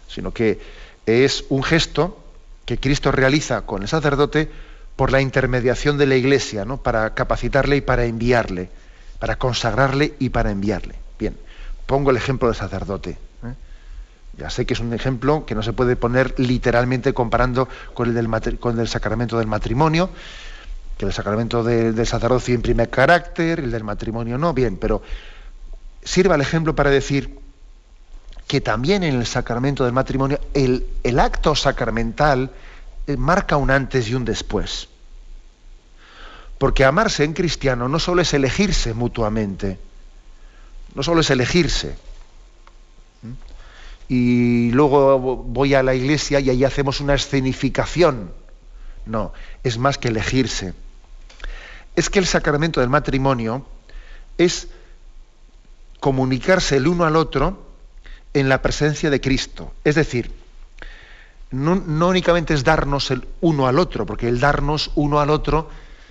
sino 0.08 0.32
que 0.32 0.60
es 1.04 1.44
un 1.48 1.62
gesto 1.62 2.18
que 2.64 2.78
Cristo 2.78 3.12
realiza 3.12 3.62
con 3.62 3.82
el 3.82 3.88
sacerdote 3.88 4.50
por 4.96 5.12
la 5.12 5.20
intermediación 5.20 5.98
de 5.98 6.06
la 6.06 6.16
iglesia, 6.16 6.64
¿no? 6.64 6.78
para 6.78 7.14
capacitarle 7.14 7.76
y 7.76 7.80
para 7.80 8.06
enviarle, 8.06 8.70
para 9.18 9.36
consagrarle 9.36 10.14
y 10.18 10.30
para 10.30 10.50
enviarle. 10.50 10.96
Bien, 11.18 11.36
pongo 11.86 12.10
el 12.10 12.16
ejemplo 12.16 12.48
del 12.48 12.56
sacerdote. 12.56 13.18
Ya 14.38 14.50
sé 14.50 14.66
que 14.66 14.74
es 14.74 14.80
un 14.80 14.92
ejemplo 14.92 15.46
que 15.46 15.54
no 15.54 15.62
se 15.62 15.72
puede 15.72 15.96
poner 15.96 16.38
literalmente 16.38 17.14
comparando 17.14 17.68
con 17.94 18.08
el 18.08 18.14
del, 18.14 18.88
sacramento 18.88 19.38
del 19.38 19.46
matrimonio, 19.46 20.10
que 20.98 21.06
el 21.06 21.12
sacramento 21.12 21.64
del 21.64 22.06
sacerdocio 22.06 22.54
imprime 22.54 22.88
carácter, 22.88 23.60
el 23.60 23.70
del 23.70 23.84
matrimonio 23.84 24.36
no, 24.36 24.52
bien, 24.52 24.76
pero 24.76 25.02
sirva 26.02 26.34
el 26.34 26.42
ejemplo 26.42 26.74
para 26.74 26.90
decir 26.90 27.38
que 28.46 28.60
también 28.60 29.02
en 29.02 29.14
el 29.14 29.26
sacramento 29.26 29.84
del 29.84 29.92
matrimonio 29.92 30.38
el, 30.54 30.86
el 31.02 31.18
acto 31.18 31.54
sacramental 31.54 32.50
eh, 33.06 33.16
marca 33.16 33.56
un 33.56 33.70
antes 33.70 34.08
y 34.08 34.14
un 34.14 34.24
después. 34.24 34.88
Porque 36.58 36.84
amarse 36.84 37.24
en 37.24 37.32
cristiano 37.32 37.88
no 37.88 37.98
solo 37.98 38.22
es 38.22 38.32
elegirse 38.34 38.94
mutuamente, 38.94 39.78
no 40.94 41.02
solo 41.02 41.20
es 41.20 41.30
elegirse. 41.30 41.96
Y 44.08 44.70
luego 44.70 45.18
voy 45.18 45.74
a 45.74 45.82
la 45.82 45.94
iglesia 45.94 46.40
y 46.40 46.50
ahí 46.50 46.64
hacemos 46.64 47.00
una 47.00 47.14
escenificación. 47.14 48.30
No, 49.04 49.32
es 49.62 49.78
más 49.78 49.98
que 49.98 50.08
elegirse. 50.08 50.74
Es 51.94 52.10
que 52.10 52.18
el 52.18 52.26
sacramento 52.26 52.80
del 52.80 52.90
matrimonio 52.90 53.66
es 54.38 54.68
comunicarse 56.00 56.76
el 56.76 56.86
uno 56.86 57.04
al 57.04 57.16
otro 57.16 57.66
en 58.34 58.48
la 58.48 58.62
presencia 58.62 59.10
de 59.10 59.20
Cristo. 59.20 59.72
Es 59.82 59.94
decir, 59.94 60.30
no, 61.50 62.08
únicamente 62.08 62.54
es 62.54 62.64
darnos 62.64 63.10
el 63.10 63.26
uno 63.40 63.66
al 63.66 63.78
otro, 63.78 64.04
porque 64.04 64.28
el 64.28 64.40
darnos 64.40 64.90
uno 64.94 65.20
al 65.20 65.30
otro 65.30 65.70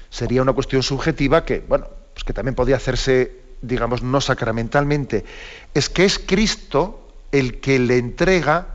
sería 0.09 0.41
una 0.41 0.53
cuestión 0.53 0.81
subjetiva 0.81 1.45
que, 1.45 1.59
bueno, 1.59 1.87
pues 2.13 2.23
que 2.23 2.33
también 2.33 2.55
podría 2.55 2.77
hacerse, 2.77 3.43
digamos, 3.61 4.01
no 4.01 4.21
sacramentalmente. 4.21 5.25
Es 5.73 5.89
que 5.89 6.05
es 6.05 6.17
Cristo 6.19 7.04
el 7.35 7.59
que 7.59 7.79
le 7.79 7.97
entrega 7.97 8.67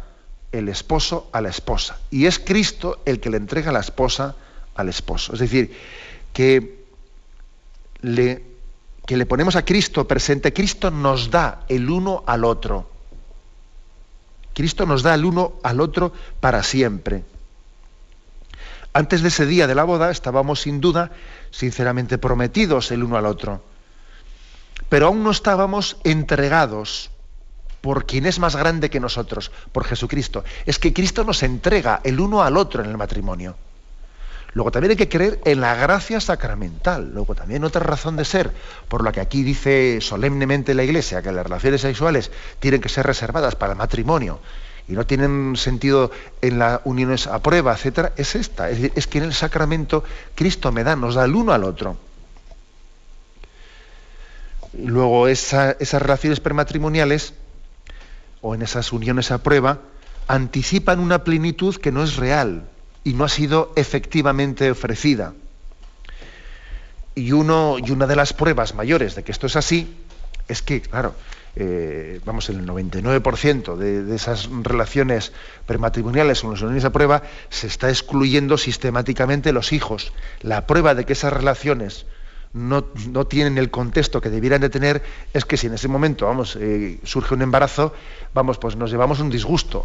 el 0.53 0.69
esposo 0.69 1.31
a 1.33 1.41
la 1.41 1.49
esposa. 1.49 1.99
Y 2.11 2.27
es 2.27 2.39
Cristo 2.39 3.01
el 3.07 3.19
que 3.19 3.31
le 3.31 3.39
entrega 3.39 3.73
la 3.73 3.81
esposa 3.81 4.37
al 4.75 4.91
esposo. 4.91 5.33
Es 5.33 5.39
decir, 5.39 5.75
que 6.35 6.85
le, 8.03 8.43
que 9.07 9.17
le 9.17 9.25
ponemos 9.25 9.57
a 9.57 9.65
Cristo 9.65 10.07
presente, 10.07 10.53
Cristo 10.53 10.91
nos 10.91 11.31
da 11.31 11.65
el 11.69 11.89
uno 11.89 12.23
al 12.27 12.45
otro. 12.45 12.91
Cristo 14.53 14.85
nos 14.85 15.03
da 15.03 15.15
el 15.15 15.25
uno 15.25 15.55
al 15.63 15.81
otro 15.81 16.13
para 16.41 16.63
siempre. 16.63 17.25
Antes 18.93 19.23
de 19.23 19.29
ese 19.29 19.47
día 19.47 19.69
de 19.69 19.75
la 19.75 19.85
boda 19.85 20.11
estábamos 20.11 20.61
sin 20.61 20.83
duda 20.83 21.13
sinceramente 21.51 22.19
prometidos 22.19 22.91
el 22.91 23.05
uno 23.05 23.17
al 23.17 23.25
otro, 23.25 23.63
pero 24.91 25.07
aún 25.07 25.23
no 25.23 25.31
estábamos 25.31 25.97
entregados 26.05 27.11
por 27.81 28.07
quien 28.07 28.27
es 28.27 28.39
más 28.39 28.57
grande 28.57 28.91
que 28.91 29.01
nosotros, 29.01 29.51
por 29.73 29.85
Jesucristo. 29.85 30.45
Es 30.67 30.79
que 30.79 30.93
Cristo 30.93 31.25
nos 31.25 31.43
entrega 31.43 32.01
el 32.05 32.21
uno 32.21 32.43
al 32.43 32.57
otro 32.57 32.83
en 32.83 32.91
el 32.91 32.97
matrimonio. 32.97 33.57
Luego 34.53 34.73
también 34.73 34.91
hay 34.91 34.97
que 34.97 35.09
creer 35.09 35.41
en 35.45 35.61
la 35.61 35.75
gracia 35.77 36.21
sacramental. 36.21 37.13
Luego 37.15 37.35
también 37.35 37.65
otra 37.65 37.83
razón 37.83 38.17
de 38.17 38.25
ser, 38.25 38.51
por 38.89 39.05
la 39.05 39.13
que 39.13 39.21
aquí 39.21 39.43
dice 39.43 40.01
solemnemente 40.01 40.75
la 40.75 40.83
Iglesia 40.83 41.23
que 41.23 41.31
las 41.31 41.45
relaciones 41.45 41.81
sexuales 41.81 42.31
tienen 42.59 42.81
que 42.81 42.89
ser 42.89 43.07
reservadas 43.07 43.55
para 43.55 43.73
el 43.73 43.79
matrimonio 43.79 44.41
y 44.89 44.95
no 44.95 45.07
tienen 45.07 45.55
sentido 45.55 46.11
en 46.43 46.59
las 46.59 46.81
uniones 46.85 47.29
a 47.29 47.41
prueba, 47.41 47.73
etcétera, 47.75 48.13
es 48.17 48.35
esta. 48.35 48.71
Es, 48.71 49.07
que 49.07 49.19
en 49.19 49.25
el 49.25 49.35
sacramento 49.35 50.03
Cristo 50.35 50.73
me 50.73 50.83
da, 50.83 50.97
nos 50.97 51.15
da 51.15 51.25
el 51.25 51.35
uno 51.37 51.53
al 51.53 51.63
otro. 51.63 51.97
Luego 54.73 55.29
esas 55.29 55.77
relaciones 55.93 56.41
prematrimoniales 56.41 57.35
o 58.43 58.55
en 58.55 58.63
esas 58.63 58.93
uniones 58.93 59.31
a 59.31 59.39
prueba 59.39 59.81
anticipan 60.29 61.01
una 61.01 61.25
plenitud 61.25 61.77
que 61.77 61.93
no 61.93 62.03
es 62.03 62.17
real 62.17 62.69
y 63.05 63.15
no 63.15 63.25
ha 63.25 63.29
sido 63.29 63.73
efectivamente 63.77 64.71
ofrecida. 64.71 65.35
Y, 67.15 67.33
uno, 67.33 67.77
y 67.85 67.91
una 67.91 68.07
de 68.07 68.17
las 68.17 68.33
pruebas 68.33 68.75
mayores 68.75 69.15
de 69.15 69.25
que 69.25 69.33
esto 69.33 69.47
es 69.47 69.57
así 69.57 69.97
es 70.47 70.63
que, 70.63 70.81
claro, 70.81 71.15
eh, 71.57 72.21
vamos, 72.25 72.49
el 72.49 72.65
99% 72.65 73.77
de, 73.77 74.05
de, 74.05 74.17
esas 74.17 74.49
relaciones 74.63 75.33
prematrimoniales 75.67 76.45
o 76.45 76.51
las 76.51 76.63
uniones 76.63 76.85
a 76.85 76.91
prueba 76.91 77.23
se 77.49 77.67
está 77.67 77.89
excluyendo 77.89 78.57
sistemáticamente 78.57 79.53
los 79.53 79.73
hijos. 79.73 80.13
La 80.41 80.67
prueba 80.67 80.95
de 80.95 81.05
que 81.05 81.15
esas 81.15 81.33
relaciones 81.33 82.07
no, 82.53 82.83
tienen 83.27 83.59
el 83.59 83.71
contexto 83.71 84.21
que 84.21 84.29
debieran 84.29 84.61
de 84.61 84.71
tener 84.71 85.03
es 85.33 85.45
que 85.45 85.57
si 85.57 85.69
en 85.69 85.75
ese 85.75 85.89
momento, 85.89 86.27
vamos, 86.27 86.57
eh, 86.61 86.99
surge 87.05 87.35
un 87.35 87.43
embarazo, 87.43 87.95
vamos, 88.35 88.59
pues 88.59 88.77
nos 88.77 88.91
llevamos 88.91 89.21
un 89.21 89.31
disgusto. 89.31 89.85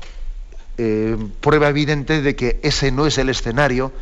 Eh, 0.78 1.16
prueba 1.42 1.70
evidente 1.70 2.22
de 2.22 2.36
que 2.36 2.60
ese 2.64 2.92
no 2.92 3.06
es 3.06 3.18
el 3.18 3.30
escenario 3.30 3.94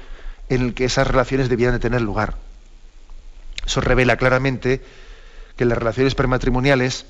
en 0.49 0.61
el 0.61 0.73
que 0.73 0.85
esas 0.85 1.07
relaciones 1.07 1.49
debieran 1.49 1.75
de 1.75 1.79
tener 1.79 2.01
lugar. 2.01 2.35
Eso 3.65 3.81
revela 3.81 4.17
claramente 4.17 4.81
que 5.55 5.65
las 5.65 5.77
relaciones 5.77 6.15
prematrimoniales, 6.15 7.05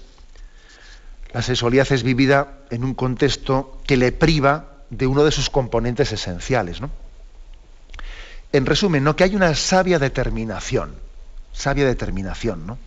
la 1.34 1.41
sexualidad 1.41 1.91
es 1.91 2.04
vivida 2.04 2.60
en 2.70 2.84
un 2.84 2.93
contexto 2.93 3.80
que 3.86 3.97
le 3.97 4.12
priva 4.12 4.70
de 4.89 5.08
uno 5.08 5.24
de 5.24 5.32
sus 5.32 5.49
componentes 5.49 6.12
esenciales. 6.12 6.80
En 8.51 8.66
resumen, 8.66 9.04
¿no? 9.04 9.16
que 9.16 9.24
hay 9.24 9.36
una 9.36 9.56
sabia 9.56 9.97
determinación, 9.97 10.95
sabia 11.54 11.86
determinación, 11.86 12.68
¿no? 12.68 12.78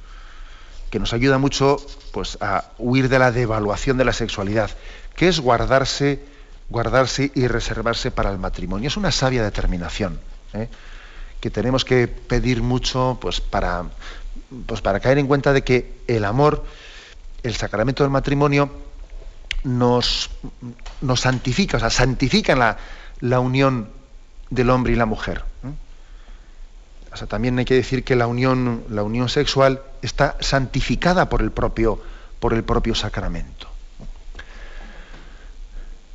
que 0.90 1.00
nos 1.00 1.12
ayuda 1.12 1.38
mucho 1.38 1.78
pues, 2.12 2.38
a 2.40 2.70
huir 2.78 3.08
de 3.08 3.18
la 3.18 3.32
devaluación 3.32 3.96
de 3.96 4.04
la 4.04 4.12
sexualidad, 4.12 4.70
que 5.16 5.28
es 5.28 5.40
guardarse 5.40 6.22
guardarse 6.68 7.30
y 7.34 7.46
reservarse 7.46 8.10
para 8.10 8.30
el 8.30 8.38
matrimonio. 8.38 8.88
Es 8.88 8.96
una 8.96 9.12
sabia 9.12 9.42
determinación 9.42 10.18
¿eh? 10.52 10.68
que 11.40 11.50
tenemos 11.50 11.84
que 11.84 12.08
pedir 12.08 12.62
mucho 12.62 13.18
pues, 13.20 13.40
para, 13.40 13.84
pues, 14.66 14.80
para 14.80 15.00
caer 15.00 15.18
en 15.18 15.26
cuenta 15.26 15.52
de 15.52 15.62
que 15.62 15.98
el 16.06 16.24
amor, 16.24 16.64
el 17.42 17.54
sacramento 17.54 18.02
del 18.02 18.10
matrimonio, 18.10 18.70
nos, 19.64 20.30
nos 21.00 21.20
santifica, 21.20 21.76
o 21.76 21.80
sea, 21.80 21.90
santifica 21.90 22.54
la, 22.54 22.76
la 23.20 23.40
unión 23.40 23.88
del 24.50 24.70
hombre 24.70 24.92
y 24.92 24.96
la 24.96 25.06
mujer. 25.06 25.44
O 27.16 27.18
sea, 27.18 27.26
también 27.26 27.58
hay 27.58 27.64
que 27.64 27.72
decir 27.72 28.04
que 28.04 28.14
la 28.14 28.26
unión, 28.26 28.84
sexual 29.28 29.80
está 30.02 30.36
santificada 30.40 31.30
por 31.30 31.40
el 31.40 31.50
propio, 31.50 31.98
sacramento. 32.94 33.68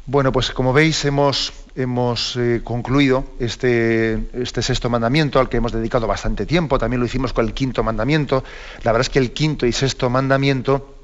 Bueno, 0.06 0.32
pues 0.32 0.52
como 0.52 0.74
veis 0.74 1.04
hemos, 1.06 1.54
hemos 1.76 2.36
eh, 2.36 2.62
concluido 2.64 3.26
este, 3.40 4.30
este, 4.34 4.62
sexto 4.62 4.92
mandamiento 4.92 5.40
al 5.40 5.50
que 5.50 5.58
hemos 5.58 5.72
dedicado 5.72 6.06
bastante 6.06 6.46
tiempo, 6.46 6.78
también 6.78 7.00
lo 7.00 7.08
hicimos 7.08 7.34
con 7.34 7.48
el 7.48 7.56
quinto 7.56 7.82
mandamiento. 7.82 8.44
La 8.84 8.92
verdad 8.92 9.08
es 9.08 9.10
que 9.10 9.18
el 9.18 9.32
quinto 9.32 9.66
y 9.66 9.72
sexto 9.72 10.08
mandamiento 10.08 10.98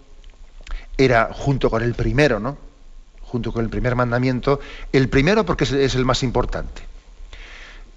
era 0.95 1.31
junto 1.33 1.71
con 1.71 1.81
el 1.81 1.95
primero, 1.95 2.39
¿no? 2.39 2.55
Junto 3.23 3.51
con 3.51 3.63
el 3.63 3.71
primer 3.71 3.95
mandamiento, 3.95 4.59
el 4.93 5.09
primero 5.09 5.43
porque 5.43 5.63
es, 5.63 5.95
el 5.95 6.05
más 6.05 6.21
importante. 6.21 6.83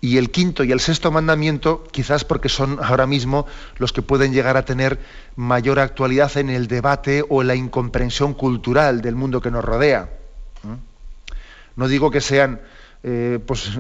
Y 0.00 0.16
el 0.16 0.30
quinto 0.30 0.64
y 0.64 0.72
el 0.72 0.80
sexto 0.80 1.10
mandamiento, 1.10 1.84
quizás 1.90 2.24
porque 2.24 2.48
son 2.48 2.78
ahora 2.82 3.06
mismo 3.06 3.46
los 3.76 3.92
que 3.92 4.00
pueden 4.00 4.32
llegar 4.32 4.56
a 4.56 4.64
tener 4.64 4.98
mayor 5.36 5.78
actualidad 5.78 6.34
en 6.38 6.48
el 6.48 6.68
debate 6.68 7.22
o 7.28 7.42
en 7.42 7.48
la 7.48 7.54
incomprensión 7.54 8.32
cultural 8.32 9.02
del 9.02 9.14
mundo 9.14 9.42
que 9.42 9.50
nos 9.50 9.64
rodea. 9.64 10.08
No 11.76 11.88
digo 11.88 12.10
que 12.10 12.20
sean 12.20 12.60
eh, 13.02 13.38
pues, 13.46 13.78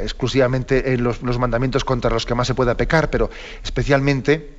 exclusivamente 0.00 0.94
en 0.94 1.02
los, 1.02 1.22
mandamientos 1.22 1.84
contra 1.84 2.10
los 2.10 2.24
que 2.26 2.34
más 2.34 2.46
se 2.46 2.54
pueda 2.54 2.76
pecar, 2.76 3.10
pero 3.10 3.30
especialmente 3.64 4.56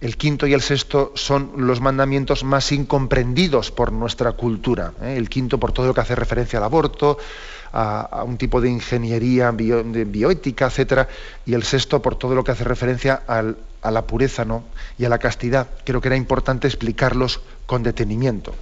el 0.00 0.16
quinto 0.16 0.46
y 0.46 0.54
el 0.54 0.62
sexto 0.62 1.12
son 1.16 1.52
los 1.56 1.80
mandamientos 1.80 2.44
más 2.44 2.70
incomprendidos 2.70 3.72
por 3.72 3.90
nuestra 3.90 4.32
cultura. 4.32 4.92
¿eh? 5.02 5.16
El 5.16 5.28
quinto 5.28 5.58
por 5.58 5.72
todo 5.72 5.88
lo 5.88 5.94
que 5.94 6.00
hace 6.00 6.14
referencia 6.14 6.58
al 6.58 6.64
aborto, 6.64 7.18
a, 7.72 8.24
un 8.24 8.36
tipo 8.36 8.60
de 8.60 8.68
ingeniería 8.70 9.50
bioética, 9.52 10.66
etcétera, 10.66 11.08
y 11.46 11.54
el 11.54 11.62
sexto 11.62 12.02
por 12.02 12.16
todo 12.16 12.34
lo 12.34 12.44
que 12.44 12.52
hace 12.52 12.64
referencia 12.64 13.22
a 13.26 13.90
la 13.90 14.06
pureza 14.06 14.44
¿no? 14.44 14.64
y 14.98 15.04
a 15.04 15.08
la 15.08 15.18
castidad. 15.18 15.68
Creo 15.84 16.00
que 16.00 16.08
era 16.08 16.16
importante 16.16 16.66
explicarlos 16.66 17.40
con 17.66 17.82
detenimiento. 17.82 18.54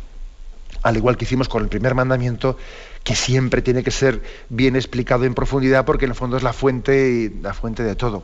Al 0.83 0.97
igual 0.97 1.17
que 1.17 1.25
hicimos 1.25 1.49
con 1.49 1.63
el 1.63 1.69
primer 1.69 1.95
mandamiento, 1.95 2.57
que 3.03 3.17
siempre 3.17 3.63
tiene 3.63 3.83
que 3.83 3.91
ser 3.91 4.23
bien 4.49 4.77
explicado 4.77 5.25
en 5.25 5.35
profundidad, 5.35 5.85
porque 5.85 6.05
en 6.05 6.13
el 6.13 6.15
fondo 6.15 6.37
es 6.37 6.43
la 6.43 6.53
fuente, 6.53 7.33
la 7.43 7.55
fuente 7.55 7.83
de 7.83 7.97
todo. 7.97 8.23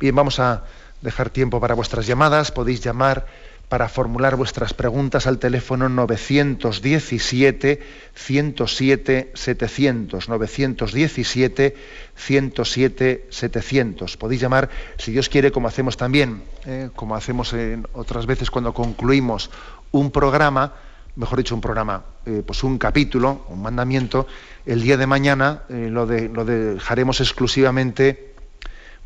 Bien, 0.00 0.14
vamos 0.14 0.40
a 0.40 0.64
dejar 1.00 1.30
tiempo 1.30 1.60
para 1.60 1.74
vuestras 1.74 2.06
llamadas. 2.06 2.50
Podéis 2.50 2.80
llamar 2.82 3.26
para 3.68 3.88
formular 3.88 4.36
vuestras 4.36 4.74
preguntas 4.74 5.26
al 5.26 5.38
teléfono 5.38 5.88
917 5.88 7.82
107 8.14 9.32
700 9.34 10.28
917 10.28 11.76
107 12.14 13.26
700 13.30 14.16
podéis 14.16 14.40
llamar 14.40 14.70
si 14.98 15.12
Dios 15.12 15.28
quiere 15.28 15.50
como 15.50 15.68
hacemos 15.68 15.96
también 15.96 16.42
eh, 16.66 16.90
como 16.94 17.16
hacemos 17.16 17.52
en 17.52 17.86
otras 17.92 18.26
veces 18.26 18.50
cuando 18.50 18.74
concluimos 18.74 19.50
un 19.92 20.10
programa 20.10 20.74
mejor 21.16 21.38
dicho 21.38 21.54
un 21.54 21.60
programa 21.60 22.04
eh, 22.26 22.42
pues 22.46 22.64
un 22.64 22.78
capítulo 22.78 23.46
un 23.48 23.62
mandamiento 23.62 24.26
el 24.66 24.82
día 24.82 24.96
de 24.96 25.06
mañana 25.06 25.62
eh, 25.68 25.88
lo, 25.90 26.06
de, 26.06 26.28
lo 26.28 26.44
dejaremos 26.44 27.20
exclusivamente 27.20 28.33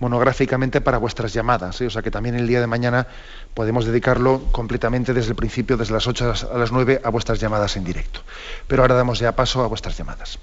monográficamente 0.01 0.81
para 0.81 0.99
vuestras 0.99 1.33
llamadas. 1.33 1.81
¿eh? 1.81 1.87
O 1.87 1.91
sea 1.91 2.03
que 2.03 2.11
también 2.11 2.35
el 2.35 2.47
día 2.47 2.61
de 2.61 2.67
mañana 2.67 3.07
podemos 3.55 3.85
dedicarlo 3.85 4.43
completamente 4.53 5.15
desde 5.15 5.31
el 5.31 5.37
principio, 5.37 5.77
desde 5.77 5.95
las 5.95 6.07
8 6.07 6.33
a 6.53 6.59
las 6.59 6.73
9, 6.73 7.01
a 7.03 7.11
vuestras 7.11 7.41
llamadas 7.41 7.77
en 7.77 7.85
directo. 7.85 8.21
Pero 8.67 8.83
ahora 8.83 8.95
damos 8.95 9.19
ya 9.19 9.33
paso 9.33 9.63
a 9.63 9.67
vuestras 9.67 9.97
llamadas. 9.97 10.39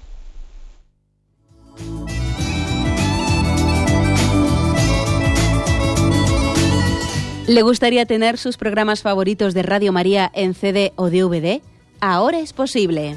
¿Le 7.46 7.62
gustaría 7.62 8.06
tener 8.06 8.38
sus 8.38 8.56
programas 8.56 9.02
favoritos 9.02 9.54
de 9.54 9.62
Radio 9.62 9.92
María 9.92 10.30
en 10.34 10.54
CD 10.54 10.92
o 10.96 11.10
DVD? 11.10 11.60
Ahora 12.00 12.40
es 12.40 12.52
posible. 12.52 13.16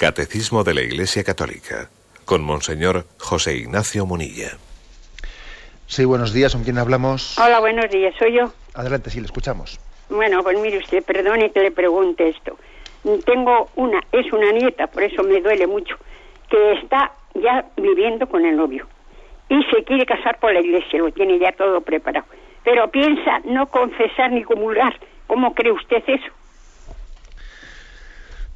Catecismo 0.00 0.64
de 0.64 0.72
la 0.72 0.80
Iglesia 0.80 1.22
Católica, 1.22 1.90
con 2.24 2.42
Monseñor 2.42 3.04
José 3.18 3.56
Ignacio 3.56 4.06
Munilla. 4.06 4.56
Sí, 5.88 6.06
buenos 6.06 6.32
días, 6.32 6.54
¿con 6.54 6.64
quién 6.64 6.78
hablamos? 6.78 7.38
Hola, 7.38 7.60
buenos 7.60 7.90
días, 7.90 8.14
soy 8.18 8.38
yo. 8.38 8.50
Adelante, 8.72 9.10
sí, 9.10 9.20
le 9.20 9.26
escuchamos. 9.26 9.78
Bueno, 10.08 10.42
pues 10.42 10.58
mire 10.58 10.78
usted, 10.78 11.04
perdone 11.04 11.52
que 11.52 11.60
le 11.60 11.70
pregunte 11.70 12.30
esto. 12.30 12.56
Tengo 13.26 13.68
una, 13.76 14.00
es 14.10 14.32
una 14.32 14.50
nieta, 14.52 14.86
por 14.86 15.02
eso 15.02 15.22
me 15.22 15.38
duele 15.42 15.66
mucho, 15.66 15.98
que 16.48 16.72
está 16.82 17.12
ya 17.34 17.66
viviendo 17.76 18.26
con 18.26 18.46
el 18.46 18.56
novio 18.56 18.86
y 19.50 19.62
se 19.64 19.84
quiere 19.84 20.06
casar 20.06 20.38
por 20.40 20.54
la 20.54 20.60
iglesia, 20.60 20.98
lo 20.98 21.12
tiene 21.12 21.38
ya 21.38 21.52
todo 21.52 21.82
preparado. 21.82 22.24
Pero 22.64 22.90
piensa 22.90 23.40
no 23.44 23.66
confesar 23.66 24.32
ni 24.32 24.44
comulgar. 24.44 24.98
¿Cómo 25.26 25.52
cree 25.52 25.72
usted 25.72 26.02
eso? 26.06 26.32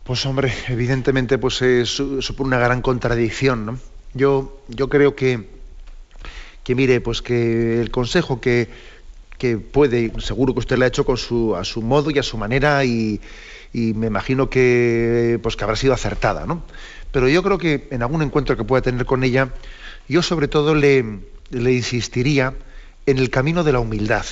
Pues 0.05 0.26
hombre, 0.26 0.52
evidentemente 0.68 1.38
pues 1.38 1.55
supone 2.20 2.48
una 2.48 2.59
gran 2.59 2.82
contradicción, 2.82 3.64
¿no? 3.64 3.78
Yo, 4.12 4.61
yo 4.68 4.88
creo 4.90 5.16
que, 5.16 5.48
que 6.62 6.74
mire, 6.74 7.00
pues 7.00 7.22
que 7.22 7.80
el 7.80 7.90
consejo 7.90 8.38
que, 8.38 8.68
que 9.38 9.57
puede, 9.57 10.12
seguro 10.20 10.52
que 10.52 10.61
usted 10.61 10.76
le 10.76 10.84
ha 10.84 10.88
hecho 10.88 11.07
con 11.07 11.16
su, 11.16 11.57
a 11.57 11.64
su 11.64 11.80
modo 11.80 12.11
y 12.11 12.18
a 12.18 12.22
su 12.22 12.36
manera 12.36 12.84
y, 12.84 13.20
y 13.72 13.94
me 13.94 14.07
imagino 14.09 14.50
que, 14.50 15.40
pues 15.42 15.57
que 15.57 15.64
habrá 15.64 15.74
sido 15.74 15.94
acertada, 15.94 16.46
¿no? 16.46 16.62
Pero 17.11 17.26
yo 17.28 17.42
creo 17.42 17.57
que 17.57 17.88
en 17.90 18.02
algún 18.02 18.20
encuentro 18.20 18.59
que 18.59 18.64
pueda 18.64 18.82
tener 18.82 19.07
con 19.07 19.24
ella, 19.24 19.55
yo 20.07 20.20
sobre 20.20 20.48
todo 20.48 20.74
le, 20.74 21.20
le 21.50 21.72
insistiría 21.72 22.52
en 23.07 23.18
el 23.18 23.30
camino 23.30 23.64
de 23.64 23.72
la 23.72 23.80
humildad. 23.80 24.26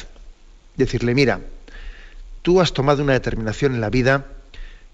Decirle, 0.76 1.14
mira, 1.14 1.40
tú 2.42 2.60
has 2.60 2.74
tomado 2.74 3.02
una 3.02 3.14
determinación 3.14 3.74
en 3.74 3.80
la 3.80 3.88
vida, 3.88 4.26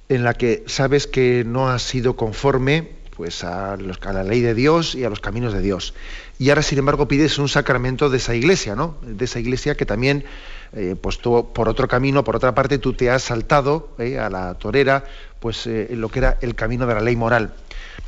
en 0.09 0.25
la 0.25 0.35
que 0.35 0.65
sabes 0.67 1.07
que 1.07 1.45
no 1.47 1.69
has 1.69 1.83
sido 1.83 2.17
conforme 2.17 2.99
pues 3.19 3.43
a, 3.43 3.77
la 3.77 4.23
ley 4.23 4.41
de 4.43 4.55
Dios 4.55 4.95
y 4.95 5.03
a 5.03 5.11
los 5.11 5.19
caminos 5.19 5.53
de 5.53 5.61
Dios. 5.61 5.93
Y 6.39 6.51
ahora, 6.51 6.63
sin 6.63 6.79
embargo, 6.79 7.09
pides 7.09 7.39
un 7.39 7.49
sacramento 7.49 8.11
de 8.11 8.19
esa 8.19 8.37
iglesia, 8.37 8.77
¿no? 8.77 8.97
De 9.03 9.25
esa 9.25 9.41
iglesia 9.41 9.77
que 9.77 9.85
también, 9.85 10.25
eh, 10.73 10.95
pues 11.01 11.19
tú, 11.19 11.53
por 11.53 11.69
otro 11.69 11.89
camino, 11.89 12.23
por 12.23 12.37
otra 12.37 12.55
parte, 12.55 12.79
tú 12.79 12.93
te 12.93 13.11
has 13.11 13.25
saltado 13.25 13.89
eh, 13.99 14.21
a 14.21 14.31
la 14.31 14.55
torera, 14.55 15.05
pues 15.41 15.67
eh, 15.67 15.89
lo 15.91 16.11
que 16.11 16.21
era 16.21 16.39
el 16.43 16.55
camino 16.55 16.87
de 16.87 16.95
la 16.95 17.01
ley 17.01 17.17
moral. 17.17 17.55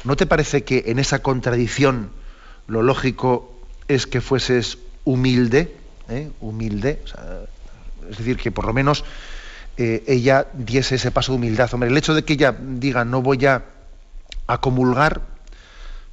¿No 0.04 0.14
te 0.14 0.26
parece 0.26 0.62
que 0.62 0.84
en 0.86 1.00
esa 1.00 1.22
contradicción 1.22 2.10
lo 2.68 2.82
lógico 2.82 3.58
es 3.88 4.06
que 4.06 4.20
fueses 4.20 4.78
humilde, 5.02 5.74
humilde, 6.40 7.02
es 8.08 8.18
decir, 8.18 8.36
que 8.36 8.52
por 8.52 8.64
lo 8.64 8.72
menos 8.72 9.04
eh, 9.82 10.04
ella 10.06 10.46
diese 10.52 10.96
ese 10.96 11.10
paso 11.10 11.32
de 11.32 11.38
humildad. 11.38 11.72
Hombre, 11.72 11.88
el 11.88 11.96
hecho 11.96 12.12
de 12.12 12.22
que 12.22 12.34
ella 12.34 12.54
diga 12.54 13.02
no 13.06 13.22
voy 13.22 13.46
a, 13.46 13.64
comulgar, 14.60 15.22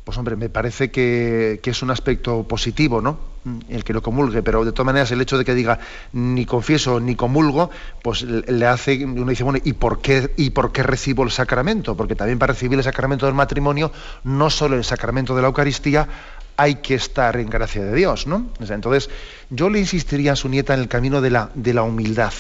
pues 0.06 0.18
hombre, 0.18 0.38
me 0.38 0.48
parece 0.48 0.90
que, 0.90 1.60
es 1.62 1.82
un 1.82 1.92
aspecto 1.92 2.48
positivo, 2.48 3.02
¿no? 3.02 3.20
El 3.68 3.84
que 3.84 3.92
lo 3.92 4.02
comulgue, 4.02 4.42
pero 4.42 4.64
de 4.64 4.72
todas 4.72 4.86
maneras 4.86 5.12
el 5.12 5.20
hecho 5.20 5.38
de 5.38 5.44
que 5.44 5.54
diga 5.54 5.80
ni 6.14 6.46
confieso 6.46 7.02
ni 7.02 7.16
comulgo, 7.16 7.70
pues 8.02 8.22
le 8.22 8.66
hace, 8.66 9.04
uno 9.04 9.30
dice, 9.30 9.44
bueno, 9.44 9.60
¿y 9.62 9.74
por 9.74 10.00
qué, 10.00 10.32
y 10.38 10.52
por 10.52 10.72
qué 10.72 10.84
recibo 10.84 11.24
el 11.24 11.32
sacramento? 11.32 11.98
Porque 11.98 12.16
también 12.16 12.40
para 12.40 12.54
recibir 12.54 12.78
el 12.78 12.86
sacramento 12.86 13.26
del 13.26 13.36
matrimonio, 13.36 13.92
no 14.24 14.50
solo 14.50 14.78
el 14.78 14.86
sacramento 14.86 15.36
de 15.36 15.42
la 15.42 15.50
Eucaristía, 15.50 16.08
hay 16.56 16.76
que 16.76 16.96
estar 16.96 17.36
en 17.36 17.50
gracia 17.50 17.84
de 17.84 17.94
Dios, 17.94 18.28
¿no? 18.28 18.48
entonces, 18.62 19.10
yo 19.50 19.70
le 19.70 19.80
insistiría 19.80 20.32
a 20.32 20.36
su 20.38 20.48
nieta 20.48 20.74
en 20.74 20.80
el 20.80 20.88
camino 20.88 21.20
de 21.20 21.32
la, 21.32 21.50
de 21.54 21.74
la 21.74 21.84
humildad 21.84 22.32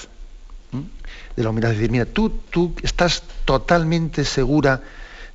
de 1.37 1.43
la 1.43 1.51
humildad. 1.51 1.71
Es 1.71 1.77
decir, 1.77 1.91
mira, 1.91 2.05
tú, 2.05 2.29
tú 2.49 2.73
estás 2.83 3.23
totalmente 3.45 4.25
segura 4.25 4.81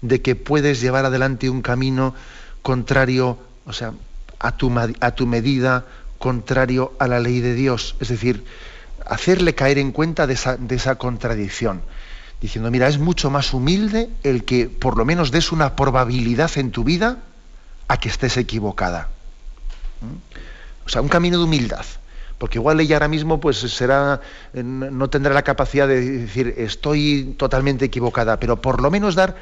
de 0.02 0.20
que 0.20 0.34
puedes 0.34 0.80
llevar 0.80 1.06
adelante 1.06 1.48
un 1.48 1.62
camino 1.62 2.14
contrario, 2.60 3.38
o 3.64 3.72
sea, 3.72 3.94
a 4.38 4.56
tu, 4.56 4.70
a 4.78 5.10
tu 5.12 5.26
medida, 5.26 5.86
contrario 6.18 6.92
a 6.98 7.06
la 7.06 7.20
ley 7.20 7.40
de 7.40 7.54
Dios. 7.54 7.96
Es 8.00 8.08
decir, 8.08 8.44
hacerle 9.06 9.54
caer 9.54 9.78
en 9.78 9.92
cuenta 9.92 10.26
de 10.26 10.34
esa, 10.34 10.56
de 10.56 10.74
esa 10.74 10.96
contradicción. 10.96 11.82
Diciendo, 12.40 12.72
mira, 12.72 12.88
es 12.88 12.98
mucho 12.98 13.30
más 13.30 13.54
humilde 13.54 14.10
el 14.24 14.44
que 14.44 14.66
por 14.68 14.98
lo 14.98 15.04
menos 15.04 15.30
des 15.30 15.52
una 15.52 15.76
probabilidad 15.76 16.50
en 16.56 16.72
tu 16.72 16.82
vida 16.82 17.18
a 17.86 17.96
que 17.98 18.08
estés 18.08 18.36
equivocada. 18.36 19.08
O 20.84 20.88
sea, 20.88 21.00
un 21.00 21.08
camino 21.08 21.38
de 21.38 21.44
humildad. 21.44 21.86
Porque 22.42 22.58
igual 22.58 22.80
ella 22.80 22.96
ahora 22.96 23.06
mismo 23.06 23.38
pues 23.38 23.58
será 23.58 24.20
no 24.52 25.08
tendrá 25.08 25.32
la 25.32 25.42
capacidad 25.42 25.86
de 25.86 26.00
decir 26.00 26.52
estoy 26.58 27.36
totalmente 27.38 27.84
equivocada, 27.84 28.40
pero 28.40 28.60
por 28.60 28.82
lo 28.82 28.90
menos 28.90 29.14
dar 29.14 29.36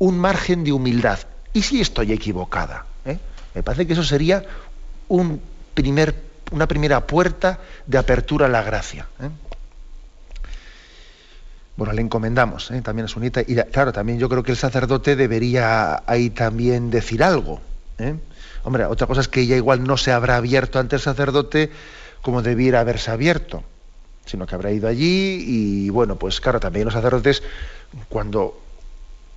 un 0.00 0.18
margen 0.18 0.64
de 0.64 0.72
humildad. 0.72 1.20
¿Y 1.52 1.62
si 1.62 1.80
estoy 1.80 2.10
equivocada? 2.10 2.86
¿Eh? 3.04 3.18
Me 3.54 3.62
parece 3.62 3.86
que 3.86 3.92
eso 3.92 4.02
sería 4.02 4.44
un 5.06 5.40
primer, 5.74 6.12
una 6.50 6.66
primera 6.66 7.06
puerta 7.06 7.60
de 7.86 7.98
apertura 7.98 8.46
a 8.46 8.48
la 8.48 8.64
gracia. 8.64 9.06
¿eh? 9.20 9.28
Bueno, 11.76 11.92
le 11.92 12.02
encomendamos 12.02 12.72
¿eh? 12.72 12.82
también 12.82 13.04
a 13.04 13.08
su 13.08 13.20
nieta. 13.20 13.42
Y 13.42 13.54
claro, 13.70 13.92
también 13.92 14.18
yo 14.18 14.28
creo 14.28 14.42
que 14.42 14.50
el 14.50 14.58
sacerdote 14.58 15.14
debería 15.14 16.02
ahí 16.04 16.30
también 16.30 16.90
decir 16.90 17.22
algo. 17.22 17.60
Hombre, 18.64 18.86
otra 18.86 19.06
cosa 19.06 19.20
es 19.20 19.28
que 19.28 19.42
ella 19.42 19.54
igual 19.54 19.84
no 19.84 19.96
se 19.96 20.10
habrá 20.10 20.34
abierto 20.34 20.80
ante 20.80 20.96
el 20.96 21.02
sacerdote 21.02 21.70
como 22.22 22.42
debiera 22.42 22.80
haberse 22.80 23.10
abierto, 23.10 23.62
sino 24.26 24.46
que 24.46 24.54
habrá 24.54 24.70
ido 24.70 24.88
allí 24.88 25.44
y 25.46 25.90
bueno, 25.90 26.16
pues 26.16 26.40
claro, 26.40 26.60
también 26.60 26.84
los 26.84 26.94
sacerdotes 26.94 27.42
cuando 28.08 28.60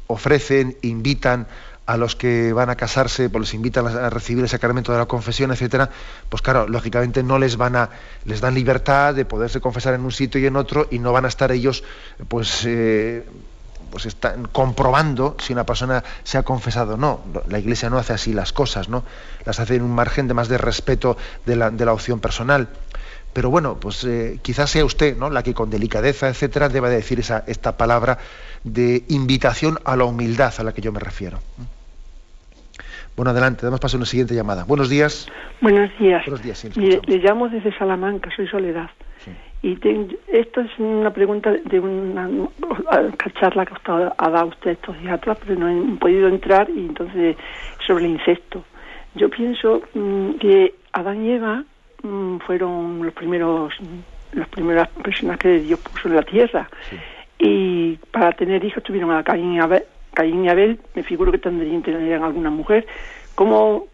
ofrecen, 0.07 0.77
invitan 0.81 1.47
a 1.85 1.97
los 1.97 2.15
que 2.15 2.53
van 2.53 2.69
a 2.69 2.75
casarse, 2.75 3.29
pues 3.29 3.41
les 3.41 3.53
invitan 3.53 3.85
a 3.87 4.09
recibir 4.09 4.43
el 4.43 4.49
sacramento 4.49 4.91
de 4.91 4.99
la 4.99 5.05
confesión, 5.05 5.51
etcétera, 5.51 5.89
pues 6.29 6.41
claro, 6.41 6.67
lógicamente 6.67 7.23
no 7.23 7.39
les 7.39 7.57
van 7.57 7.75
a, 7.75 7.89
les 8.25 8.39
dan 8.39 8.53
libertad 8.53 9.13
de 9.13 9.25
poderse 9.25 9.59
confesar 9.59 9.93
en 9.93 10.01
un 10.01 10.11
sitio 10.11 10.39
y 10.39 10.45
en 10.45 10.55
otro 10.55 10.87
y 10.91 10.99
no 10.99 11.11
van 11.11 11.25
a 11.25 11.27
estar 11.27 11.51
ellos, 11.51 11.83
pues, 12.29 12.63
eh, 12.65 13.25
pues 13.93 14.07
están 14.07 14.45
comprobando 14.45 15.35
si 15.39 15.53
una 15.53 15.67
persona 15.67 16.03
se 16.23 16.39
ha 16.39 16.41
confesado 16.41 16.95
o 16.95 16.97
no. 16.97 17.21
La 17.47 17.59
Iglesia 17.59 17.91
no 17.91 17.99
hace 17.99 18.11
así 18.11 18.33
las 18.33 18.51
cosas, 18.51 18.89
¿no? 18.89 19.03
Las 19.45 19.59
hace 19.59 19.75
en 19.75 19.83
un 19.83 19.93
margen 19.93 20.27
de 20.27 20.33
más 20.33 20.47
de 20.47 20.57
respeto 20.57 21.15
de 21.45 21.55
la, 21.55 21.69
de 21.69 21.85
la 21.85 21.93
opción 21.93 22.19
personal. 22.19 22.69
Pero 23.33 23.51
bueno, 23.51 23.77
pues 23.79 24.03
eh, 24.03 24.39
quizás 24.41 24.71
sea 24.71 24.83
usted, 24.83 25.15
¿no? 25.15 25.29
La 25.29 25.43
que 25.43 25.53
con 25.53 25.69
delicadeza, 25.69 26.27
etcétera, 26.27 26.69
deba 26.69 26.89
decir 26.89 27.19
esa, 27.19 27.43
esta 27.45 27.77
palabra 27.77 28.17
de 28.63 29.03
invitación 29.09 29.77
a 29.85 29.95
la 29.95 30.05
humildad 30.05 30.51
a 30.57 30.63
la 30.63 30.73
que 30.73 30.81
yo 30.81 30.91
me 30.91 30.99
refiero. 30.99 31.37
Bueno, 33.15 33.29
adelante, 33.29 33.63
damos 33.63 33.79
paso 33.79 33.97
a 33.97 33.99
una 33.99 34.07
siguiente 34.07 34.33
llamada. 34.33 34.63
Buenos 34.63 34.89
días. 34.89 35.27
Buenos 35.61 35.91
días. 35.99 36.25
Buenos 36.25 36.41
días, 36.41 36.57
sí, 36.57 36.69
le, 36.73 37.17
llamo 37.19 37.47
desde 37.47 37.77
Salamanca, 37.77 38.31
soy 38.35 38.47
Soledad. 38.47 38.89
Y 39.63 39.79
esto 40.27 40.59
es 40.59 40.77
una 40.77 41.11
pregunta 41.11 41.53
de 41.53 41.79
una, 41.79 42.29
charla 43.39 43.65
que 43.65 43.73
ha 44.17 44.29
dado 44.29 44.47
usted 44.47 44.71
estos 44.71 44.99
días 44.99 45.13
atrás, 45.13 45.37
pero 45.39 45.57
no 45.57 45.69
he 45.69 45.97
podido 45.97 46.27
entrar 46.27 46.69
y 46.69 46.79
entonces 46.79 47.37
sobre 47.87 48.03
el 48.03 48.11
incesto. 48.11 48.65
Yo 49.15 49.29
pienso 49.29 49.81
mm, 49.93 50.31
que 50.33 50.75
Adán 50.91 51.25
y 51.25 51.31
Eva 51.31 51.63
mm, 52.03 52.39
fueron 52.39 53.05
los 53.05 53.13
primeros 53.13 53.73
las 54.33 54.49
primeras 54.49 54.89
personas 54.89 55.37
que 55.37 55.59
Dios 55.59 55.79
puso 55.79 56.09
en 56.09 56.15
la 56.15 56.23
tierra. 56.23 56.69
Y 57.39 57.95
para 58.11 58.33
tener 58.33 58.65
hijos 58.65 58.83
tuvieron 58.83 59.11
a 59.11 59.23
Caín 59.23 59.53
y 59.53 59.59
Abel, 59.59 59.83
Caín 60.13 60.43
y 60.43 60.49
Abel 60.49 60.79
me 60.93 61.03
figuro 61.03 61.31
que 61.31 61.37
tendrían, 61.37 61.83
tendrían 61.83 62.23
alguna 62.23 62.49
mujer. 62.49 62.85
¿Cómo 63.35 63.87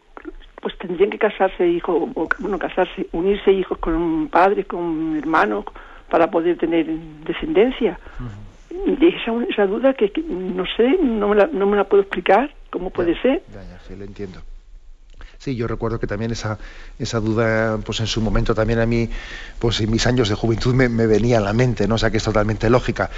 pues 0.62 0.78
tendrían 0.78 1.10
que 1.10 1.18
casarse 1.18 1.68
hijos, 1.68 2.10
o, 2.16 2.30
bueno, 2.40 2.60
casarse, 2.60 3.08
unirse 3.12 3.52
hijos 3.52 3.78
con 3.78 4.28
padres, 4.30 4.66
con 4.66 5.18
hermanos, 5.18 5.66
para 6.10 6.30
poder 6.30 6.58
tener 6.58 6.86
descendencia. 7.26 8.00
esa, 8.70 9.32
esa, 9.50 9.66
duda 9.66 9.94
que, 9.94 10.12
no 10.28 10.66
sé, 10.78 10.98
no 11.02 11.30
me, 11.30 11.36
la, 11.36 11.48
no 11.48 11.66
me 11.66 11.78
la 11.78 11.86
puedo 11.86 12.04
explicar, 12.04 12.54
¿cómo 12.72 12.90
puede 12.90 13.20
ser? 13.22 13.44
Ya, 13.54 13.64
ya, 13.64 13.80
sí, 13.88 13.96
lo 13.96 14.06
entiendo. 14.06 14.42
Sí, 15.38 15.56
yo 15.56 15.68
recuerdo 15.68 16.00
que 16.00 16.08
también 16.08 16.32
esa, 16.32 16.60
esa 16.98 17.22
duda, 17.22 17.78
pues 17.86 18.02
en 18.02 18.08
su 18.08 18.20
momento 18.20 18.54
también 18.54 18.80
a 18.80 18.86
mí, 18.86 19.10
pues 19.58 19.80
en 19.80 19.90
mis 19.90 20.06
años 20.06 20.28
de 20.28 20.36
juventud 20.36 20.76
me, 20.76 20.90
me 20.90 21.08
venía 21.08 21.38
a 21.38 21.42
la 21.42 21.54
mente, 21.54 21.88
¿no? 21.88 21.96
O 21.96 21.98
sea, 21.98 22.12
que 22.12 22.18
es 22.18 22.24
totalmente 22.24 22.70
lógica. 22.70 23.10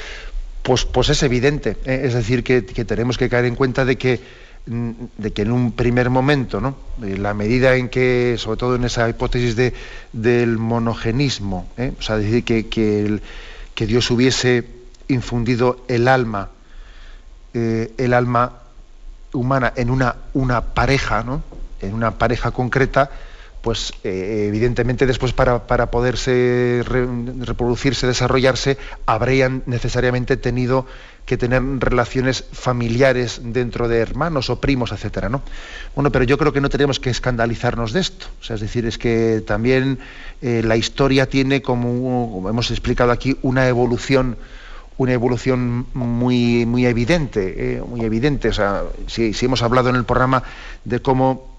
Pues, 0.61 0.85
pues 0.85 1.09
es 1.09 1.23
evidente, 1.23 1.77
¿eh? 1.85 2.01
es 2.03 2.13
decir, 2.13 2.43
que, 2.43 2.63
que 2.63 2.85
tenemos 2.85 3.17
que 3.17 3.27
caer 3.27 3.45
en 3.45 3.55
cuenta 3.55 3.85
de 3.85 3.97
que 3.97 4.19
de 4.65 5.33
que 5.33 5.41
en 5.41 5.51
un 5.51 5.71
primer 5.71 6.09
momento, 6.09 6.61
¿no? 6.61 6.75
la 6.99 7.33
medida 7.33 7.75
en 7.75 7.89
que, 7.89 8.35
sobre 8.37 8.57
todo 8.57 8.75
en 8.75 8.83
esa 8.83 9.09
hipótesis 9.09 9.55
de, 9.55 9.73
del 10.13 10.57
monogenismo, 10.57 11.67
¿eh? 11.77 11.93
o 11.97 12.01
sea, 12.01 12.17
decir 12.17 12.43
que, 12.43 12.67
que, 12.69 13.19
Dios 13.87 14.11
hubiese 14.11 14.63
infundido 15.07 15.83
el 15.87 16.07
alma, 16.07 16.49
eh, 17.55 17.91
el 17.97 18.13
alma 18.13 18.59
humana 19.33 19.73
en 19.75 19.89
una, 19.89 20.17
una 20.33 20.61
pareja, 20.61 21.23
¿no? 21.23 21.41
en 21.81 21.95
una 21.95 22.11
pareja 22.19 22.51
concreta, 22.51 23.09
pues 23.61 23.93
eh, 24.03 24.45
evidentemente 24.47 25.07
después 25.07 25.33
para, 25.33 25.65
para 25.67 25.89
poderse 25.89 26.83
reproducirse, 26.85 28.05
desarrollarse, 28.05 28.77
habrían 29.07 29.63
necesariamente 29.65 30.37
tenido 30.37 30.85
que 31.25 31.37
tener 31.37 31.61
relaciones 31.79 32.43
familiares 32.51 33.41
dentro 33.43 33.87
de 33.87 33.99
hermanos 33.99 34.49
o 34.49 34.59
primos, 34.59 34.91
etcétera, 34.91 35.29
¿no? 35.29 35.41
Bueno, 35.95 36.11
pero 36.11 36.25
yo 36.25 36.37
creo 36.37 36.51
que 36.51 36.61
no 36.61 36.69
tenemos 36.69 36.99
que 36.99 37.09
escandalizarnos 37.09 37.93
de 37.93 38.01
esto. 38.01 38.27
O 38.41 38.43
sea, 38.43 38.55
es 38.55 38.61
decir, 38.61 38.85
es 38.85 38.97
que 38.97 39.43
también 39.45 39.99
eh, 40.41 40.61
la 40.63 40.75
historia 40.75 41.29
tiene, 41.29 41.61
como, 41.61 42.47
hemos 42.49 42.71
explicado 42.71 43.11
aquí, 43.11 43.37
una 43.41 43.67
evolución 43.67 44.37
una 44.97 45.13
evolución 45.13 45.87
muy, 45.95 46.65
muy 46.67 46.85
evidente, 46.85 47.77
eh, 47.77 47.81
muy 47.81 48.01
evidente. 48.01 48.53
Sea, 48.53 48.83
si, 49.07 49.33
hemos 49.41 49.63
hablado 49.63 49.89
en 49.89 49.95
el 49.95 50.03
programa 50.03 50.43
de 50.85 51.01
cómo, 51.01 51.57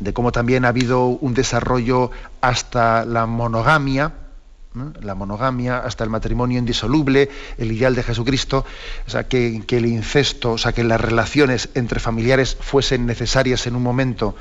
de 0.00 0.14
cómo 0.14 0.32
también 0.32 0.64
ha 0.64 0.68
habido 0.68 1.06
un 1.08 1.34
desarrollo 1.34 2.12
hasta 2.40 3.04
la 3.04 3.26
monogamia, 3.26 4.12
la 5.00 5.14
monogamia, 5.14 5.78
hasta 5.78 6.04
el 6.04 6.10
matrimonio 6.10 6.58
indisoluble, 6.58 7.30
el 7.58 7.72
ideal 7.72 7.94
de 7.94 8.02
Jesucristo, 8.02 8.64
o 9.06 9.10
sea, 9.10 9.24
que, 9.28 9.62
el 9.68 9.86
incesto, 9.86 10.52
o 10.52 10.58
sea, 10.58 10.72
que 10.72 10.84
las 10.84 11.00
relaciones 11.00 11.70
entre 11.74 12.00
familiares 12.00 12.56
fuesen 12.60 13.06
necesarias 13.06 13.66
en 13.66 13.76
un 13.76 13.82
momento, 13.82 14.34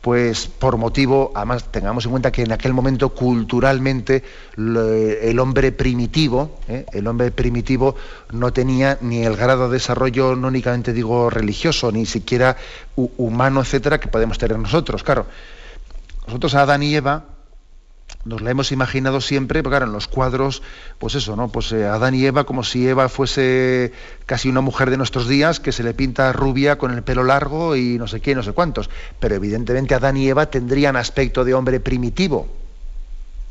pues 0.00 0.46
por 0.46 0.76
motivo, 0.76 1.32
además 1.34 1.70
tengamos 1.70 2.04
en 2.04 2.10
cuenta 2.10 2.30
que 2.30 2.42
en 2.42 2.52
aquel 2.52 2.74
momento 2.74 3.14
culturalmente 3.14 4.22
el 4.56 5.38
hombre 5.38 5.72
primitivo, 5.72 6.60
¿eh? 6.68 6.84
el 6.92 7.06
hombre 7.06 7.30
primitivo 7.30 7.96
no 8.30 8.52
tenía 8.52 8.98
ni 9.00 9.24
el 9.24 9.34
grado 9.34 9.68
de 9.68 9.74
desarrollo, 9.74 10.36
no 10.36 10.48
únicamente 10.48 10.92
digo 10.92 11.30
religioso, 11.30 11.90
ni 11.90 12.04
siquiera 12.04 12.56
humano, 12.96 13.62
etcétera, 13.62 13.98
que 13.98 14.08
podemos 14.08 14.36
tener 14.36 14.58
nosotros. 14.58 15.02
Claro, 15.02 15.26
nosotros 16.26 16.54
a 16.54 16.62
Adán 16.62 16.82
y 16.82 16.94
Eva, 16.94 17.24
nos 18.24 18.40
la 18.40 18.50
hemos 18.50 18.72
imaginado 18.72 19.20
siempre, 19.20 19.62
porque 19.62 19.74
claro, 19.74 19.86
en 19.86 19.92
los 19.92 20.08
cuadros, 20.08 20.62
pues 20.98 21.14
eso, 21.14 21.36
¿no? 21.36 21.48
Pues 21.48 21.72
eh, 21.72 21.84
Adán 21.86 22.14
y 22.14 22.24
Eva, 22.24 22.44
como 22.44 22.64
si 22.64 22.88
Eva 22.88 23.08
fuese 23.08 23.92
casi 24.26 24.48
una 24.48 24.62
mujer 24.62 24.90
de 24.90 24.96
nuestros 24.96 25.28
días, 25.28 25.60
que 25.60 25.72
se 25.72 25.82
le 25.82 25.92
pinta 25.92 26.32
rubia 26.32 26.78
con 26.78 26.90
el 26.92 27.02
pelo 27.02 27.22
largo 27.22 27.76
y 27.76 27.98
no 27.98 28.06
sé 28.06 28.20
qué, 28.20 28.34
no 28.34 28.42
sé 28.42 28.52
cuántos. 28.52 28.88
Pero 29.20 29.34
evidentemente 29.34 29.94
Adán 29.94 30.16
y 30.16 30.28
Eva 30.28 30.46
tendrían 30.46 30.96
aspecto 30.96 31.44
de 31.44 31.52
hombre 31.52 31.80
primitivo. 31.80 32.48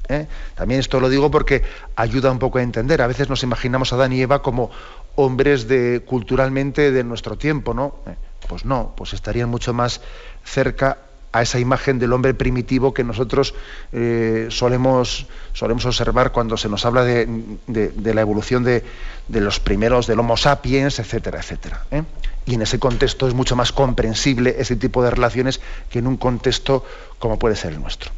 ¿eh? 0.10 0.28
También 0.56 0.80
esto 0.80 1.00
lo 1.00 1.10
digo 1.10 1.30
porque 1.30 1.64
ayuda 1.96 2.32
un 2.32 2.40
poco 2.40 2.58
a 2.58 2.64
entender. 2.64 3.02
A 3.04 3.08
veces 3.08 3.30
nos 3.30 3.44
imaginamos 3.44 3.94
a 3.94 3.96
Adán 3.96 4.14
y 4.14 4.22
Eva 4.22 4.42
como 4.42 4.72
hombres 5.16 5.68
de 5.68 6.02
culturalmente 6.04 6.92
de 6.92 7.04
nuestro 7.04 7.38
tiempo, 7.38 7.76
¿no? 7.76 7.98
Eh, 8.08 8.16
pues 8.48 8.66
no, 8.66 8.94
pues 8.98 9.14
estarían 9.14 9.50
mucho 9.50 9.74
más 9.74 10.02
cerca 10.44 10.98
a 11.34 11.42
esa 11.42 11.60
imagen 11.60 12.00
del 12.00 12.14
hombre 12.14 12.34
primitivo 12.36 12.94
que 12.94 13.04
nosotros 13.04 13.56
eh, 13.92 14.48
solemos, 14.50 15.26
solemos 15.52 15.86
observar 15.86 16.32
cuando 16.32 16.58
se 16.58 16.70
nos 16.70 16.86
habla 16.86 17.04
de, 17.04 17.28
la 17.68 18.22
evolución 18.22 18.64
de, 18.64 18.84
los 19.28 19.60
primeros, 19.60 20.06
del 20.06 20.20
Homo 20.20 20.38
sapiens, 20.38 21.00
etcétera, 21.00 21.40
etcétera. 21.40 21.86
¿eh? 21.92 22.04
Y 22.46 22.54
en 22.54 22.62
ese 22.62 22.78
contexto 22.78 23.28
es 23.28 23.34
mucho 23.34 23.56
más 23.56 23.72
comprensible 23.72 24.56
ese 24.60 24.76
tipo 24.76 25.04
de 25.04 25.10
relaciones 25.10 25.60
que 25.90 26.00
en 26.00 26.08
un 26.08 26.18
contexto 26.18 26.86
como 27.18 27.40
puede 27.40 27.56
ser 27.56 27.74
el 27.74 27.82
nuestro. 27.82 28.12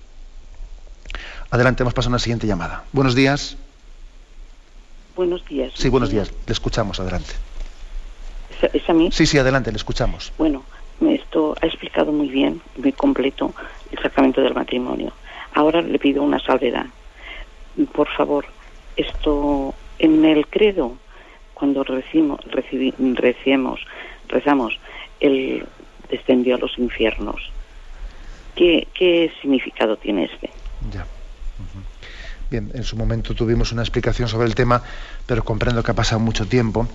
Adelante, 1.52 1.84
hemos 1.84 1.94
pasado 1.94 2.12
a 2.12 2.16
una 2.16 2.20
siguiente 2.20 2.48
llamada. 2.48 2.84
Buenos 2.92 3.16
días. 3.16 3.56
Buenos 5.16 5.46
días. 5.46 5.72
Sí, 5.74 5.88
buenos 5.88 6.10
días. 6.10 6.32
Le 6.46 6.52
escuchamos, 6.52 7.00
adelante. 7.00 7.32
¿Es 8.74 8.90
a 8.90 8.94
mí? 8.94 9.10
Sí, 9.14 9.26
sí, 9.26 9.38
adelante, 9.38 9.72
le 9.72 9.78
escuchamos. 9.78 10.34
Bueno, 10.38 10.64
esto 11.02 11.56
ha 11.62 11.66
explicado 11.66 12.12
muy 12.12 12.30
bien, 12.30 12.62
muy 12.78 12.92
completo, 12.92 13.54
el 13.92 14.00
sacramento 14.02 14.42
del 14.42 14.54
matrimonio. 14.54 15.12
Ahora 15.54 15.82
le 15.82 16.00
pido 16.00 16.24
una 16.24 16.40
salvedad. 16.40 16.86
Por 17.94 18.08
favor, 18.10 18.46
esto 18.96 19.74
en 20.00 20.24
el 20.26 20.48
credo, 20.48 20.98
cuando 21.54 21.84
recibimos, 21.84 22.40
recibimos, 22.46 23.80
rezamos, 24.28 24.80
Él 25.20 25.66
descendió 26.10 26.56
a 26.56 26.60
los 26.60 26.78
infiernos. 26.78 27.52
¿Qué, 28.56 28.88
qué 28.94 29.32
significado 29.42 29.98
tiene 29.98 30.26
este? 30.26 30.50
Ya. 30.92 31.06
Bien, 32.50 32.72
en 32.74 32.84
su 32.84 32.96
momento 32.96 33.34
tuvimos 33.34 33.72
una 33.72 33.82
explicación 33.82 34.28
sobre 34.28 34.48
el 34.48 34.56
tema, 34.56 34.82
pero 35.26 35.44
comprendo 35.44 35.84
que 35.84 35.92
ha 35.92 35.96
pasado 35.96 36.20
mucho 36.20 36.46
tiempo. 36.46 36.88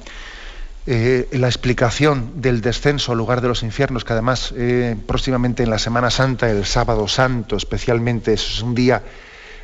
Eh, 0.86 1.28
la 1.32 1.46
explicación 1.46 2.40
del 2.40 2.62
descenso 2.62 3.12
al 3.12 3.18
lugar 3.18 3.40
de 3.40 3.48
los 3.48 3.62
infiernos, 3.62 4.04
que 4.04 4.12
además 4.12 4.54
eh, 4.56 4.96
próximamente 5.06 5.62
en 5.62 5.70
la 5.70 5.78
Semana 5.78 6.10
Santa, 6.10 6.50
el 6.50 6.64
sábado 6.64 7.06
santo 7.06 7.56
especialmente, 7.56 8.32
es 8.32 8.62
un 8.62 8.74
día, 8.74 9.02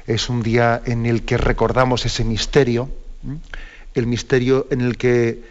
es 0.06 0.28
un 0.28 0.42
día 0.42 0.82
en 0.84 1.06
el 1.06 1.22
que 1.24 1.38
recordamos 1.38 2.04
ese 2.04 2.24
misterio, 2.24 2.90
el 3.94 4.06
misterio 4.06 4.66
en 4.70 4.82
el 4.82 4.96
que 4.96 5.42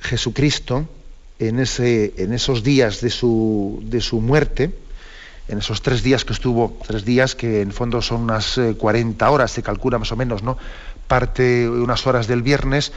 Jesucristo, 0.00 0.86
en, 1.38 1.58
ese, 1.58 2.14
en 2.18 2.32
esos 2.32 2.62
días 2.62 3.00
de 3.00 3.10
su, 3.10 3.80
de 3.84 4.00
su 4.00 4.20
muerte, 4.20 4.72
en 5.48 5.58
esos 5.58 5.80
tres 5.80 6.02
días 6.02 6.24
que 6.24 6.34
estuvo, 6.34 6.78
tres 6.86 7.04
días 7.04 7.34
que 7.34 7.62
en 7.62 7.72
fondo 7.72 8.02
son 8.02 8.22
unas 8.22 8.60
40 8.76 9.24
eh, 9.24 9.28
horas, 9.28 9.50
se 9.50 9.62
calcula 9.62 9.98
más 9.98 10.12
o 10.12 10.16
menos, 10.16 10.42
¿no? 10.42 10.58
Parte 11.06 11.68
unas 11.68 12.06
horas 12.06 12.26
del 12.26 12.42
viernes, 12.42 12.92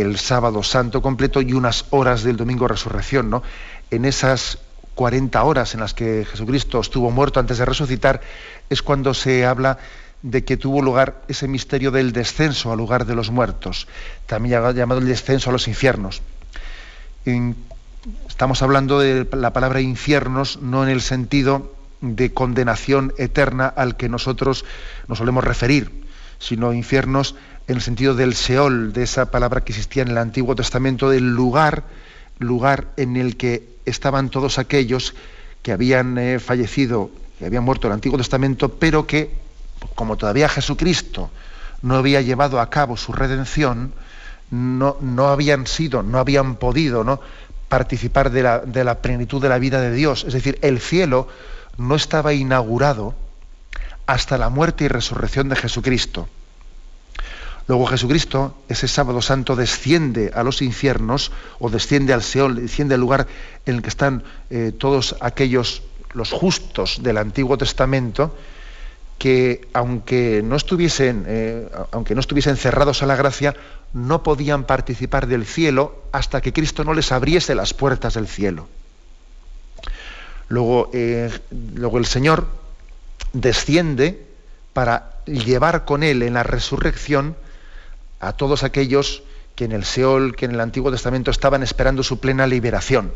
el 0.00 0.18
sábado 0.18 0.62
santo 0.62 1.00
completo 1.00 1.40
y 1.40 1.52
unas 1.52 1.86
horas 1.90 2.22
del 2.22 2.36
domingo 2.36 2.68
resurrección, 2.68 3.30
¿no? 3.30 3.42
En 3.90 4.04
esas 4.04 4.58
40 4.94 5.42
horas 5.42 5.74
en 5.74 5.80
las 5.80 5.94
que 5.94 6.26
Jesucristo 6.30 6.80
estuvo 6.80 7.10
muerto 7.10 7.40
antes 7.40 7.58
de 7.58 7.64
resucitar, 7.64 8.20
es 8.68 8.82
cuando 8.82 9.14
se 9.14 9.46
habla 9.46 9.78
de 10.22 10.44
que 10.44 10.56
tuvo 10.56 10.82
lugar 10.82 11.22
ese 11.28 11.48
misterio 11.48 11.90
del 11.90 12.12
descenso 12.12 12.72
al 12.72 12.78
lugar 12.78 13.06
de 13.06 13.14
los 13.14 13.30
muertos, 13.30 13.86
también 14.26 14.60
llamado 14.74 15.00
el 15.00 15.06
descenso 15.06 15.50
a 15.50 15.52
los 15.52 15.68
infiernos. 15.68 16.22
Estamos 18.28 18.62
hablando 18.62 18.98
de 18.98 19.26
la 19.32 19.52
palabra 19.52 19.80
infiernos 19.80 20.60
no 20.62 20.82
en 20.82 20.90
el 20.90 21.00
sentido 21.00 21.74
de 22.00 22.32
condenación 22.32 23.12
eterna 23.18 23.66
al 23.66 23.96
que 23.96 24.08
nosotros 24.08 24.64
nos 25.08 25.18
solemos 25.18 25.44
referir, 25.44 26.05
sino 26.38 26.72
infiernos 26.72 27.34
en 27.68 27.76
el 27.76 27.82
sentido 27.82 28.14
del 28.14 28.34
Seol, 28.34 28.92
de 28.92 29.02
esa 29.02 29.30
palabra 29.30 29.62
que 29.62 29.72
existía 29.72 30.02
en 30.02 30.08
el 30.08 30.18
Antiguo 30.18 30.54
Testamento, 30.54 31.10
del 31.10 31.34
lugar, 31.34 31.84
lugar 32.38 32.88
en 32.96 33.16
el 33.16 33.36
que 33.36 33.68
estaban 33.84 34.30
todos 34.30 34.58
aquellos 34.58 35.14
que 35.62 35.72
habían 35.72 36.16
eh, 36.18 36.38
fallecido, 36.38 37.10
que 37.38 37.46
habían 37.46 37.64
muerto 37.64 37.86
en 37.86 37.92
el 37.92 37.96
Antiguo 37.96 38.18
Testamento, 38.18 38.68
pero 38.68 39.06
que, 39.06 39.34
como 39.94 40.16
todavía 40.16 40.48
Jesucristo 40.48 41.30
no 41.82 41.96
había 41.96 42.20
llevado 42.20 42.60
a 42.60 42.70
cabo 42.70 42.96
su 42.96 43.12
redención, 43.12 43.92
no, 44.50 44.96
no 45.00 45.28
habían 45.28 45.66
sido, 45.66 46.02
no 46.02 46.18
habían 46.18 46.56
podido 46.56 47.02
¿no? 47.02 47.20
participar 47.68 48.30
de 48.30 48.42
la, 48.42 48.60
de 48.60 48.84
la 48.84 48.98
plenitud 48.98 49.42
de 49.42 49.48
la 49.48 49.58
vida 49.58 49.80
de 49.80 49.92
Dios. 49.92 50.24
Es 50.24 50.34
decir, 50.34 50.58
el 50.62 50.80
cielo 50.80 51.28
no 51.78 51.94
estaba 51.94 52.32
inaugurado 52.32 53.14
hasta 54.06 54.38
la 54.38 54.48
muerte 54.48 54.84
y 54.84 54.88
resurrección 54.88 55.48
de 55.48 55.56
Jesucristo. 55.56 56.28
Luego 57.68 57.86
Jesucristo, 57.86 58.56
ese 58.68 58.86
sábado 58.86 59.20
santo, 59.20 59.56
desciende 59.56 60.30
a 60.34 60.44
los 60.44 60.62
infiernos 60.62 61.32
o 61.58 61.68
desciende 61.68 62.12
al 62.12 62.22
Seol, 62.22 62.56
desciende 62.56 62.94
al 62.94 63.00
lugar 63.00 63.26
en 63.66 63.76
el 63.76 63.82
que 63.82 63.88
están 63.88 64.22
eh, 64.50 64.72
todos 64.76 65.16
aquellos, 65.20 65.82
los 66.14 66.30
justos 66.30 67.02
del 67.02 67.18
Antiguo 67.18 67.58
Testamento, 67.58 68.36
que 69.18 69.66
aunque 69.72 70.42
no 70.44 70.54
estuviesen, 70.54 71.24
eh, 71.26 71.68
aunque 71.90 72.14
no 72.14 72.20
estuviesen 72.20 72.56
cerrados 72.56 73.02
a 73.02 73.06
la 73.06 73.16
gracia, 73.16 73.56
no 73.92 74.22
podían 74.22 74.64
participar 74.64 75.26
del 75.26 75.44
cielo 75.44 76.02
hasta 76.12 76.40
que 76.40 76.52
Cristo 76.52 76.84
no 76.84 76.94
les 76.94 77.10
abriese 77.10 77.56
las 77.56 77.74
puertas 77.74 78.14
del 78.14 78.28
cielo. 78.28 78.68
Luego, 80.48 80.90
eh, 80.92 81.30
luego 81.74 81.98
el 81.98 82.06
Señor 82.06 82.46
desciende 83.40 84.26
para 84.72 85.20
llevar 85.26 85.84
con 85.84 86.02
él 86.02 86.22
en 86.22 86.34
la 86.34 86.42
resurrección 86.42 87.36
a 88.20 88.32
todos 88.32 88.62
aquellos 88.62 89.22
que 89.54 89.64
en 89.64 89.72
el 89.72 89.84
Seol, 89.84 90.36
que 90.36 90.44
en 90.44 90.52
el 90.52 90.60
Antiguo 90.60 90.90
Testamento 90.90 91.30
estaban 91.30 91.62
esperando 91.62 92.02
su 92.02 92.20
plena 92.20 92.46
liberación. 92.46 93.12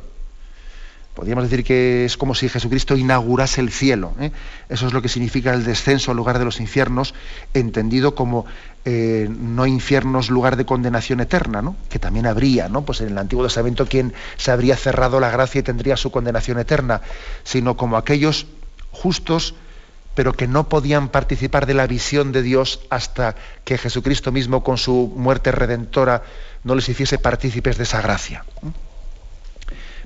Podríamos 1.15 1.45
decir 1.45 1.65
que 1.65 2.05
es 2.05 2.17
como 2.17 2.35
si 2.35 2.49
Jesucristo 2.49 2.97
inaugurase 2.97 3.61
el 3.61 3.71
cielo. 3.71 4.15
¿eh? 4.21 4.31
Eso 4.69 4.87
es 4.87 4.93
lo 4.93 5.03
que 5.03 5.09
significa 5.09 5.53
el 5.53 5.65
descenso 5.65 6.13
al 6.13 6.17
lugar 6.17 6.39
de 6.39 6.45
los 6.45 6.61
infiernos, 6.61 7.15
entendido 7.53 8.15
como 8.15 8.47
eh, 8.85 9.29
no 9.29 9.67
infiernos 9.67 10.31
lugar 10.31 10.57
de 10.57 10.65
condenación 10.65 11.21
eterna, 11.21 11.63
¿no? 11.63 11.77
que 11.91 11.99
también 11.99 12.27
habría, 12.27 12.69
¿no? 12.69 12.83
pues 12.83 13.01
en 13.01 13.09
el 13.09 13.19
Antiguo 13.19 13.45
Testamento 13.45 13.87
quien 13.87 14.15
se 14.37 14.53
habría 14.53 14.77
cerrado 14.77 15.19
la 15.21 15.31
gracia 15.31 15.59
y 15.59 15.63
tendría 15.63 15.97
su 15.97 16.11
condenación 16.11 16.59
eterna, 16.59 17.03
sino 17.43 17.77
como 17.77 17.97
aquellos 17.97 18.47
justos 18.93 19.55
pero 20.21 20.35
que 20.35 20.47
no 20.47 20.69
podían 20.69 21.09
participar 21.09 21.65
de 21.65 21.73
la 21.73 21.87
visión 21.87 22.31
de 22.31 22.43
Dios 22.43 22.81
hasta 22.91 23.37
que 23.65 23.79
Jesucristo 23.79 24.33
mismo 24.33 24.63
con 24.63 24.77
su 24.77 25.11
muerte 25.17 25.51
redentora 25.51 26.25
no 26.63 26.75
les 26.75 26.91
hiciese 26.91 27.17
partícipes 27.17 27.79
de 27.79 27.85
esa 27.85 28.03
gracia. 28.03 28.45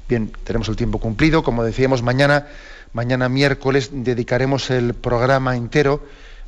Bien, 0.08 0.30
tenemos 0.44 0.68
el 0.68 0.76
tiempo 0.76 1.00
cumplido. 1.00 1.42
Como 1.42 1.64
decíamos, 1.64 2.02
mañana, 2.02 2.46
mañana 2.92 3.28
miércoles 3.28 3.90
dedicaremos 3.90 4.70
el 4.70 4.94
programa 4.94 5.56
entero, 5.56 6.00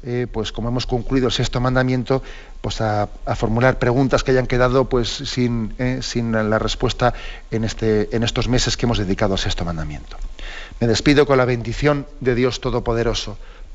eh, 0.05 0.29
pues 0.31 0.53
como 0.53 0.69
hemos 0.69 0.87
concluido 0.87 1.27
el 1.27 1.33
sexto 1.33 1.61
mandamiento, 1.61 2.23
pues 2.61 2.81
a, 2.81 3.09
formular 3.35 3.81
preguntas 3.81 4.23
que 4.23 4.31
hayan 4.31 4.47
quedado 4.47 4.89
pues 4.89 5.09
sin, 5.09 5.75
eh, 5.79 5.99
sin 6.03 6.31
la 6.31 6.61
respuesta 6.61 7.15
en, 7.51 7.65
este, 7.65 8.15
en 8.15 8.23
estos 8.23 8.47
meses 8.47 8.77
que 8.77 8.87
hemos 8.87 8.99
dedicado 8.99 9.33
al 9.35 9.41
sexto 9.41 9.65
mandamiento. 9.65 10.17
Me 10.79 10.87
despido 10.87 11.27
con 11.27 11.39
la 11.39 11.47
bendición 11.47 12.07
de 12.21 12.37
Dios 12.37 12.61
Todopoderoso, 12.61 13.39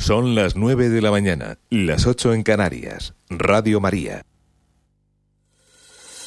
Son 0.00 0.34
las 0.34 0.56
9 0.56 0.88
de 0.88 1.02
la 1.02 1.10
mañana, 1.10 1.58
las 1.68 2.06
8 2.06 2.32
en 2.32 2.42
Canarias. 2.42 3.12
Radio 3.28 3.80
María. 3.82 4.24